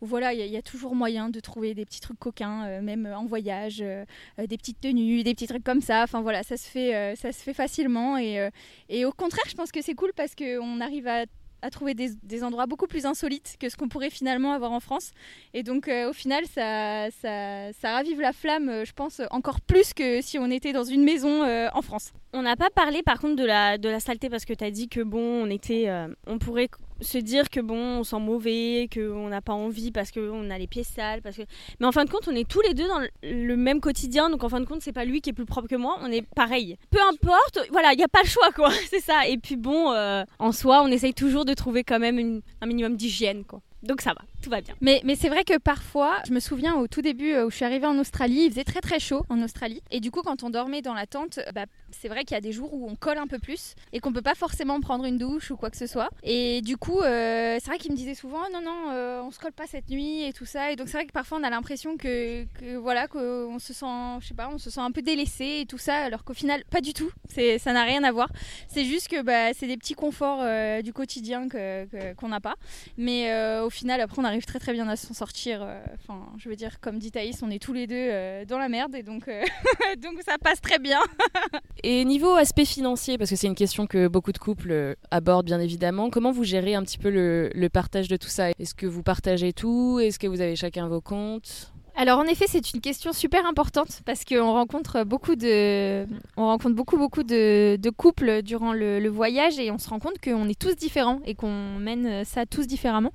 voilà, 0.00 0.34
il 0.34 0.46
y, 0.46 0.56
a 0.56 0.62
toujours 0.62 0.94
moyen 0.94 1.30
de 1.30 1.40
trouver 1.40 1.74
des 1.74 1.86
petits 1.86 2.00
trucs 2.00 2.18
coquins, 2.18 2.80
même 2.82 3.06
en 3.06 3.24
voyage, 3.24 3.78
des 3.78 4.56
petites 4.58 4.80
tenues, 4.80 5.22
des 5.22 5.34
petits 5.34 5.46
trucs 5.46 5.64
comme 5.64 5.80
ça. 5.80 6.02
Enfin 6.02 6.20
voilà, 6.20 6.42
ça 6.42 6.56
se 6.56 6.68
fait, 6.68 7.16
ça 7.16 7.32
se 7.32 7.42
fait 7.42 7.54
facilement. 7.54 8.18
Et, 8.18 8.50
et 8.90 9.04
au 9.04 9.12
contraire, 9.12 9.44
je 9.48 9.54
pense 9.54 9.72
que 9.72 9.80
c'est 9.80 9.94
cool 9.94 10.12
parce 10.14 10.34
qu'on 10.34 10.80
arrive 10.80 11.06
à 11.06 11.24
à 11.64 11.70
trouver 11.70 11.94
des, 11.94 12.44
endroits 12.44 12.66
beaucoup 12.66 12.86
plus 12.86 13.06
insolites 13.06 13.56
que 13.58 13.68
ce 13.68 13.76
qu'on 13.76 13.88
pourrait 13.88 14.10
finalement 14.10 14.52
avoir 14.52 14.72
en 14.72 14.80
France. 14.80 15.12
Et 15.54 15.62
donc 15.62 15.88
au 15.88 16.12
final, 16.12 16.44
ça, 16.46 17.10
ça, 17.22 17.72
ça, 17.72 17.92
ravive 17.92 18.20
la 18.20 18.32
flamme, 18.32 18.84
je 18.84 18.92
pense, 18.92 19.22
encore 19.30 19.60
plus 19.60 19.94
que 19.94 20.20
si 20.20 20.38
on 20.38 20.50
était 20.50 20.72
dans 20.72 20.84
une 20.84 21.04
maison 21.04 21.42
en 21.44 21.82
France. 21.82 22.12
On 22.32 22.42
n'a 22.42 22.56
pas 22.56 22.70
parlé 22.70 23.02
par 23.02 23.18
contre 23.18 23.36
de 23.36 23.44
la, 23.44 23.78
de 23.78 23.88
la 23.88 24.00
saleté 24.00 24.28
parce 24.28 24.44
que 24.44 24.52
tu 24.52 24.64
as 24.64 24.70
dit 24.70 24.88
que 24.88 25.00
bon, 25.00 25.44
on 25.44 25.50
était, 25.50 25.88
on 26.26 26.38
pourrait 26.38 26.68
se 27.00 27.18
dire 27.18 27.50
que 27.50 27.60
bon, 27.60 27.98
on 27.98 28.04
sent 28.04 28.18
mauvais, 28.20 28.88
qu'on 28.92 29.28
n'a 29.28 29.40
pas 29.40 29.52
envie 29.52 29.90
parce 29.90 30.10
qu'on 30.10 30.50
a 30.50 30.58
les 30.58 30.66
pieds 30.66 30.84
sales, 30.84 31.22
parce 31.22 31.36
que. 31.36 31.42
Mais 31.80 31.86
en 31.86 31.92
fin 31.92 32.04
de 32.04 32.10
compte, 32.10 32.28
on 32.28 32.34
est 32.34 32.48
tous 32.48 32.60
les 32.60 32.74
deux 32.74 32.86
dans 32.86 33.00
le 33.22 33.56
même 33.56 33.80
quotidien, 33.80 34.30
donc 34.30 34.44
en 34.44 34.48
fin 34.48 34.60
de 34.60 34.66
compte, 34.66 34.82
c'est 34.82 34.92
pas 34.92 35.04
lui 35.04 35.20
qui 35.20 35.30
est 35.30 35.34
plus 35.34 35.46
propre 35.46 35.68
que 35.68 35.76
moi, 35.76 35.98
on 36.02 36.10
est 36.10 36.26
pareil. 36.34 36.76
Peu 36.90 37.00
importe, 37.00 37.60
voilà, 37.70 37.92
il 37.92 37.96
n'y 37.96 38.04
a 38.04 38.08
pas 38.08 38.22
le 38.22 38.28
choix, 38.28 38.50
quoi, 38.52 38.70
c'est 38.90 39.00
ça. 39.00 39.26
Et 39.26 39.38
puis 39.38 39.56
bon, 39.56 39.92
euh, 39.92 40.24
en 40.38 40.52
soi, 40.52 40.82
on 40.82 40.88
essaye 40.88 41.14
toujours 41.14 41.44
de 41.44 41.54
trouver 41.54 41.84
quand 41.84 41.98
même 41.98 42.40
un 42.60 42.66
minimum 42.66 42.96
d'hygiène, 42.96 43.44
quoi. 43.44 43.60
Donc 43.84 44.00
ça 44.00 44.14
va, 44.14 44.22
tout 44.42 44.48
va 44.48 44.62
bien. 44.62 44.74
Mais, 44.80 45.02
mais 45.04 45.14
c'est 45.14 45.28
vrai 45.28 45.44
que 45.44 45.58
parfois, 45.58 46.16
je 46.26 46.32
me 46.32 46.40
souviens 46.40 46.74
au 46.76 46.86
tout 46.86 47.02
début 47.02 47.32
euh, 47.32 47.46
où 47.46 47.50
je 47.50 47.56
suis 47.56 47.66
arrivée 47.66 47.86
en 47.86 47.98
Australie, 47.98 48.44
il 48.46 48.50
faisait 48.50 48.64
très 48.64 48.80
très 48.80 48.98
chaud 48.98 49.26
en 49.28 49.42
Australie. 49.42 49.82
Et 49.90 50.00
du 50.00 50.10
coup, 50.10 50.22
quand 50.22 50.42
on 50.42 50.48
dormait 50.48 50.80
dans 50.80 50.94
la 50.94 51.06
tente, 51.06 51.38
bah, 51.54 51.66
c'est 52.00 52.08
vrai 52.08 52.24
qu'il 52.24 52.34
y 52.34 52.38
a 52.38 52.40
des 52.40 52.52
jours 52.52 52.72
où 52.72 52.88
on 52.88 52.96
colle 52.96 53.18
un 53.18 53.26
peu 53.26 53.38
plus 53.38 53.74
et 53.92 54.00
qu'on 54.00 54.12
peut 54.12 54.22
pas 54.22 54.34
forcément 54.34 54.80
prendre 54.80 55.04
une 55.04 55.18
douche 55.18 55.50
ou 55.50 55.56
quoi 55.56 55.70
que 55.70 55.76
ce 55.76 55.86
soit. 55.86 56.10
Et 56.22 56.60
du 56.62 56.76
coup, 56.76 57.00
euh, 57.00 57.58
c'est 57.60 57.70
vrai 57.70 57.78
qu'il 57.78 57.92
me 57.92 57.96
disait 57.96 58.14
souvent 58.14 58.42
non 58.52 58.60
non, 58.62 58.90
euh, 58.90 59.22
on 59.22 59.30
se 59.30 59.38
colle 59.38 59.52
pas 59.52 59.66
cette 59.66 59.88
nuit 59.88 60.24
et 60.24 60.32
tout 60.32 60.46
ça. 60.46 60.72
Et 60.72 60.76
donc 60.76 60.88
c'est 60.88 60.96
vrai 60.96 61.06
que 61.06 61.12
parfois 61.12 61.38
on 61.38 61.42
a 61.42 61.50
l'impression 61.50 61.96
que, 61.96 62.46
voilà 62.76 63.08
qu'on 63.08 63.58
se 63.58 63.72
sent, 63.72 63.86
je 64.20 64.28
sais 64.28 64.34
pas, 64.34 64.50
on 64.52 64.58
se 64.58 64.70
sent 64.70 64.80
un 64.80 64.90
peu 64.90 65.02
délaissé 65.02 65.60
et 65.62 65.66
tout 65.66 65.78
ça, 65.78 65.96
alors 65.96 66.24
qu'au 66.24 66.34
final 66.34 66.64
pas 66.70 66.80
du 66.80 66.92
tout. 66.92 67.10
Ça 67.28 67.72
n'a 67.72 67.84
rien 67.84 68.04
à 68.04 68.12
voir. 68.12 68.30
C'est 68.68 68.84
juste 68.84 69.08
que 69.08 69.22
bah, 69.22 69.52
c'est 69.54 69.66
des 69.66 69.76
petits 69.76 69.94
conforts 69.94 70.44
du 70.82 70.92
quotidien 70.92 71.48
que 71.48 72.14
qu'on 72.14 72.28
n'a 72.28 72.40
pas. 72.40 72.54
Mais 72.96 73.60
au 73.60 73.70
final, 73.70 74.00
après, 74.00 74.20
on 74.20 74.24
arrive 74.24 74.44
très 74.44 74.58
très 74.58 74.72
bien 74.72 74.88
à 74.88 74.96
s'en 74.96 75.14
sortir. 75.14 75.62
Euh, 75.62 75.80
enfin, 75.94 76.26
je 76.38 76.48
veux 76.48 76.56
dire, 76.56 76.80
comme 76.80 76.98
dit 76.98 77.10
Thaïs, 77.10 77.42
on 77.42 77.50
est 77.50 77.62
tous 77.62 77.72
les 77.72 77.86
deux 77.86 77.94
euh, 77.96 78.44
dans 78.44 78.58
la 78.58 78.68
merde 78.68 78.94
et 78.94 79.02
donc, 79.02 79.28
euh, 79.28 79.42
donc 79.98 80.20
ça 80.24 80.38
passe 80.38 80.60
très 80.60 80.78
bien. 80.78 81.00
et 81.86 82.02
niveau 82.06 82.32
aspect 82.34 82.64
financier, 82.64 83.18
parce 83.18 83.28
que 83.28 83.36
c'est 83.36 83.46
une 83.46 83.54
question 83.54 83.86
que 83.86 84.08
beaucoup 84.08 84.32
de 84.32 84.38
couples 84.38 84.96
abordent 85.10 85.44
bien 85.44 85.60
évidemment, 85.60 86.08
comment 86.08 86.32
vous 86.32 86.42
gérez 86.42 86.74
un 86.74 86.82
petit 86.82 86.96
peu 86.96 87.10
le, 87.10 87.50
le 87.54 87.68
partage 87.68 88.08
de 88.08 88.16
tout 88.16 88.28
ça? 88.28 88.50
Est-ce 88.58 88.74
que 88.74 88.86
vous 88.86 89.02
partagez 89.02 89.52
tout? 89.52 90.00
Est-ce 90.00 90.18
que 90.18 90.26
vous 90.26 90.40
avez 90.40 90.56
chacun 90.56 90.88
vos 90.88 91.02
comptes? 91.02 91.74
Alors 91.96 92.18
en 92.18 92.24
effet, 92.24 92.46
c'est 92.48 92.72
une 92.74 92.80
question 92.80 93.12
super 93.12 93.46
importante 93.46 94.00
parce 94.04 94.24
qu'on 94.24 94.52
rencontre 94.52 95.04
beaucoup 95.04 95.36
de, 95.36 96.04
on 96.36 96.46
rencontre 96.46 96.74
beaucoup 96.74 96.96
beaucoup 96.96 97.22
de, 97.22 97.78
couples 97.96 98.42
durant 98.42 98.72
le, 98.72 99.08
voyage 99.08 99.60
et 99.60 99.70
on 99.70 99.78
se 99.78 99.88
rend 99.88 100.00
compte 100.00 100.18
qu'on 100.20 100.48
est 100.48 100.58
tous 100.58 100.74
différents 100.74 101.20
et 101.24 101.36
qu'on 101.36 101.76
mène 101.78 102.24
ça 102.24 102.46
tous 102.46 102.66
différemment. 102.66 103.12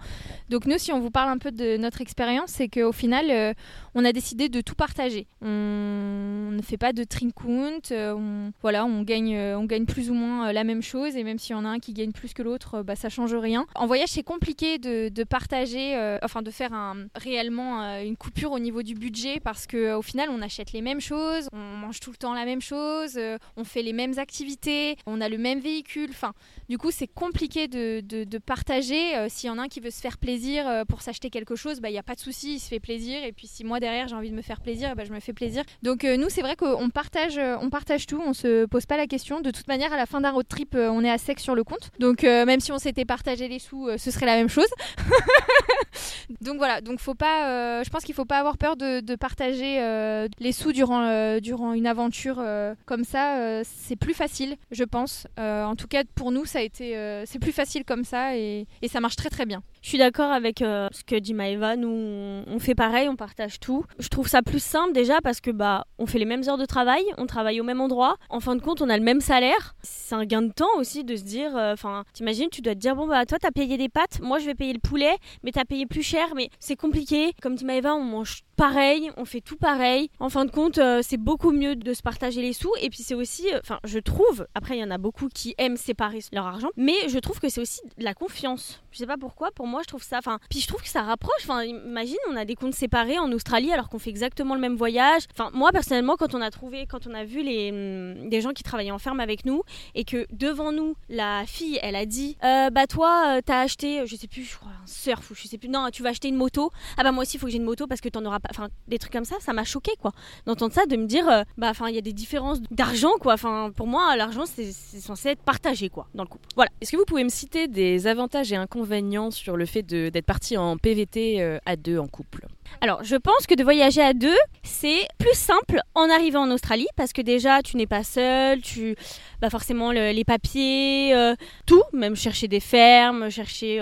Donc 0.50 0.66
nous, 0.66 0.78
si 0.78 0.94
on 0.94 1.02
vous 1.02 1.12
parle 1.12 1.30
un 1.30 1.38
peu 1.38 1.52
de 1.52 1.76
notre 1.76 2.00
expérience, 2.00 2.52
c'est 2.52 2.70
qu'au 2.70 2.94
final, 2.94 3.26
euh, 3.30 3.54
on 3.96 4.06
a 4.06 4.12
décidé 4.12 4.50
de 4.50 4.62
tout 4.62 4.76
partager. 4.76 5.28
On 5.42 6.50
ne 6.52 6.62
fait 6.62 6.78
pas 6.78 6.94
de 6.94 7.04
trinkount, 7.04 7.92
euh, 7.92 8.14
on, 8.14 8.52
voilà, 8.62 8.86
on 8.86 9.04
gagne, 9.04 9.36
euh, 9.36 9.58
on 9.58 9.66
gagne 9.66 9.86
plus 9.86 10.10
ou 10.10 10.14
moins 10.14 10.52
la 10.52 10.64
même 10.64 10.82
chose 10.82 11.16
et 11.16 11.24
même 11.24 11.40
s'il 11.40 11.56
y 11.56 11.60
en 11.60 11.66
a 11.66 11.70
un 11.70 11.80
qui 11.80 11.94
gagne 11.94 12.12
plus 12.12 12.34
que 12.34 12.42
l'autre, 12.42 12.84
bah 12.84 12.96
ça 12.96 13.10
change 13.10 13.34
rien. 13.34 13.66
En 13.76 13.88
voyage, 13.88 14.10
c'est 14.10 14.24
compliqué 14.24 14.78
de, 14.78 15.24
partager, 15.24 16.18
enfin 16.24 16.42
de 16.42 16.52
faire 16.52 16.74
un, 16.74 17.08
réellement 17.16 18.00
une 18.00 18.18
coupure 18.18 18.52
au 18.52 18.60
niveau 18.60 18.84
du 18.84 18.96
budget 18.96 19.40
parce 19.40 19.68
que 19.68 19.94
au 19.94 20.02
final 20.02 20.30
on 20.32 20.42
achète 20.42 20.72
les 20.72 20.82
mêmes 20.82 21.02
choses, 21.02 21.48
on 21.54 21.58
mange 21.58 22.00
tout 22.00 22.12
le 22.12 22.18
temps 22.18 22.34
la 22.34 22.46
même 22.46 22.62
chose, 22.62 23.14
euh, 23.18 23.38
on 23.58 23.64
fait 23.64 23.82
les 23.82 23.94
mêmes 23.94 24.18
activités, 24.18 24.98
on 25.06 25.22
a 25.22 25.30
le 25.30 25.38
même 25.38 25.60
véhicule. 25.60 26.10
Enfin, 26.12 26.34
du 26.68 26.78
coup 26.78 26.92
c'est 26.92 27.08
compliqué 27.08 27.68
de, 27.68 28.38
partager. 28.46 29.16
Euh, 29.16 29.28
s'il 29.30 29.48
y 29.48 29.52
en 29.52 29.58
a 29.58 29.64
un 29.64 29.68
qui 29.68 29.80
veut 29.80 29.92
se 29.92 30.00
faire 30.00 30.18
plaisir 30.18 30.68
euh, 30.68 30.86
pour 30.86 31.02
s'acheter 31.02 31.30
quelque 31.30 31.56
chose, 31.56 31.82
bah, 31.82 31.90
il 31.90 31.94
n'y 31.94 32.00
a 32.00 32.04
pas 32.04 32.16
de 32.16 32.20
souci, 32.20 32.56
il 32.56 32.60
se 32.60 32.68
fait 32.68 32.80
plaisir. 32.80 33.24
Et 33.24 33.32
puis 33.32 33.48
si 33.48 33.64
moi 33.64 33.79
derrière 33.80 34.08
j'ai 34.08 34.16
envie 34.16 34.30
de 34.30 34.36
me 34.36 34.42
faire 34.42 34.62
plaisir, 34.62 34.96
bah, 34.96 35.04
je 35.06 35.14
me 35.14 35.20
fais 35.20 35.34
plaisir. 35.34 35.64
Donc 35.84 36.04
nous 36.04 36.30
c'est 36.30 36.42
vrai 36.42 36.56
qu'on 36.56 36.90
partage, 36.90 37.40
on 37.62 37.70
partage 37.70 38.06
tout, 38.06 38.22
on 38.26 38.34
se 38.34 38.66
pose 38.66 38.86
pas 38.86 38.98
la 38.98 39.08
question. 39.08 39.42
De 39.42 39.52
toute 39.52 39.68
manière 39.68 39.94
à 39.94 39.98
la 39.98 40.06
fin 40.06 40.22
d'un 40.22 40.32
road 40.32 40.48
trip 40.48 40.76
on 40.76 41.04
est 41.04 41.12
à 41.12 41.18
sec 41.18 41.40
sur 41.40 41.56
le 41.56 41.64
compte. 41.64 41.92
Donc 42.00 42.24
même 42.24 42.60
si 42.60 42.72
on 42.72 42.78
s'était 42.78 43.06
partagé 43.06 43.48
les 43.48 43.60
sous, 43.60 43.90
ce 43.98 44.12
serait 44.12 44.26
la 44.26 44.36
même 44.36 44.50
chose. 44.50 44.70
donc 46.42 46.58
voilà, 46.58 46.82
donc 46.82 47.00
faut 47.00 47.16
pas, 47.16 47.84
je 47.84 47.90
pense 47.90 48.04
qu'il 48.04 48.16
faut 48.16 48.26
pas 48.26 48.40
avoir 48.40 48.58
peur 48.58 48.76
de, 48.76 49.16
partager 49.16 49.82
euh, 49.82 50.28
les 50.40 50.52
sous 50.52 50.72
durant, 50.72 51.02
euh, 51.02 51.40
durant 51.40 51.74
une 51.74 51.88
aventure 51.88 52.38
euh, 52.40 52.74
comme 52.86 53.04
ça. 53.04 53.64
c'est 53.64 53.96
plus 53.96 54.14
facile, 54.14 54.56
je 54.72 54.84
pense. 54.84 55.28
en 55.38 55.76
tout 55.76 55.88
cas, 55.88 56.04
pour 56.16 56.32
nous, 56.32 56.46
ça 56.46 56.60
a 56.60 56.62
été, 56.62 56.96
c'est 57.26 57.40
plus 57.40 57.52
facile 57.52 57.84
comme 57.86 58.04
ça 58.04 58.36
et, 58.36 58.68
et, 58.82 58.88
ça 58.88 59.00
marche 59.00 59.16
très 59.16 59.30
très 59.30 59.46
bien. 59.46 59.62
Je 59.82 59.90
suis 59.90 59.98
d'accord 59.98 60.32
avec 60.32 60.60
ce 60.60 61.04
que 61.06 61.16
dit 61.16 61.34
Maëva. 61.34 61.76
Nous, 61.76 61.90
on, 61.90 62.60
fait 62.60 62.76
pareil, 62.76 63.08
on 63.08 63.16
partage 63.16 63.60
tout. 63.60 63.86
Je 63.98 64.10
trouve 64.10 64.28
ça 64.28 64.42
plus 64.42 64.62
simple 64.62 64.94
déjà 64.94 65.22
parce 65.22 65.40
que 65.42 65.52
bah, 65.52 65.86
on 65.98 66.06
fait 66.06 66.20
les 66.20 66.26
mêmes 66.26 66.44
heures 66.48 66.58
de 66.58 66.66
travail, 66.66 67.04
on 67.18 67.26
travaille 67.26 67.62
au 67.62 67.64
même 67.64 67.82
endroit. 67.82 68.18
En 68.30 68.40
fin 68.40 68.56
de 68.56 68.62
compte, 68.62 68.82
on 68.82 68.90
a 68.90 68.98
le 68.98 69.04
même 69.04 69.22
salaire. 69.22 69.76
C'est 69.82 70.16
un 70.16 70.26
gain 70.26 70.42
de 70.42 70.52
temps 70.52 70.76
aussi 70.78 71.04
de 71.04 71.16
se 71.16 71.24
dire, 71.24 71.52
enfin, 71.56 72.04
t'imagines, 72.14 72.50
tu 72.50 72.62
dois 72.62 72.76
te 72.76 72.80
dire 72.80 72.96
bon 72.96 73.08
bah 73.08 73.26
toi 73.26 73.38
t'as 73.40 73.52
payé 73.52 73.78
des 73.78 73.90
pâtes, 73.90 74.20
moi 74.22 74.40
je 74.40 74.46
vais 74.46 74.56
payer 74.56 74.74
le 74.74 74.80
poulet, 74.80 75.16
mais 75.44 75.52
t'as 75.52 75.66
payé 75.66 75.86
plus 75.86 76.04
cher, 76.04 76.19
mais 76.36 76.50
c'est 76.60 76.76
compliqué. 76.76 77.34
Comme 77.42 77.56
dit 77.56 77.66
Maëva, 77.66 77.96
on 77.96 78.04
mange 78.04 78.44
pareil, 78.60 79.10
on 79.16 79.24
fait 79.24 79.40
tout 79.40 79.56
pareil. 79.56 80.12
En 80.20 80.28
fin 80.28 80.44
de 80.44 80.52
compte, 80.52 80.80
euh, 80.80 81.00
c'est 81.02 81.16
beaucoup 81.16 81.52
mieux 81.52 81.78
de 81.78 81.94
se 81.94 82.02
partager 82.02 82.42
les 82.42 82.52
sous. 82.52 82.74
Et 82.82 82.90
puis 82.90 83.04
c'est 83.04 83.14
aussi, 83.16 83.48
euh, 83.54 83.60
enfin, 83.62 83.80
je 83.86 84.00
trouve, 84.00 84.48
après 84.54 84.76
il 84.76 84.82
y 84.82 84.84
en 84.84 84.92
a 84.92 84.98
beaucoup 84.98 85.30
qui 85.34 85.56
aiment 85.58 85.78
séparer 85.78 86.20
leur 86.34 86.46
argent, 86.46 86.68
mais 86.76 87.08
je 87.08 87.18
trouve 87.20 87.40
que 87.40 87.48
c'est 87.48 87.62
aussi 87.62 87.80
de 87.98 88.04
la 88.04 88.14
confiance. 88.14 88.82
Je 88.92 88.98
sais 88.98 89.08
pas 89.08 89.16
pourquoi, 89.16 89.52
pour 89.52 89.66
moi 89.66 89.80
je 89.84 89.88
trouve 89.88 90.04
ça, 90.04 90.18
enfin, 90.18 90.40
puis 90.50 90.60
je 90.60 90.68
trouve 90.68 90.82
que 90.82 90.90
ça 90.90 91.04
rapproche. 91.04 91.42
Enfin, 91.44 91.64
imagine, 91.64 92.18
on 92.30 92.36
a 92.36 92.44
des 92.44 92.56
comptes 92.56 92.74
séparés 92.74 93.18
en 93.18 93.32
Australie 93.32 93.72
alors 93.72 93.88
qu'on 93.88 93.98
fait 93.98 94.10
exactement 94.10 94.56
le 94.56 94.62
même 94.62 94.76
voyage. 94.76 95.24
Enfin, 95.32 95.52
moi 95.54 95.72
personnellement, 95.72 96.18
quand 96.18 96.36
on 96.36 96.42
a 96.42 96.52
trouvé, 96.52 96.86
quand 96.86 97.08
on 97.08 97.14
a 97.14 97.24
vu 97.24 97.42
les 97.42 97.72
hum, 97.72 98.28
des 98.28 98.42
gens 98.42 98.52
qui 98.52 98.64
travaillaient 98.64 98.92
en 98.92 99.00
ferme 99.00 99.22
avec 99.22 99.46
nous 99.46 99.64
et 99.96 100.04
que 100.04 100.28
devant 100.34 100.74
nous, 100.74 100.96
la 101.08 101.46
fille, 101.46 101.80
elle 101.82 101.96
a 101.96 102.06
dit, 102.06 102.36
euh, 102.44 102.70
bah 102.72 102.88
toi, 102.88 103.40
t'as 103.46 103.62
acheté, 103.62 104.06
je 104.06 104.18
sais 104.18 104.28
plus, 104.28 104.44
je 104.44 104.58
crois 104.58 104.72
un 104.84 104.88
surf 104.88 105.32
ou 105.32 105.34
je 105.34 105.48
sais 105.48 105.58
plus, 105.58 105.70
non, 105.70 105.88
tu 105.94 106.04
vas 106.04 106.10
acheter 106.10 106.28
une 106.28 106.36
moto. 106.36 106.72
Ah 106.98 107.04
bah 107.04 107.14
moi 107.14 107.22
aussi, 107.22 107.38
il 107.38 107.40
faut 107.40 107.46
que 107.46 107.54
j'ai 107.54 107.58
une 107.58 107.64
moto 107.64 107.88
parce 107.88 108.02
que 108.02 108.10
t'en 108.10 108.26
auras 108.26 108.40
pas 108.40 108.49
enfin 108.50 108.70
des 108.88 108.98
trucs 108.98 109.14
comme 109.14 109.26
ça, 109.26 109.36
ça 109.40 109.54
m'a 109.54 109.64
choqué 109.64 109.92
quoi. 110.02 110.12
D'entendre 110.46 110.74
ça, 110.74 110.86
de 110.86 110.96
me 110.96 111.06
dire, 111.06 111.28
euh, 111.30 111.44
bah 111.58 111.70
enfin 111.70 111.90
il 111.90 111.96
y 111.96 111.98
a 111.98 112.02
des 112.02 112.14
différences 112.14 112.62
d'argent 112.72 113.14
quoi. 113.20 113.34
Enfin 113.34 113.72
pour 113.76 113.88
moi 113.88 114.16
l'argent 114.16 114.44
c'est 114.46 114.72
censé 114.72 115.30
être 115.30 115.42
partagé 115.42 115.90
quoi 115.90 116.08
dans 116.14 116.24
le 116.24 116.30
couple. 116.30 116.48
Voilà. 116.56 116.72
Est-ce 116.82 116.92
que 116.92 116.98
vous 116.98 117.06
pouvez 117.06 117.24
me 117.24 117.30
citer 117.30 117.68
des 117.68 118.08
avantages 118.08 118.52
et 118.52 118.56
inconvénients 118.56 119.32
sur 119.32 119.58
le 119.58 119.66
fait 119.66 119.84
d'être 119.84 120.26
parti 120.26 120.58
en 120.58 120.78
PVT 120.78 121.42
euh, 121.42 121.58
à 121.66 121.76
deux 121.76 121.98
en 121.98 122.08
couple? 122.08 122.48
Alors, 122.82 123.04
je 123.04 123.16
pense 123.16 123.48
que 123.48 123.56
de 123.56 123.64
voyager 123.64 124.02
à 124.02 124.14
deux, 124.14 124.38
c'est 124.62 125.08
plus 125.18 125.34
simple 125.34 125.80
en 125.96 126.08
arrivant 126.10 126.42
en 126.42 126.52
Australie 126.52 126.88
parce 126.96 127.14
que 127.14 127.22
déjà, 127.22 127.64
tu 127.64 127.78
n'es 127.78 127.88
pas 127.88 128.04
seul, 128.04 128.62
tu, 128.62 128.96
bah 129.42 129.50
forcément 129.50 129.92
les 129.92 130.24
papiers, 130.24 131.16
euh, 131.16 131.34
tout, 131.66 131.82
même 131.94 132.16
chercher 132.16 132.48
des 132.48 132.60
fermes, 132.60 133.32
chercher. 133.32 133.82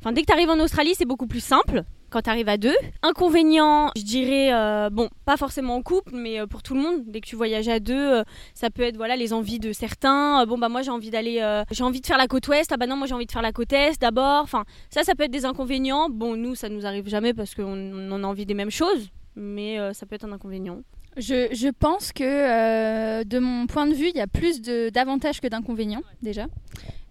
Enfin, 0.00 0.12
dès 0.12 0.20
que 0.20 0.26
tu 0.26 0.32
arrives 0.32 0.50
en 0.50 0.60
Australie, 0.60 0.94
c'est 0.94 1.06
beaucoup 1.06 1.26
plus 1.26 1.42
simple 1.42 1.82
quand 2.22 2.32
tu 2.34 2.48
à 2.48 2.56
deux. 2.56 2.74
Inconvénient, 3.02 3.90
je 3.96 4.02
dirais, 4.02 4.52
euh, 4.52 4.88
bon, 4.90 5.10
pas 5.26 5.36
forcément 5.36 5.76
en 5.76 5.82
couple, 5.82 6.12
mais 6.14 6.40
euh, 6.40 6.46
pour 6.46 6.62
tout 6.62 6.74
le 6.74 6.80
monde, 6.80 7.02
dès 7.06 7.20
que 7.20 7.26
tu 7.26 7.36
voyages 7.36 7.68
à 7.68 7.78
deux, 7.78 7.94
euh, 7.94 8.24
ça 8.54 8.70
peut 8.70 8.82
être 8.82 8.96
voilà 8.96 9.16
les 9.16 9.32
envies 9.32 9.58
de 9.58 9.72
certains. 9.72 10.46
bon, 10.46 10.56
bah 10.56 10.68
moi 10.68 10.82
j'ai 10.82 10.90
envie 10.90 11.10
d'aller, 11.10 11.64
j'ai 11.70 11.84
envie 11.84 12.00
de 12.00 12.06
faire 12.06 12.16
la 12.16 12.26
côte 12.26 12.48
ouest, 12.48 12.72
ah 12.72 12.76
bah 12.78 12.86
non, 12.86 12.96
moi 12.96 13.06
j'ai 13.06 13.14
envie 13.14 13.26
de 13.26 13.32
faire 13.32 13.42
la 13.42 13.52
côte 13.52 13.72
est 13.72 14.00
d'abord. 14.00 14.42
Enfin, 14.42 14.64
ça, 14.88 15.02
ça 15.02 15.14
peut 15.14 15.24
être 15.24 15.30
des 15.30 15.44
inconvénients. 15.44 16.08
Bon, 16.08 16.36
nous, 16.36 16.54
ça 16.54 16.70
nous 16.70 16.86
arrive 16.86 17.08
jamais 17.08 17.34
parce 17.34 17.54
qu'on 17.54 18.10
en 18.10 18.24
a 18.24 18.26
envie 18.26 18.46
des 18.46 18.54
mêmes 18.54 18.70
choses, 18.70 19.10
mais 19.34 19.78
ça 19.92 20.06
peut 20.06 20.14
être 20.14 20.24
un 20.24 20.32
inconvénient. 20.32 20.80
Je 21.18 21.70
pense 21.70 22.12
que 22.12 23.24
de 23.24 23.38
mon 23.38 23.66
point 23.66 23.86
de 23.86 23.94
vue, 23.94 24.08
il 24.08 24.16
y 24.16 24.20
a 24.20 24.26
plus 24.26 24.62
d'avantages 24.62 25.40
que 25.40 25.48
d'inconvénients 25.48 26.02
déjà. 26.22 26.46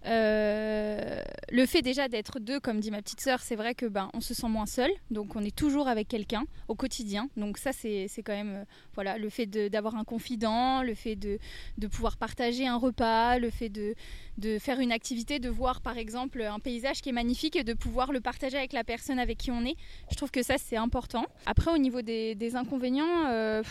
Euh, 0.06 1.20
le 1.50 1.66
fait 1.66 1.82
déjà 1.82 2.08
d'être 2.08 2.38
deux, 2.38 2.60
comme 2.60 2.80
dit 2.80 2.90
ma 2.90 3.02
petite 3.02 3.20
sœur, 3.20 3.40
c'est 3.40 3.56
vrai 3.56 3.74
que 3.74 3.86
ben 3.86 4.08
on 4.14 4.20
se 4.20 4.34
sent 4.34 4.48
moins 4.48 4.66
seul, 4.66 4.90
donc 5.10 5.34
on 5.36 5.42
est 5.42 5.54
toujours 5.54 5.88
avec 5.88 6.08
quelqu'un 6.08 6.44
au 6.68 6.74
quotidien. 6.74 7.28
Donc 7.36 7.58
ça 7.58 7.72
c'est 7.72 8.08
quand 8.18 8.32
même 8.32 8.54
euh, 8.54 8.64
voilà 8.94 9.18
le 9.18 9.28
fait 9.28 9.46
d'avoir 9.46 9.96
un 9.96 10.04
confident, 10.04 10.82
le 10.82 10.94
fait 10.94 11.16
de, 11.16 11.38
de, 11.78 11.86
pouvoir 11.88 12.16
partager 12.16 12.66
un 12.66 12.76
repas, 12.76 13.38
le 13.38 13.50
fait 13.50 13.68
de, 13.68 13.94
de 14.38 14.58
faire 14.58 14.80
une 14.80 14.92
activité, 14.92 15.38
de 15.38 15.48
voir 15.48 15.80
par 15.80 15.98
exemple 15.98 16.42
un 16.42 16.60
paysage 16.60 17.00
qui 17.02 17.08
est 17.08 17.12
magnifique 17.12 17.56
et 17.56 17.64
de 17.64 17.74
pouvoir 17.74 18.12
le 18.12 18.20
partager 18.20 18.56
avec 18.56 18.72
la 18.72 18.84
personne 18.84 19.18
avec 19.18 19.38
qui 19.38 19.50
on 19.50 19.64
est. 19.64 19.76
Je 20.10 20.16
trouve 20.16 20.30
que 20.30 20.42
ça 20.42 20.54
c'est 20.58 20.76
important. 20.76 21.26
Après 21.46 21.72
au 21.72 21.78
niveau 21.78 22.02
des, 22.02 22.34
des 22.36 22.54
inconvénients, 22.54 23.26
euh, 23.26 23.62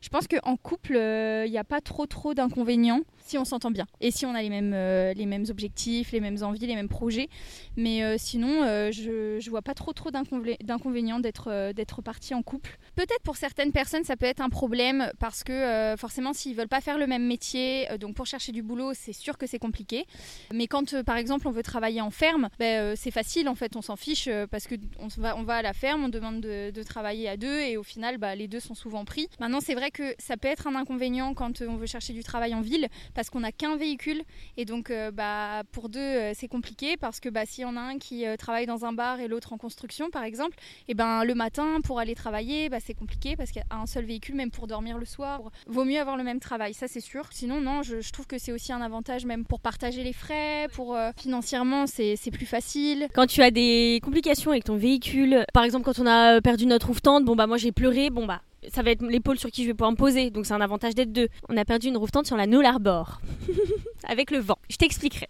je 0.00 0.08
pense 0.08 0.28
qu'en 0.28 0.56
couple 0.56 0.94
il 0.94 1.50
n'y 1.50 1.58
a 1.58 1.64
pas 1.64 1.80
trop 1.80 2.06
trop 2.06 2.32
d'inconvénients. 2.32 3.02
Si 3.24 3.38
on 3.38 3.44
s'entend 3.44 3.70
bien 3.70 3.86
et 4.00 4.10
si 4.10 4.26
on 4.26 4.34
a 4.34 4.42
les 4.42 4.50
mêmes, 4.50 4.72
euh, 4.74 5.14
les 5.14 5.26
mêmes 5.26 5.46
objectifs, 5.48 6.12
les 6.12 6.20
mêmes 6.20 6.42
envies, 6.42 6.66
les 6.66 6.74
mêmes 6.74 6.88
projets. 6.88 7.28
Mais 7.76 8.04
euh, 8.04 8.16
sinon, 8.18 8.62
euh, 8.62 8.92
je, 8.92 9.38
je 9.40 9.50
vois 9.50 9.62
pas 9.62 9.74
trop 9.74 9.92
trop 9.92 10.10
d'inconvénients 10.10 11.20
d'être 11.20 11.72
d'être 11.72 12.02
parti 12.02 12.34
en 12.34 12.42
couple. 12.42 12.78
Peut-être 12.94 13.22
pour 13.22 13.36
certaines 13.36 13.72
personnes, 13.72 14.04
ça 14.04 14.16
peut 14.16 14.26
être 14.26 14.40
un 14.40 14.50
problème 14.50 15.10
parce 15.18 15.42
que 15.42 15.94
forcément, 15.98 16.32
s'ils 16.32 16.54
veulent 16.54 16.68
pas 16.68 16.82
faire 16.82 16.98
le 16.98 17.06
même 17.06 17.26
métier, 17.26 17.88
donc 17.98 18.14
pour 18.14 18.26
chercher 18.26 18.52
du 18.52 18.62
boulot, 18.62 18.92
c'est 18.94 19.12
sûr 19.12 19.38
que 19.38 19.46
c'est 19.46 19.58
compliqué. 19.58 20.04
Mais 20.52 20.66
quand, 20.66 21.02
par 21.02 21.16
exemple, 21.16 21.48
on 21.48 21.50
veut 21.50 21.62
travailler 21.62 22.00
en 22.00 22.10
ferme, 22.10 22.50
ben, 22.58 22.94
c'est 22.96 23.10
facile 23.10 23.48
en 23.48 23.54
fait, 23.54 23.74
on 23.76 23.82
s'en 23.82 23.96
fiche 23.96 24.28
parce 24.50 24.66
que 24.66 24.74
on 24.98 25.08
va, 25.16 25.36
on 25.36 25.42
va 25.42 25.56
à 25.56 25.62
la 25.62 25.72
ferme, 25.72 26.04
on 26.04 26.08
demande 26.08 26.40
de, 26.40 26.70
de 26.70 26.82
travailler 26.82 27.28
à 27.28 27.36
deux 27.36 27.60
et 27.60 27.76
au 27.76 27.82
final, 27.82 28.18
bah, 28.18 28.34
les 28.34 28.48
deux 28.48 28.60
sont 28.60 28.74
souvent 28.74 29.04
pris. 29.04 29.28
Maintenant, 29.40 29.60
c'est 29.60 29.74
vrai 29.74 29.90
que 29.90 30.14
ça 30.18 30.36
peut 30.36 30.48
être 30.48 30.66
un 30.66 30.74
inconvénient 30.74 31.32
quand 31.34 31.62
on 31.62 31.76
veut 31.76 31.86
chercher 31.86 32.12
du 32.12 32.22
travail 32.22 32.54
en 32.54 32.60
ville 32.60 32.88
parce 33.14 33.30
qu'on 33.30 33.40
n'a 33.40 33.52
qu'un 33.52 33.76
véhicule 33.76 34.22
et 34.56 34.64
donc 34.64 34.90
euh, 34.90 35.10
bah, 35.10 35.62
pour 35.72 35.88
deux 35.88 36.00
euh, 36.00 36.32
c'est 36.34 36.48
compliqué 36.48 36.96
parce 36.96 37.20
que 37.20 37.28
bah, 37.28 37.46
s'il 37.46 37.62
y 37.62 37.64
en 37.64 37.76
a 37.76 37.80
un 37.80 37.98
qui 37.98 38.26
euh, 38.26 38.36
travaille 38.36 38.66
dans 38.66 38.84
un 38.84 38.92
bar 38.92 39.20
et 39.20 39.28
l'autre 39.28 39.52
en 39.52 39.58
construction 39.58 40.10
par 40.10 40.24
exemple, 40.24 40.56
et 40.88 40.94
ben 40.94 41.24
le 41.24 41.34
matin 41.34 41.80
pour 41.82 42.00
aller 42.00 42.14
travailler 42.14 42.68
bah, 42.68 42.78
c'est 42.84 42.94
compliqué 42.94 43.36
parce 43.36 43.50
qu'il 43.50 43.62
y 43.62 43.74
a 43.74 43.78
un 43.78 43.86
seul 43.86 44.04
véhicule 44.04 44.34
même 44.34 44.50
pour 44.50 44.66
dormir 44.66 44.98
le 44.98 45.06
soir. 45.06 45.40
Vaut 45.66 45.84
mieux 45.84 46.00
avoir 46.00 46.16
le 46.16 46.24
même 46.24 46.40
travail, 46.40 46.74
ça 46.74 46.88
c'est 46.88 47.00
sûr. 47.00 47.26
Sinon 47.30 47.60
non, 47.60 47.82
je, 47.82 48.12
trouve 48.12 48.26
que 48.26 48.38
c'est 48.38 48.52
aussi 48.52 48.72
un 48.72 48.80
avantage 48.80 49.24
même 49.24 49.44
pour 49.44 49.60
partager 49.60 50.02
les 50.04 50.12
frais, 50.12 50.68
pour 50.72 50.96
financièrement 51.16 51.86
c'est 51.86 52.30
plus 52.32 52.46
facile. 52.46 53.08
Quand 53.14 53.26
tu 53.26 53.42
as 53.42 53.50
des 53.50 54.00
complications 54.02 54.50
avec 54.50 54.64
ton 54.64 54.76
véhicule, 54.76 55.44
par 55.52 55.64
exemple 55.64 55.84
quand 55.84 55.98
on 55.98 56.06
a 56.06 56.40
perdu 56.40 56.66
notre 56.66 56.88
roof 56.88 57.02
bon 57.02 57.36
bah 57.36 57.46
moi 57.46 57.56
j'ai 57.56 57.72
pleuré, 57.72 58.10
bon 58.10 58.26
bah 58.26 58.42
ça 58.72 58.82
va 58.82 58.90
être 58.90 59.02
l'épaule 59.02 59.38
sur 59.38 59.50
qui 59.50 59.62
je 59.62 59.68
vais 59.68 59.74
pouvoir 59.74 59.92
me 59.92 59.96
poser. 59.96 60.30
Donc 60.30 60.46
c'est 60.46 60.54
un 60.54 60.60
avantage 60.60 60.94
d'être 60.94 61.12
deux. 61.12 61.28
On 61.48 61.56
a 61.56 61.64
perdu 61.64 61.88
une 61.88 61.96
roof 61.96 62.10
sur 62.24 62.36
la 62.36 62.46
Null 62.46 62.64
Arbor. 62.64 63.20
Avec 64.06 64.30
le 64.30 64.38
vent. 64.38 64.58
Je 64.68 64.76
t'expliquerai. 64.76 65.28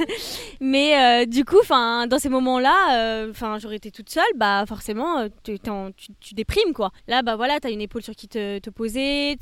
Mais 0.60 1.22
euh, 1.22 1.24
du 1.24 1.44
coup, 1.44 1.60
dans 1.68 2.18
ces 2.18 2.28
moments-là, 2.28 2.98
euh, 2.98 3.30
enfin 3.30 3.58
j'aurais 3.58 3.76
été 3.76 3.90
toute 3.90 4.10
seule, 4.10 4.24
bah 4.36 4.64
forcément, 4.66 5.18
euh, 5.18 5.28
tu, 5.44 6.34
déprimes 6.34 6.72
quoi. 6.74 6.90
Là, 7.06 7.22
bah 7.22 7.36
voilà, 7.36 7.60
t'as 7.60 7.70
une 7.70 7.80
épaule 7.80 8.02
sur 8.02 8.14
qui 8.14 8.26
te, 8.26 8.58
te 8.58 8.70
poser. 8.70 9.36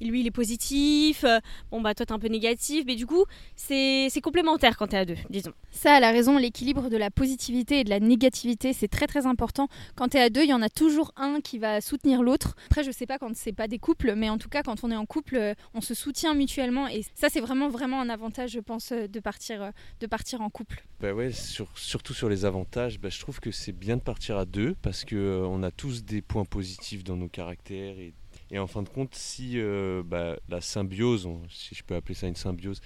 lui, 0.00 0.20
il 0.20 0.26
est 0.26 0.30
positif. 0.30 1.24
bon, 1.70 1.80
bah 1.80 1.94
toi, 1.94 2.06
t'es 2.06 2.12
un 2.12 2.18
peu 2.18 2.28
négatif. 2.28 2.84
Mais 2.86 2.94
du 2.94 3.06
coup, 3.06 3.24
c'est 3.56 4.08
complémentaire 4.22 4.76
quand 4.76 4.88
t'es 4.88 4.98
à 4.98 5.04
deux, 5.04 5.16
disons. 5.28 5.52
Ça, 5.72 5.94
a 5.94 6.00
la 6.00 6.10
raison, 6.12 6.36
l'équilibre 6.36 6.88
de 6.88 6.96
la 6.96 7.10
positivité 7.10 7.80
et 7.80 7.84
de 7.84 7.90
la 7.90 8.00
négativité, 8.00 8.72
c'est 8.72 8.88
très 8.88 9.06
très 9.06 9.26
important. 9.26 9.68
Quand 9.96 10.08
t'es 10.08 10.20
à 10.20 10.30
deux, 10.30 10.42
il 10.42 10.50
y 10.50 10.54
en 10.54 10.62
a 10.62 10.68
toujours 10.68 11.12
un 11.16 11.40
qui 11.40 11.58
va 11.58 11.80
soutenir 11.80 12.22
l'autre 12.22 12.54
je 12.82 12.90
sais 12.90 13.06
pas 13.06 13.18
quand 13.18 13.34
c'est 13.34 13.52
pas 13.52 13.68
des 13.68 13.78
couples, 13.78 14.14
mais 14.14 14.30
en 14.30 14.38
tout 14.38 14.48
cas, 14.48 14.62
quand 14.62 14.84
on 14.84 14.90
est 14.90 14.96
en 14.96 15.06
couple, 15.06 15.36
euh, 15.36 15.54
on 15.74 15.80
se 15.80 15.94
soutient 15.94 16.34
mutuellement. 16.34 16.88
Et 16.88 17.04
ça, 17.14 17.28
c'est 17.28 17.40
vraiment, 17.40 17.68
vraiment 17.68 18.00
un 18.00 18.08
avantage, 18.08 18.50
je 18.52 18.60
pense, 18.60 18.92
euh, 18.92 19.06
de 19.06 19.20
partir, 19.20 19.62
euh, 19.62 19.70
de 20.00 20.06
partir 20.06 20.40
en 20.40 20.50
couple. 20.50 20.84
Bah 21.00 21.12
ouais, 21.12 21.30
surtout 21.32 22.14
sur 22.14 22.28
les 22.28 22.44
avantages, 22.44 23.00
bah, 23.00 23.08
je 23.08 23.18
trouve 23.20 23.40
que 23.40 23.50
c'est 23.50 23.72
bien 23.72 23.96
de 23.96 24.02
partir 24.02 24.36
à 24.36 24.44
deux 24.44 24.74
parce 24.82 25.04
qu'on 25.04 25.16
on 25.16 25.62
a 25.62 25.70
tous 25.70 26.04
des 26.04 26.22
points 26.22 26.44
positifs 26.44 27.04
dans 27.04 27.16
nos 27.16 27.28
caractères. 27.28 27.96
Et, 27.98 28.14
en 28.58 28.66
fin 28.66 28.82
de 28.82 28.88
compte, 28.88 29.14
si 29.14 29.58
bah, 30.04 30.36
la 30.48 30.60
symbiose, 30.60 31.28
si 31.48 31.74
je 31.74 31.84
peux 31.84 31.94
appeler 31.94 32.14
ça 32.14 32.26
une 32.26 32.34
symbiose, 32.34 32.80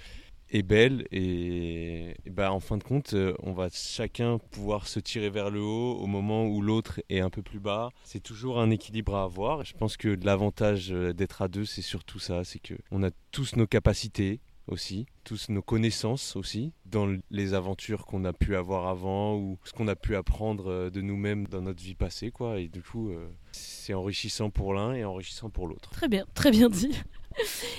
est 0.51 0.63
belle 0.63 1.07
et, 1.11 2.15
bah, 2.29 2.51
en 2.51 2.59
fin 2.59 2.77
de 2.77 2.83
compte 2.83 3.13
euh, 3.13 3.33
on 3.41 3.53
va 3.53 3.69
chacun 3.71 4.37
pouvoir 4.37 4.87
se 4.87 4.99
tirer 4.99 5.29
vers 5.29 5.49
le 5.49 5.61
haut 5.61 5.95
au 5.95 6.05
moment 6.05 6.45
où 6.45 6.61
l'autre 6.61 7.01
est 7.09 7.19
un 7.19 7.29
peu 7.29 7.41
plus 7.41 7.59
bas 7.59 7.89
c'est 8.03 8.21
toujours 8.21 8.59
un 8.59 8.69
équilibre 8.69 9.15
à 9.15 9.23
avoir 9.23 9.63
je 9.63 9.73
pense 9.73 9.97
que 9.97 10.17
l'avantage 10.23 10.91
euh, 10.91 11.13
d'être 11.13 11.41
à 11.41 11.47
deux 11.47 11.65
c'est 11.65 11.81
surtout 11.81 12.19
ça 12.19 12.43
c'est 12.43 12.59
que 12.59 12.75
on 12.91 13.03
a 13.03 13.09
tous 13.31 13.55
nos 13.55 13.67
capacités 13.67 14.39
aussi, 14.67 15.05
tous 15.23 15.49
nos 15.49 15.61
connaissances 15.61 16.35
aussi, 16.35 16.73
dans 16.87 17.15
les 17.29 17.53
aventures 17.53 18.07
qu'on 18.07 18.25
a 18.25 18.33
pu 18.33 18.55
avoir 18.55 18.87
avant 18.87 19.35
ou 19.35 19.59
ce 19.63 19.73
qu'on 19.73 19.87
a 19.87 19.95
pu 19.95 20.15
apprendre 20.15 20.71
euh, 20.71 20.89
de 20.89 21.01
nous-mêmes 21.01 21.45
dans 21.47 21.61
notre 21.61 21.83
vie 21.83 21.93
passée, 21.93 22.31
quoi. 22.31 22.59
Et 22.59 22.67
du 22.67 22.81
coup, 22.81 23.11
c'est 23.51 23.93
enrichissant 23.93 24.49
pour 24.49 24.73
l'un 24.73 24.93
et 24.93 25.05
enrichissant 25.05 25.51
pour 25.51 25.67
l'autre. 25.67 25.91
Très 25.91 26.07
bien, 26.07 26.25
très 26.33 26.49
bien 26.49 26.67
dit. 26.69 26.99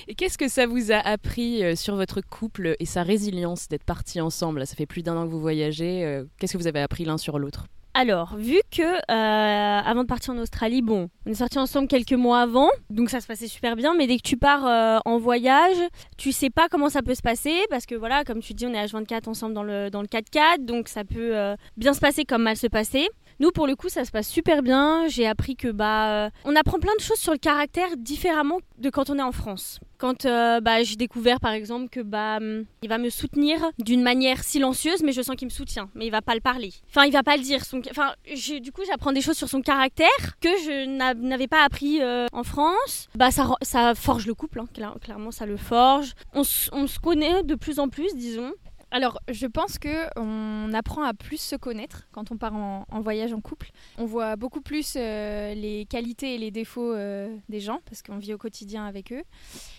Et 0.07 0.15
qu'est-ce 0.15 0.37
que 0.37 0.47
ça 0.47 0.65
vous 0.65 0.91
a 0.91 0.97
appris 0.97 1.63
euh, 1.63 1.75
sur 1.75 1.95
votre 1.95 2.21
couple 2.21 2.75
et 2.79 2.85
sa 2.85 3.03
résilience 3.03 3.67
d'être 3.67 3.83
partis 3.83 4.21
ensemble? 4.21 4.65
Ça 4.65 4.75
fait 4.75 4.85
plus 4.85 5.03
d'un 5.03 5.17
an 5.17 5.25
que 5.25 5.31
vous 5.31 5.39
voyagez. 5.39 6.03
Euh, 6.05 6.23
qu'est-ce 6.37 6.53
que 6.53 6.57
vous 6.57 6.67
avez 6.67 6.81
appris 6.81 7.05
l'un 7.05 7.17
sur 7.17 7.39
l'autre? 7.39 7.65
Alors, 7.93 8.35
vu 8.35 8.59
que 8.69 8.83
euh, 8.83 9.81
avant 9.81 10.03
de 10.03 10.07
partir 10.07 10.35
en 10.35 10.37
Australie, 10.37 10.83
bon, 10.83 11.09
on 11.25 11.31
est 11.31 11.35
sortis 11.35 11.57
ensemble 11.57 11.87
quelques 11.87 12.13
mois 12.13 12.41
avant, 12.41 12.69
donc 12.91 13.09
ça 13.09 13.21
se 13.21 13.25
passait 13.25 13.47
super 13.47 13.75
bien. 13.75 13.95
Mais 13.95 14.05
dès 14.05 14.17
que 14.17 14.23
tu 14.23 14.37
pars 14.37 15.01
en 15.03 15.17
voyage, 15.17 15.77
tu 16.15 16.31
sais 16.31 16.51
pas 16.51 16.67
comment 16.69 16.89
ça 16.89 17.01
peut 17.01 17.15
se 17.15 17.23
passer 17.23 17.55
parce 17.71 17.87
que 17.87 17.95
voilà, 17.95 18.23
comme 18.23 18.39
tu 18.39 18.53
dis, 18.53 18.67
on 18.67 18.73
est 18.73 18.85
H24 18.85 19.27
ensemble 19.27 19.55
dans 19.55 19.63
le 19.63 19.89
dans 19.89 20.01
le 20.01 20.07
4x4, 20.07 20.63
donc 20.63 20.89
ça 20.89 21.05
peut 21.05 21.55
bien 21.75 21.95
se 21.95 21.99
passer 21.99 22.23
comme 22.23 22.43
mal 22.43 22.55
se 22.55 22.67
passer. 22.67 23.09
Nous, 23.39 23.51
pour 23.51 23.67
le 23.67 23.75
coup, 23.75 23.89
ça 23.89 24.03
se 24.03 24.11
passe 24.11 24.27
super 24.27 24.63
bien. 24.63 25.07
J'ai 25.07 25.27
appris 25.27 25.55
que 25.55 25.67
bah, 25.67 26.25
euh, 26.25 26.29
on 26.43 26.55
apprend 26.55 26.79
plein 26.79 26.95
de 26.97 27.01
choses 27.01 27.19
sur 27.19 27.31
le 27.31 27.37
caractère 27.37 27.95
différemment 27.95 28.59
de 28.79 28.89
quand 28.89 29.09
on 29.09 29.19
est 29.19 29.23
en 29.23 29.31
France. 29.31 29.79
Quand 29.99 30.25
euh, 30.25 30.59
bah, 30.59 30.83
j'ai 30.83 30.95
découvert 30.95 31.39
par 31.39 31.51
exemple 31.51 31.89
que 31.89 31.99
bah, 31.99 32.37
hum, 32.37 32.65
il 32.81 32.89
va 32.89 32.97
me 32.97 33.09
soutenir 33.09 33.59
d'une 33.79 34.01
manière 34.01 34.43
silencieuse, 34.43 35.03
mais 35.03 35.11
je 35.11 35.21
sens 35.21 35.35
qu'il 35.35 35.47
me 35.47 35.51
soutient, 35.51 35.89
mais 35.93 36.07
il 36.07 36.11
va 36.11 36.21
pas 36.21 36.33
le 36.33 36.41
parler. 36.41 36.73
Enfin, 36.89 37.05
il 37.05 37.11
va 37.11 37.23
pas 37.23 37.37
le 37.37 37.43
dire. 37.43 37.61
Enfin, 37.91 38.13
du 38.61 38.71
coup, 38.71 38.81
j'apprends 38.87 39.11
des 39.11 39.21
choses 39.21 39.37
sur 39.37 39.49
son 39.49 39.61
caractère 39.61 40.07
que 40.39 40.49
je 40.49 40.85
n'avais 41.27 41.47
pas 41.47 41.63
appris 41.63 42.01
euh, 42.01 42.25
en 42.31 42.43
France. 42.43 43.07
Bah, 43.15 43.29
ça, 43.31 43.95
forge 43.95 44.25
le 44.25 44.33
couple, 44.33 44.59
hein, 44.59 44.67
clairement, 45.01 45.31
ça 45.31 45.45
le 45.45 45.57
forge. 45.57 46.13
On 46.33 46.43
se 46.43 46.99
connaît 46.99 47.43
de 47.43 47.55
plus 47.55 47.79
en 47.79 47.89
plus, 47.89 48.15
disons. 48.15 48.53
Alors, 48.97 49.19
je 49.29 49.45
pense 49.45 49.77
que 49.77 50.07
on 50.19 50.73
apprend 50.73 51.03
à 51.03 51.13
plus 51.13 51.39
se 51.39 51.55
connaître 51.55 52.07
quand 52.11 52.31
on 52.31 52.37
part 52.37 52.55
en, 52.55 52.99
voyage 52.99 53.31
en 53.31 53.41
couple. 53.41 53.69
On 53.99 54.05
voit 54.05 54.35
beaucoup 54.37 54.59
plus 54.59 54.95
euh, 54.95 55.53
les 55.53 55.85
qualités 55.85 56.33
et 56.33 56.39
les 56.39 56.49
défauts 56.49 56.95
euh, 56.95 57.37
des 57.47 57.59
gens 57.59 57.79
parce 57.85 58.01
qu'on 58.01 58.17
vit 58.17 58.33
au 58.33 58.39
quotidien 58.39 58.87
avec 58.87 59.13
eux. 59.13 59.21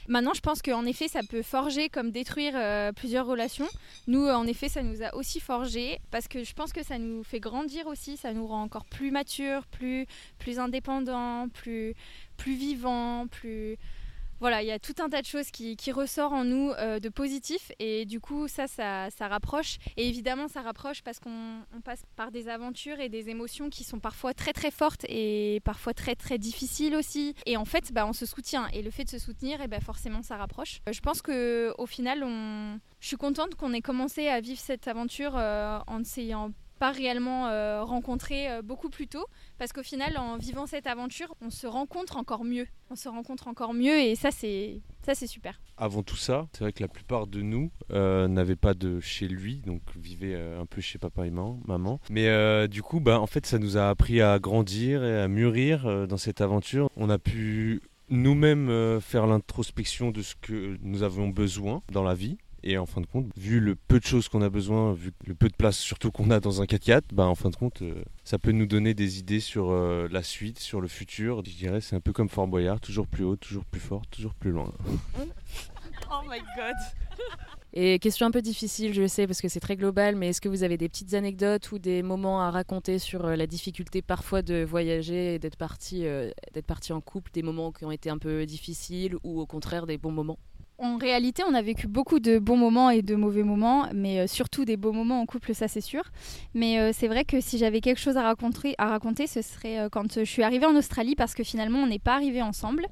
Maintenant, 0.06 0.34
je 0.34 0.40
pense 0.40 0.62
qu'en 0.62 0.84
effet, 0.84 1.08
ça 1.08 1.22
peut 1.28 1.42
forger 1.42 1.88
comme 1.88 2.12
détruire 2.12 2.52
euh, 2.54 2.92
plusieurs 2.92 3.26
relations. 3.26 3.66
Nous, 4.06 4.24
en 4.24 4.46
effet, 4.46 4.68
ça 4.68 4.84
nous 4.84 5.02
a 5.02 5.12
aussi 5.16 5.40
forgé 5.40 5.98
parce 6.12 6.28
que 6.28 6.44
je 6.44 6.54
pense 6.54 6.72
que 6.72 6.84
ça 6.84 6.96
nous 6.98 7.24
fait 7.24 7.40
grandir 7.40 7.88
aussi. 7.88 8.16
Ça 8.16 8.32
nous 8.32 8.46
rend 8.46 8.62
encore 8.62 8.84
plus 8.84 9.10
matures, 9.10 9.66
plus 9.66 10.06
plus 10.38 10.60
indépendants, 10.60 11.48
plus 11.48 11.96
plus 12.36 12.54
vivants, 12.54 13.26
plus 13.26 13.78
voilà, 14.40 14.62
il 14.62 14.68
y 14.68 14.72
a 14.72 14.78
tout 14.78 14.94
un 15.00 15.08
tas 15.08 15.20
de 15.20 15.26
choses 15.26 15.50
qui, 15.50 15.76
qui 15.76 15.92
ressort 15.92 16.32
en 16.32 16.44
nous 16.44 16.70
euh, 16.78 17.00
de 17.00 17.08
positif 17.08 17.72
et 17.78 18.06
du 18.06 18.20
coup 18.20 18.46
ça, 18.48 18.66
ça, 18.68 19.28
rapproche 19.28 19.78
et 19.96 20.08
évidemment 20.08 20.48
ça 20.48 20.62
rapproche 20.62 21.02
parce 21.02 21.18
qu'on 21.18 21.62
passe 21.84 22.02
par 22.16 22.30
des 22.30 22.48
aventures 22.48 23.00
et 23.00 23.08
des 23.08 23.28
émotions 23.30 23.68
qui 23.68 23.84
sont 23.84 23.98
parfois 23.98 24.34
très 24.34 24.52
très 24.52 24.70
fortes 24.70 25.04
et 25.08 25.60
parfois 25.64 25.92
très 25.92 26.14
très 26.14 26.38
difficiles 26.38 26.94
aussi 26.94 27.34
et 27.46 27.56
en 27.56 27.64
fait 27.64 27.92
bah, 27.92 28.06
on 28.06 28.12
se 28.12 28.26
soutient 28.26 28.68
et 28.72 28.82
le 28.82 28.90
fait 28.90 29.04
de 29.04 29.10
se 29.10 29.18
soutenir 29.18 29.60
eh 29.62 29.68
ben 29.68 29.80
forcément 29.80 30.22
ça 30.22 30.36
rapproche. 30.36 30.80
Euh, 30.88 30.92
je 30.92 31.00
pense 31.00 31.20
que 31.20 31.72
au 31.78 31.86
final 31.86 32.22
on... 32.24 32.78
je 33.00 33.08
suis 33.08 33.16
contente 33.16 33.54
qu'on 33.56 33.72
ait 33.72 33.82
commencé 33.82 34.28
à 34.28 34.40
vivre 34.40 34.60
cette 34.60 34.88
aventure 34.88 35.32
euh, 35.36 35.78
en 35.86 36.04
s'ayant 36.04 36.52
pas 36.78 36.92
réellement 36.92 37.48
euh, 37.48 37.82
rencontré 37.82 38.50
euh, 38.50 38.62
beaucoup 38.62 38.88
plus 38.88 39.08
tôt. 39.08 39.26
Parce 39.58 39.72
qu'au 39.72 39.82
final 39.82 40.16
en 40.16 40.36
vivant 40.36 40.66
cette 40.66 40.86
aventure 40.86 41.34
on 41.40 41.50
se 41.50 41.66
rencontre 41.66 42.16
encore 42.16 42.44
mieux. 42.44 42.66
On 42.90 42.96
se 42.96 43.08
rencontre 43.08 43.48
encore 43.48 43.74
mieux 43.74 43.98
et 43.98 44.14
ça 44.14 44.30
c'est 44.30 44.80
ça 45.04 45.14
c'est 45.14 45.26
super. 45.26 45.60
Avant 45.76 46.02
tout 46.02 46.16
ça 46.16 46.48
c'est 46.52 46.64
vrai 46.64 46.72
que 46.72 46.82
la 46.82 46.88
plupart 46.88 47.26
de 47.26 47.42
nous 47.42 47.70
euh, 47.92 48.28
n'avaient 48.28 48.56
pas 48.56 48.74
de 48.74 49.00
chez 49.00 49.28
lui 49.28 49.62
donc 49.66 49.82
vivaient 49.96 50.34
un 50.34 50.66
peu 50.66 50.80
chez 50.80 50.98
papa 50.98 51.26
et 51.26 51.30
maman. 51.30 52.00
Mais 52.10 52.68
du 52.68 52.82
coup 52.82 53.00
bah 53.00 53.20
en 53.20 53.26
fait 53.26 53.46
ça 53.46 53.58
nous 53.58 53.76
a 53.76 53.88
appris 53.88 54.20
à 54.20 54.38
grandir 54.38 55.04
et 55.04 55.20
à 55.20 55.28
mûrir 55.28 56.06
dans 56.06 56.16
cette 56.16 56.40
aventure. 56.40 56.88
On 56.96 57.10
a 57.10 57.18
pu 57.18 57.82
nous-mêmes 58.10 59.00
faire 59.00 59.26
l'introspection 59.26 60.10
de 60.10 60.22
ce 60.22 60.34
que 60.40 60.78
nous 60.82 61.02
avions 61.02 61.28
besoin 61.28 61.82
dans 61.92 62.04
la 62.04 62.14
vie 62.14 62.38
et 62.62 62.76
en 62.76 62.86
fin 62.86 63.00
de 63.00 63.06
compte, 63.06 63.26
vu 63.36 63.60
le 63.60 63.76
peu 63.76 64.00
de 64.00 64.04
choses 64.04 64.28
qu'on 64.28 64.42
a 64.42 64.48
besoin, 64.48 64.92
vu 64.92 65.12
le 65.26 65.34
peu 65.34 65.48
de 65.48 65.54
place 65.54 65.78
surtout 65.78 66.10
qu'on 66.10 66.30
a 66.30 66.40
dans 66.40 66.60
un 66.60 66.64
4x4, 66.64 67.02
bah 67.12 67.26
en 67.26 67.34
fin 67.34 67.50
de 67.50 67.56
compte, 67.56 67.82
euh, 67.82 68.02
ça 68.24 68.38
peut 68.38 68.52
nous 68.52 68.66
donner 68.66 68.94
des 68.94 69.18
idées 69.18 69.40
sur 69.40 69.70
euh, 69.70 70.08
la 70.10 70.22
suite, 70.22 70.58
sur 70.58 70.80
le 70.80 70.88
futur. 70.88 71.44
Je 71.44 71.56
dirais, 71.56 71.80
c'est 71.80 71.94
un 71.94 72.00
peu 72.00 72.12
comme 72.12 72.28
Fort 72.28 72.48
Boyard, 72.48 72.80
toujours 72.80 73.06
plus 73.06 73.24
haut, 73.24 73.36
toujours 73.36 73.64
plus 73.64 73.80
fort, 73.80 74.06
toujours 74.08 74.34
plus 74.34 74.50
loin. 74.50 74.72
oh 76.10 76.22
my 76.28 76.38
god 76.56 76.74
Et 77.72 78.00
question 78.00 78.26
un 78.26 78.32
peu 78.32 78.42
difficile, 78.42 78.92
je 78.92 79.02
le 79.02 79.08
sais, 79.08 79.28
parce 79.28 79.40
que 79.40 79.48
c'est 79.48 79.60
très 79.60 79.76
global, 79.76 80.16
mais 80.16 80.28
est-ce 80.28 80.40
que 80.40 80.48
vous 80.48 80.64
avez 80.64 80.76
des 80.76 80.88
petites 80.88 81.14
anecdotes 81.14 81.70
ou 81.70 81.78
des 81.78 82.02
moments 82.02 82.42
à 82.42 82.50
raconter 82.50 82.98
sur 82.98 83.24
euh, 83.24 83.36
la 83.36 83.46
difficulté 83.46 84.02
parfois 84.02 84.42
de 84.42 84.64
voyager 84.64 85.34
et 85.34 85.38
d'être 85.38 85.56
parti, 85.56 86.00
d'être 86.54 86.66
parti 86.66 86.92
en 86.92 87.00
couple, 87.00 87.30
des 87.32 87.42
moments 87.42 87.70
qui 87.70 87.84
ont 87.84 87.92
été 87.92 88.10
un 88.10 88.18
peu 88.18 88.46
difficiles 88.46 89.14
ou 89.22 89.40
au 89.40 89.46
contraire 89.46 89.86
des 89.86 89.96
bons 89.96 90.12
moments? 90.12 90.38
En 90.78 90.96
réalité, 90.96 91.42
on 91.48 91.54
a 91.54 91.62
vécu 91.62 91.88
beaucoup 91.88 92.20
de 92.20 92.38
bons 92.38 92.56
moments 92.56 92.90
et 92.90 93.02
de 93.02 93.16
mauvais 93.16 93.42
moments, 93.42 93.88
mais 93.92 94.20
euh, 94.20 94.26
surtout 94.28 94.64
des 94.64 94.76
beaux 94.76 94.92
moments 94.92 95.20
en 95.20 95.26
couple, 95.26 95.52
ça 95.52 95.66
c'est 95.66 95.80
sûr. 95.80 96.04
Mais 96.54 96.78
euh, 96.78 96.92
c'est 96.94 97.08
vrai 97.08 97.24
que 97.24 97.40
si 97.40 97.58
j'avais 97.58 97.80
quelque 97.80 97.98
chose 98.00 98.16
à 98.16 98.22
raconter, 98.22 98.76
à 98.78 98.86
raconter 98.86 99.26
ce 99.26 99.42
serait 99.42 99.80
euh, 99.80 99.88
quand 99.90 100.20
je 100.20 100.24
suis 100.24 100.42
arrivée 100.42 100.66
en 100.66 100.76
Australie, 100.76 101.16
parce 101.16 101.34
que 101.34 101.42
finalement 101.42 101.80
on 101.80 101.88
n'est 101.88 101.98
pas 101.98 102.14
arrivés 102.14 102.42
ensemble. 102.42 102.86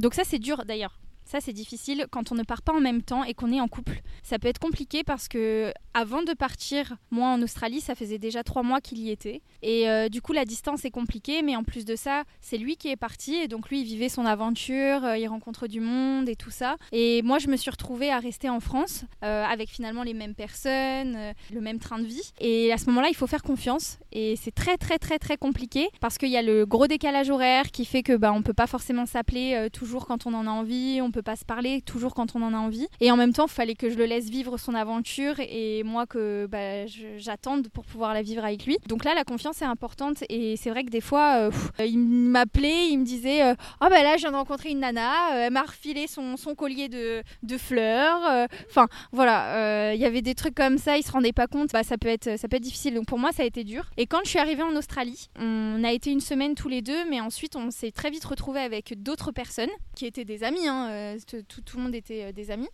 Donc 0.00 0.14
ça 0.14 0.22
c'est 0.24 0.40
dur 0.40 0.64
d'ailleurs 0.66 0.98
Ça, 1.30 1.38
c'est 1.40 1.52
difficile 1.52 2.06
quand 2.10 2.32
on 2.32 2.34
ne 2.34 2.42
part 2.42 2.60
pas 2.60 2.72
en 2.72 2.80
même 2.80 3.02
temps 3.02 3.22
et 3.22 3.34
qu'on 3.34 3.52
est 3.52 3.60
en 3.60 3.68
couple. 3.68 4.00
Ça 4.24 4.40
peut 4.40 4.48
être 4.48 4.58
compliqué 4.58 5.04
parce 5.04 5.28
que 5.28 5.72
avant 5.94 6.24
de 6.24 6.32
partir, 6.32 6.96
moi 7.12 7.28
en 7.28 7.40
Australie, 7.40 7.80
ça 7.80 7.94
faisait 7.94 8.18
déjà 8.18 8.42
trois 8.42 8.64
mois 8.64 8.80
qu'il 8.80 8.98
y 8.98 9.10
était. 9.10 9.40
Et 9.62 9.88
euh, 9.88 10.08
du 10.08 10.22
coup, 10.22 10.32
la 10.32 10.44
distance 10.44 10.84
est 10.84 10.90
compliquée, 10.90 11.42
mais 11.42 11.54
en 11.54 11.62
plus 11.62 11.84
de 11.84 11.94
ça, 11.94 12.24
c'est 12.40 12.58
lui 12.58 12.76
qui 12.76 12.88
est 12.88 12.96
parti. 12.96 13.36
Et 13.36 13.46
donc, 13.46 13.70
lui, 13.70 13.82
il 13.82 13.84
vivait 13.84 14.08
son 14.08 14.26
aventure, 14.26 15.04
euh, 15.04 15.16
il 15.16 15.28
rencontre 15.28 15.68
du 15.68 15.78
monde 15.78 16.28
et 16.28 16.34
tout 16.34 16.50
ça. 16.50 16.74
Et 16.90 17.22
moi, 17.22 17.38
je 17.38 17.46
me 17.46 17.56
suis 17.56 17.70
retrouvée 17.70 18.10
à 18.10 18.18
rester 18.18 18.48
en 18.48 18.58
France 18.58 19.04
euh, 19.22 19.44
avec 19.44 19.68
finalement 19.68 20.02
les 20.02 20.14
mêmes 20.14 20.34
personnes, 20.34 21.16
le 21.52 21.60
même 21.60 21.78
train 21.78 22.00
de 22.00 22.06
vie. 22.06 22.32
Et 22.40 22.72
à 22.72 22.76
ce 22.76 22.86
moment-là, 22.86 23.08
il 23.08 23.14
faut 23.14 23.28
faire 23.28 23.44
confiance. 23.44 24.00
Et 24.10 24.34
c'est 24.34 24.54
très, 24.54 24.76
très, 24.78 24.98
très, 24.98 25.20
très 25.20 25.36
compliqué 25.36 25.90
parce 26.00 26.18
qu'il 26.18 26.30
y 26.30 26.36
a 26.36 26.42
le 26.42 26.66
gros 26.66 26.88
décalage 26.88 27.30
horaire 27.30 27.70
qui 27.70 27.84
fait 27.84 28.02
que 28.02 28.16
bah, 28.16 28.32
on 28.32 28.42
peut 28.42 28.52
pas 28.52 28.66
forcément 28.66 29.06
s'appeler 29.06 29.68
toujours 29.72 30.06
quand 30.06 30.26
on 30.26 30.34
en 30.34 30.48
a 30.48 30.50
envie, 30.50 31.00
pas 31.20 31.36
se 31.36 31.44
parler 31.44 31.82
toujours 31.82 32.14
quand 32.14 32.34
on 32.34 32.42
en 32.42 32.54
a 32.54 32.58
envie. 32.58 32.88
Et 33.00 33.10
en 33.10 33.16
même 33.16 33.32
temps, 33.32 33.46
il 33.46 33.52
fallait 33.52 33.74
que 33.74 33.90
je 33.90 33.96
le 33.96 34.06
laisse 34.06 34.28
vivre 34.28 34.58
son 34.58 34.74
aventure 34.74 35.34
et 35.38 35.82
moi 35.84 36.06
que 36.06 36.46
bah, 36.46 36.86
j'attende 37.18 37.68
pour 37.68 37.84
pouvoir 37.84 38.14
la 38.14 38.22
vivre 38.22 38.44
avec 38.44 38.66
lui. 38.66 38.78
Donc 38.86 39.04
là, 39.04 39.14
la 39.14 39.24
confiance 39.24 39.62
est 39.62 39.66
importante 39.66 40.24
et 40.28 40.56
c'est 40.56 40.70
vrai 40.70 40.84
que 40.84 40.90
des 40.90 41.00
fois, 41.00 41.48
euh, 41.48 41.50
il 41.84 41.98
m'appelait, 41.98 42.88
il 42.88 42.98
me 42.98 43.04
disait 43.04 43.42
euh, 43.42 43.54
Oh 43.80 43.86
bah 43.90 44.02
là, 44.02 44.16
je 44.16 44.22
viens 44.22 44.32
de 44.32 44.36
rencontrer 44.36 44.70
une 44.70 44.80
nana, 44.80 45.32
euh, 45.32 45.46
elle 45.46 45.52
m'a 45.52 45.62
refilé 45.62 46.06
son, 46.06 46.36
son, 46.36 46.54
collier 46.54 46.88
de, 46.88 47.22
de 47.42 47.56
fleurs. 47.56 48.46
Enfin, 48.68 48.86
voilà, 49.12 49.94
il 49.94 50.00
y 50.00 50.04
avait 50.04 50.22
des 50.22 50.34
trucs 50.34 50.54
comme 50.54 50.78
ça, 50.78 50.96
il 50.98 51.02
se 51.02 51.12
rendait 51.12 51.32
pas 51.32 51.46
compte. 51.46 51.70
Bah, 51.72 51.82
ça, 51.82 51.96
peut 51.98 52.08
être, 52.08 52.38
ça 52.38 52.48
peut 52.48 52.56
être 52.56 52.62
difficile. 52.62 52.94
Donc 52.94 53.06
pour 53.06 53.18
moi, 53.18 53.30
ça 53.32 53.42
a 53.42 53.46
été 53.46 53.64
dur. 53.64 53.84
Et 53.96 54.06
quand 54.06 54.20
je 54.24 54.30
suis 54.30 54.38
arrivée 54.38 54.62
en 54.62 54.74
Australie, 54.76 55.28
on 55.38 55.82
a 55.84 55.92
été 55.92 56.10
une 56.10 56.20
semaine 56.20 56.54
tous 56.54 56.68
les 56.68 56.82
deux, 56.82 57.08
mais 57.08 57.20
ensuite, 57.20 57.56
on 57.56 57.70
s'est 57.70 57.92
très 57.92 58.10
vite 58.10 58.24
retrouvés 58.24 58.60
avec 58.60 59.00
d'autres 59.02 59.32
personnes 59.32 59.70
qui 59.94 60.06
étaient 60.06 60.24
des 60.24 60.44
amis. 60.44 60.66
Hein, 60.66 61.09
tout, 61.26 61.62
tout, 61.62 61.76
le 61.76 61.82
monde 61.82 61.94
était 61.94 62.32
des 62.32 62.50
amis. 62.50 62.68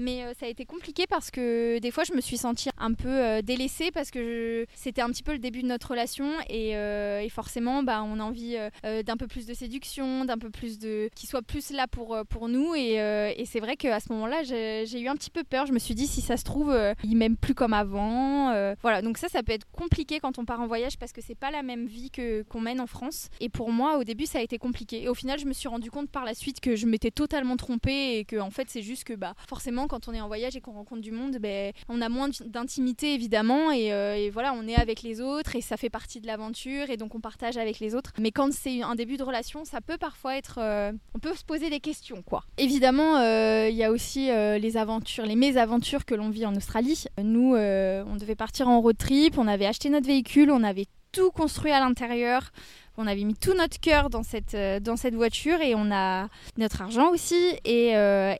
Mais 0.00 0.22
ça 0.38 0.46
a 0.46 0.48
été 0.48 0.64
compliqué 0.64 1.06
parce 1.08 1.30
que 1.30 1.78
des 1.78 1.90
fois, 1.90 2.04
je 2.04 2.14
me 2.14 2.20
suis 2.20 2.38
sentie 2.38 2.70
un 2.78 2.94
peu 2.94 3.42
délaissée 3.42 3.90
parce 3.90 4.10
que 4.10 4.66
c'était 4.74 5.02
un 5.02 5.10
petit 5.10 5.22
peu 5.22 5.32
le 5.32 5.38
début 5.38 5.62
de 5.62 5.68
notre 5.68 5.90
relation 5.90 6.30
et, 6.48 6.76
euh, 6.76 7.28
forcément 7.28 7.82
bah, 7.82 8.02
on 8.02 8.18
a 8.18 8.22
envie 8.22 8.56
euh, 8.56 8.70
euh, 8.84 9.02
d'un 9.02 9.16
peu 9.16 9.26
plus 9.26 9.46
de 9.46 9.54
séduction, 9.54 10.24
d'un 10.24 10.38
peu 10.38 10.50
plus 10.50 10.78
de... 10.78 11.08
qui 11.14 11.26
soit 11.26 11.42
plus 11.42 11.70
là 11.70 11.86
pour, 11.86 12.16
pour 12.28 12.48
nous 12.48 12.74
et, 12.74 12.94
et 13.36 13.44
c'est 13.44 13.60
vrai 13.60 13.76
qu'à 13.76 14.00
ce 14.00 14.12
moment-là 14.12 14.42
j'ai 14.42 15.00
eu 15.00 15.08
un 15.08 15.14
petit 15.14 15.30
peu 15.30 15.44
peur, 15.44 15.66
je 15.66 15.72
me 15.72 15.78
suis 15.78 15.94
dit 15.94 16.06
si 16.06 16.20
ça 16.20 16.36
se 16.36 16.44
trouve 16.44 16.76
il 17.04 17.16
m'aime 17.16 17.36
plus 17.36 17.54
comme 17.54 17.72
avant. 17.72 18.74
voilà. 18.82 19.02
Donc 19.02 19.18
ça 19.18 19.28
ça 19.28 19.42
peut 19.42 19.52
être 19.52 19.66
compliqué 19.70 20.20
quand 20.20 20.38
on 20.38 20.44
part 20.44 20.60
en 20.60 20.66
voyage 20.66 20.98
parce 20.98 21.12
que 21.12 21.20
c'est 21.20 21.34
pas 21.34 21.50
la 21.50 21.62
même 21.62 21.86
vie 21.86 22.10
que 22.10 22.42
qu'on 22.42 22.60
mène 22.60 22.80
en 22.80 22.86
France. 22.86 23.28
Et 23.40 23.48
pour 23.48 23.70
moi 23.70 23.98
au 23.98 24.04
début 24.04 24.26
ça 24.26 24.38
a 24.38 24.42
été 24.42 24.58
compliqué. 24.58 25.02
Et 25.02 25.08
au 25.08 25.14
final 25.14 25.38
je 25.38 25.46
me 25.46 25.52
suis 25.52 25.68
rendu 25.68 25.90
compte 25.90 26.10
par 26.10 26.24
la 26.24 26.34
suite 26.34 26.60
que 26.60 26.76
je 26.76 26.86
m'étais 26.86 27.10
totalement 27.10 27.56
trompée 27.56 28.18
et 28.18 28.24
que 28.24 28.36
en 28.36 28.50
fait 28.50 28.68
c'est 28.68 28.82
juste 28.82 29.04
que 29.04 29.14
bah 29.14 29.34
forcément 29.48 29.86
quand 29.90 30.08
on 30.08 30.14
est 30.14 30.20
en 30.20 30.28
voyage 30.28 30.56
et 30.56 30.60
qu'on 30.60 30.72
rencontre 30.72 31.02
du 31.02 31.12
monde 31.12 31.36
ben 31.40 31.72
on 31.88 32.00
a 32.00 32.08
moins 32.08 32.30
d'intimité 32.46 33.14
évidemment 33.14 33.72
et, 33.72 33.88
et 33.88 34.30
voilà 34.30 34.54
on 34.54 34.66
est 34.66 34.76
avec 34.76 35.02
les 35.02 35.20
autres 35.20 35.56
et 35.56 35.60
ça 35.60 35.76
fait 35.76 35.90
partie 35.90 36.20
de 36.20 36.26
l'aventure 36.26 36.90
et 36.90 36.96
donc 36.96 37.14
on 37.14 37.20
partage 37.20 37.56
avec 37.56 37.80
les 37.80 37.94
autres. 37.94 38.12
Mais 38.18 38.30
quand 38.30 38.52
c'est 38.52 38.82
un 38.82 38.94
début 38.94 39.16
de 39.16 39.22
relation, 39.22 39.64
ça 39.64 39.80
peut 39.80 39.98
parfois 39.98 40.36
être. 40.36 40.58
Euh, 40.58 40.92
on 41.14 41.18
peut 41.18 41.34
se 41.34 41.44
poser 41.44 41.70
des 41.70 41.80
questions, 41.80 42.22
quoi. 42.22 42.44
Évidemment, 42.58 43.16
euh, 43.16 43.68
il 43.68 43.76
y 43.76 43.84
a 43.84 43.90
aussi 43.90 44.30
euh, 44.30 44.58
les 44.58 44.76
aventures, 44.76 45.26
les 45.26 45.36
mésaventures 45.36 46.04
que 46.04 46.14
l'on 46.14 46.30
vit 46.30 46.46
en 46.46 46.54
Australie. 46.54 47.04
Nous, 47.22 47.54
on 47.54 48.16
devait 48.16 48.34
partir 48.34 48.68
en 48.68 48.80
road 48.80 48.96
trip, 48.96 49.38
on 49.38 49.48
avait 49.48 49.66
acheté 49.66 49.90
notre 49.90 50.06
véhicule, 50.06 50.50
on 50.50 50.62
avait 50.62 50.86
tout 51.12 51.30
construit 51.30 51.72
à 51.72 51.80
l'intérieur. 51.80 52.50
On 52.96 53.06
avait 53.06 53.24
mis 53.24 53.34
tout 53.34 53.54
notre 53.54 53.80
cœur 53.80 54.10
dans 54.10 54.22
cette, 54.22 54.56
dans 54.82 54.96
cette 54.96 55.14
voiture 55.14 55.60
et 55.60 55.74
on 55.74 55.90
a 55.90 56.28
notre 56.58 56.82
argent 56.82 57.10
aussi 57.10 57.54
et, 57.64 57.88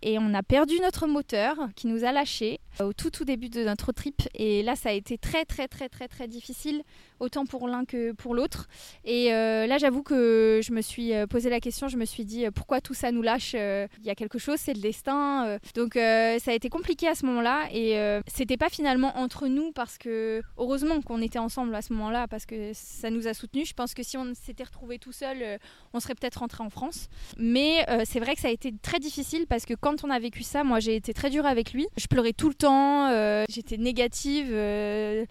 et 0.02 0.18
on 0.18 0.34
a 0.34 0.42
perdu 0.42 0.74
notre 0.80 1.06
moteur 1.06 1.56
qui 1.76 1.86
nous 1.86 2.04
a 2.04 2.12
lâchés 2.12 2.60
au 2.80 2.92
tout 2.92 3.10
tout 3.10 3.24
début 3.24 3.48
de 3.48 3.64
notre 3.64 3.92
trip. 3.92 4.22
Et 4.34 4.62
là 4.62 4.76
ça 4.76 4.90
a 4.90 4.92
été 4.92 5.18
très 5.18 5.44
très 5.44 5.66
très 5.68 5.88
très 5.88 6.08
très 6.08 6.28
difficile 6.28 6.82
autant 7.20 7.46
pour 7.46 7.68
l'un 7.68 7.84
que 7.84 8.12
pour 8.12 8.34
l'autre. 8.34 8.66
Et 9.04 9.32
euh, 9.32 9.66
là 9.66 9.78
j'avoue 9.78 10.02
que 10.02 10.60
je 10.62 10.72
me 10.72 10.80
suis 10.80 11.14
euh, 11.14 11.26
posé 11.26 11.50
la 11.50 11.60
question 11.60 11.88
je 11.88 11.96
me 11.96 12.04
suis 12.04 12.24
dit 12.24 12.46
euh, 12.46 12.50
pourquoi 12.50 12.80
tout 12.80 12.94
ça 12.94 13.12
nous 13.12 13.22
lâche 13.22 13.54
il 13.54 14.04
y 14.04 14.10
a 14.10 14.14
quelque 14.14 14.38
chose 14.38 14.58
c'est 14.58 14.72
le 14.72 14.80
destin 14.80 15.58
donc 15.74 15.94
ça 15.94 16.50
a 16.50 16.52
été 16.52 16.68
compliqué 16.68 17.06
à 17.08 17.14
ce 17.14 17.26
moment-là 17.26 17.68
et 17.72 18.20
c'était 18.26 18.56
pas 18.56 18.70
finalement 18.70 19.16
entre 19.18 19.48
nous 19.48 19.72
parce 19.72 19.98
que 19.98 20.42
heureusement 20.56 21.00
qu'on 21.02 21.20
était 21.20 21.38
ensemble 21.38 21.74
à 21.74 21.82
ce 21.82 21.92
moment-là 21.92 22.26
parce 22.28 22.46
que 22.46 22.72
ça 22.72 23.10
nous 23.10 23.28
a 23.28 23.34
soutenus. 23.34 23.68
Je 23.68 23.74
pense 23.74 23.92
que 23.94 24.02
si 24.02 24.16
on 24.16 24.32
s'était 24.34 24.64
retrouvé 24.64 24.98
tout 24.98 25.12
seul 25.12 25.58
on 25.92 26.00
serait 26.00 26.14
peut-être 26.14 26.36
rentré 26.36 26.64
en 26.64 26.70
France. 26.70 27.08
Mais 27.36 27.84
c'est 28.04 28.20
vrai 28.20 28.34
que 28.34 28.40
ça 28.40 28.48
a 28.48 28.52
été 28.52 28.72
très 28.82 28.98
difficile 28.98 29.46
parce 29.46 29.66
que 29.66 29.74
quand 29.74 30.04
on 30.04 30.10
a 30.10 30.18
vécu 30.18 30.42
ça 30.42 30.64
moi 30.64 30.80
j'ai 30.80 30.96
été 30.96 31.12
très 31.12 31.28
dure 31.28 31.46
avec 31.46 31.72
lui. 31.72 31.86
Je 31.96 32.06
pleurais 32.06 32.32
tout 32.32 32.48
le 32.48 32.54
temps 32.54 33.44
j'étais 33.48 33.76
négative. 33.76 34.48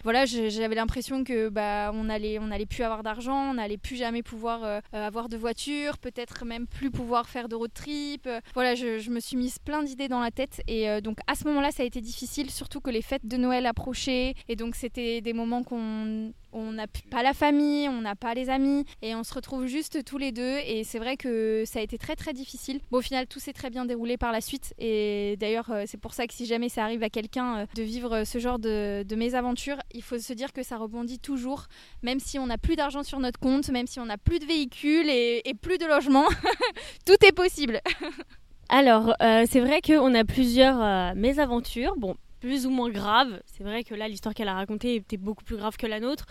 Voilà, 0.04 0.26
j'avais 0.26 0.76
l'impression 0.76 1.24
que 1.24 1.50
bah 1.50 1.79
on 1.94 2.10
allait 2.10 2.40
on 2.40 2.52
allait 2.52 2.66
plus 2.66 2.84
avoir 2.84 3.04
d'argent, 3.04 3.54
on 3.54 3.58
allait 3.58 3.78
plus 3.78 3.96
jamais 3.96 4.24
pouvoir 4.24 4.64
euh, 4.64 4.80
avoir 4.92 5.30
de 5.30 5.38
voiture, 5.38 5.98
peut-être 5.98 6.46
même 6.46 6.68
plus 6.68 6.92
pouvoir 6.92 7.28
faire 7.28 7.50
de 7.50 7.56
road 7.56 7.72
trip. 7.74 8.28
voilà, 8.54 8.76
je, 8.76 9.00
je, 9.00 9.10
me 9.10 9.20
suis 9.20 9.38
mise 9.38 9.60
plein 9.60 9.84
d'idées 9.84 10.08
dans 10.08 10.20
la 10.20 10.32
tête 10.32 10.62
et 10.68 11.02
donc 11.02 11.18
à 11.28 11.36
ce 11.36 11.46
moment-là, 11.48 11.72
ça 11.72 11.84
a 11.84 11.86
été 11.86 12.02
difficile, 12.02 12.50
surtout 12.52 12.82
que 12.82 12.90
les 12.90 13.02
fêtes 13.02 13.26
de 13.26 13.38
Noël 13.38 13.66
approchaient 13.66 14.34
et 14.48 14.56
donc 14.56 14.76
c'était 14.76 15.22
des 15.22 15.34
moments 15.34 15.64
qu'on 15.64 16.34
on 16.52 16.72
n'a 16.72 16.88
pas 17.10 17.24
la 17.24 17.34
famille, 17.34 17.88
on 17.90 18.02
n'a 18.02 18.16
pas 18.16 18.34
les 18.34 18.50
amis 18.50 18.86
et 19.02 19.16
on 19.16 19.24
se 19.24 19.34
retrouve 19.34 19.66
juste 19.68 20.04
tous 20.04 20.18
les 20.18 20.32
deux 20.32 20.58
et 20.66 20.84
c'est 20.84 21.00
vrai 21.00 21.18
que 21.18 21.64
ça 21.66 21.80
a 21.80 21.82
été 21.82 21.98
très 21.98 22.16
très 22.16 22.34
difficile. 22.34 22.80
Au 22.92 23.02
final 23.02 23.28
tout 23.28 23.40
s'est 23.40 23.54
très 23.54 23.70
bien 23.70 23.86
déroulé 23.86 24.18
par 24.18 24.32
la 24.32 24.42
suite 24.42 24.74
et 24.80 25.36
d'ailleurs 25.40 25.70
euh, 25.72 25.84
c'est 25.86 26.00
pour 26.00 26.14
ça 26.14 26.28
que 26.28 26.34
si 26.34 26.46
jamais 26.46 26.70
ça 26.70 26.84
arrive 26.84 27.04
à 27.04 27.10
quelqu'un 27.10 27.60
euh, 27.60 27.66
de 27.76 27.84
vivre 27.84 28.24
ce 28.24 28.40
genre 28.40 28.60
de, 28.60 29.06
mésaventures, 29.16 29.78
il 29.94 30.02
faut 30.02 30.18
se 30.18 30.34
dire 30.34 30.54
que 30.54 30.64
ça 30.64 30.78
rebondit 30.78 31.20
toujours, 31.20 31.66
même 32.04 32.20
si 32.20 32.40
on 32.40 32.48
n'a 32.48 32.58
plus 32.58 32.78
d'argent 32.78 33.04
sur 33.04 33.20
notre 33.20 33.40
compte, 33.40 33.70
même 33.70 33.86
si 33.86 34.00
on 34.00 34.06
n'a 34.06 34.18
plus 34.18 34.40
de 34.40 34.46
véhicules 34.46 35.10
et, 35.10 35.44
plus 35.62 35.78
de 35.78 35.86
logement, 35.86 36.26
tout 37.06 37.26
est 37.26 37.34
possible. 37.34 37.82
Alors, 38.70 39.14
euh, 39.22 39.46
c'est 39.50 39.60
vrai 39.60 39.82
qu'on 39.82 40.14
a 40.14 40.24
plusieurs 40.24 41.16
mésaventures. 41.16 41.96
Bon, 41.98 42.16
plus 42.40 42.66
ou 42.66 42.70
moins 42.70 42.90
grave. 42.90 43.42
C'est 43.46 43.64
vrai 43.64 43.84
que 43.84 43.96
là, 43.96 44.08
l'histoire 44.08 44.34
qu'elle 44.34 44.48
a 44.48 44.54
racontée 44.54 44.96
était 44.96 45.18
beaucoup 45.18 45.44
plus 45.44 45.58
grave 45.58 45.78
que 45.78 45.88
la 45.88 46.00
nôtre. 46.00 46.26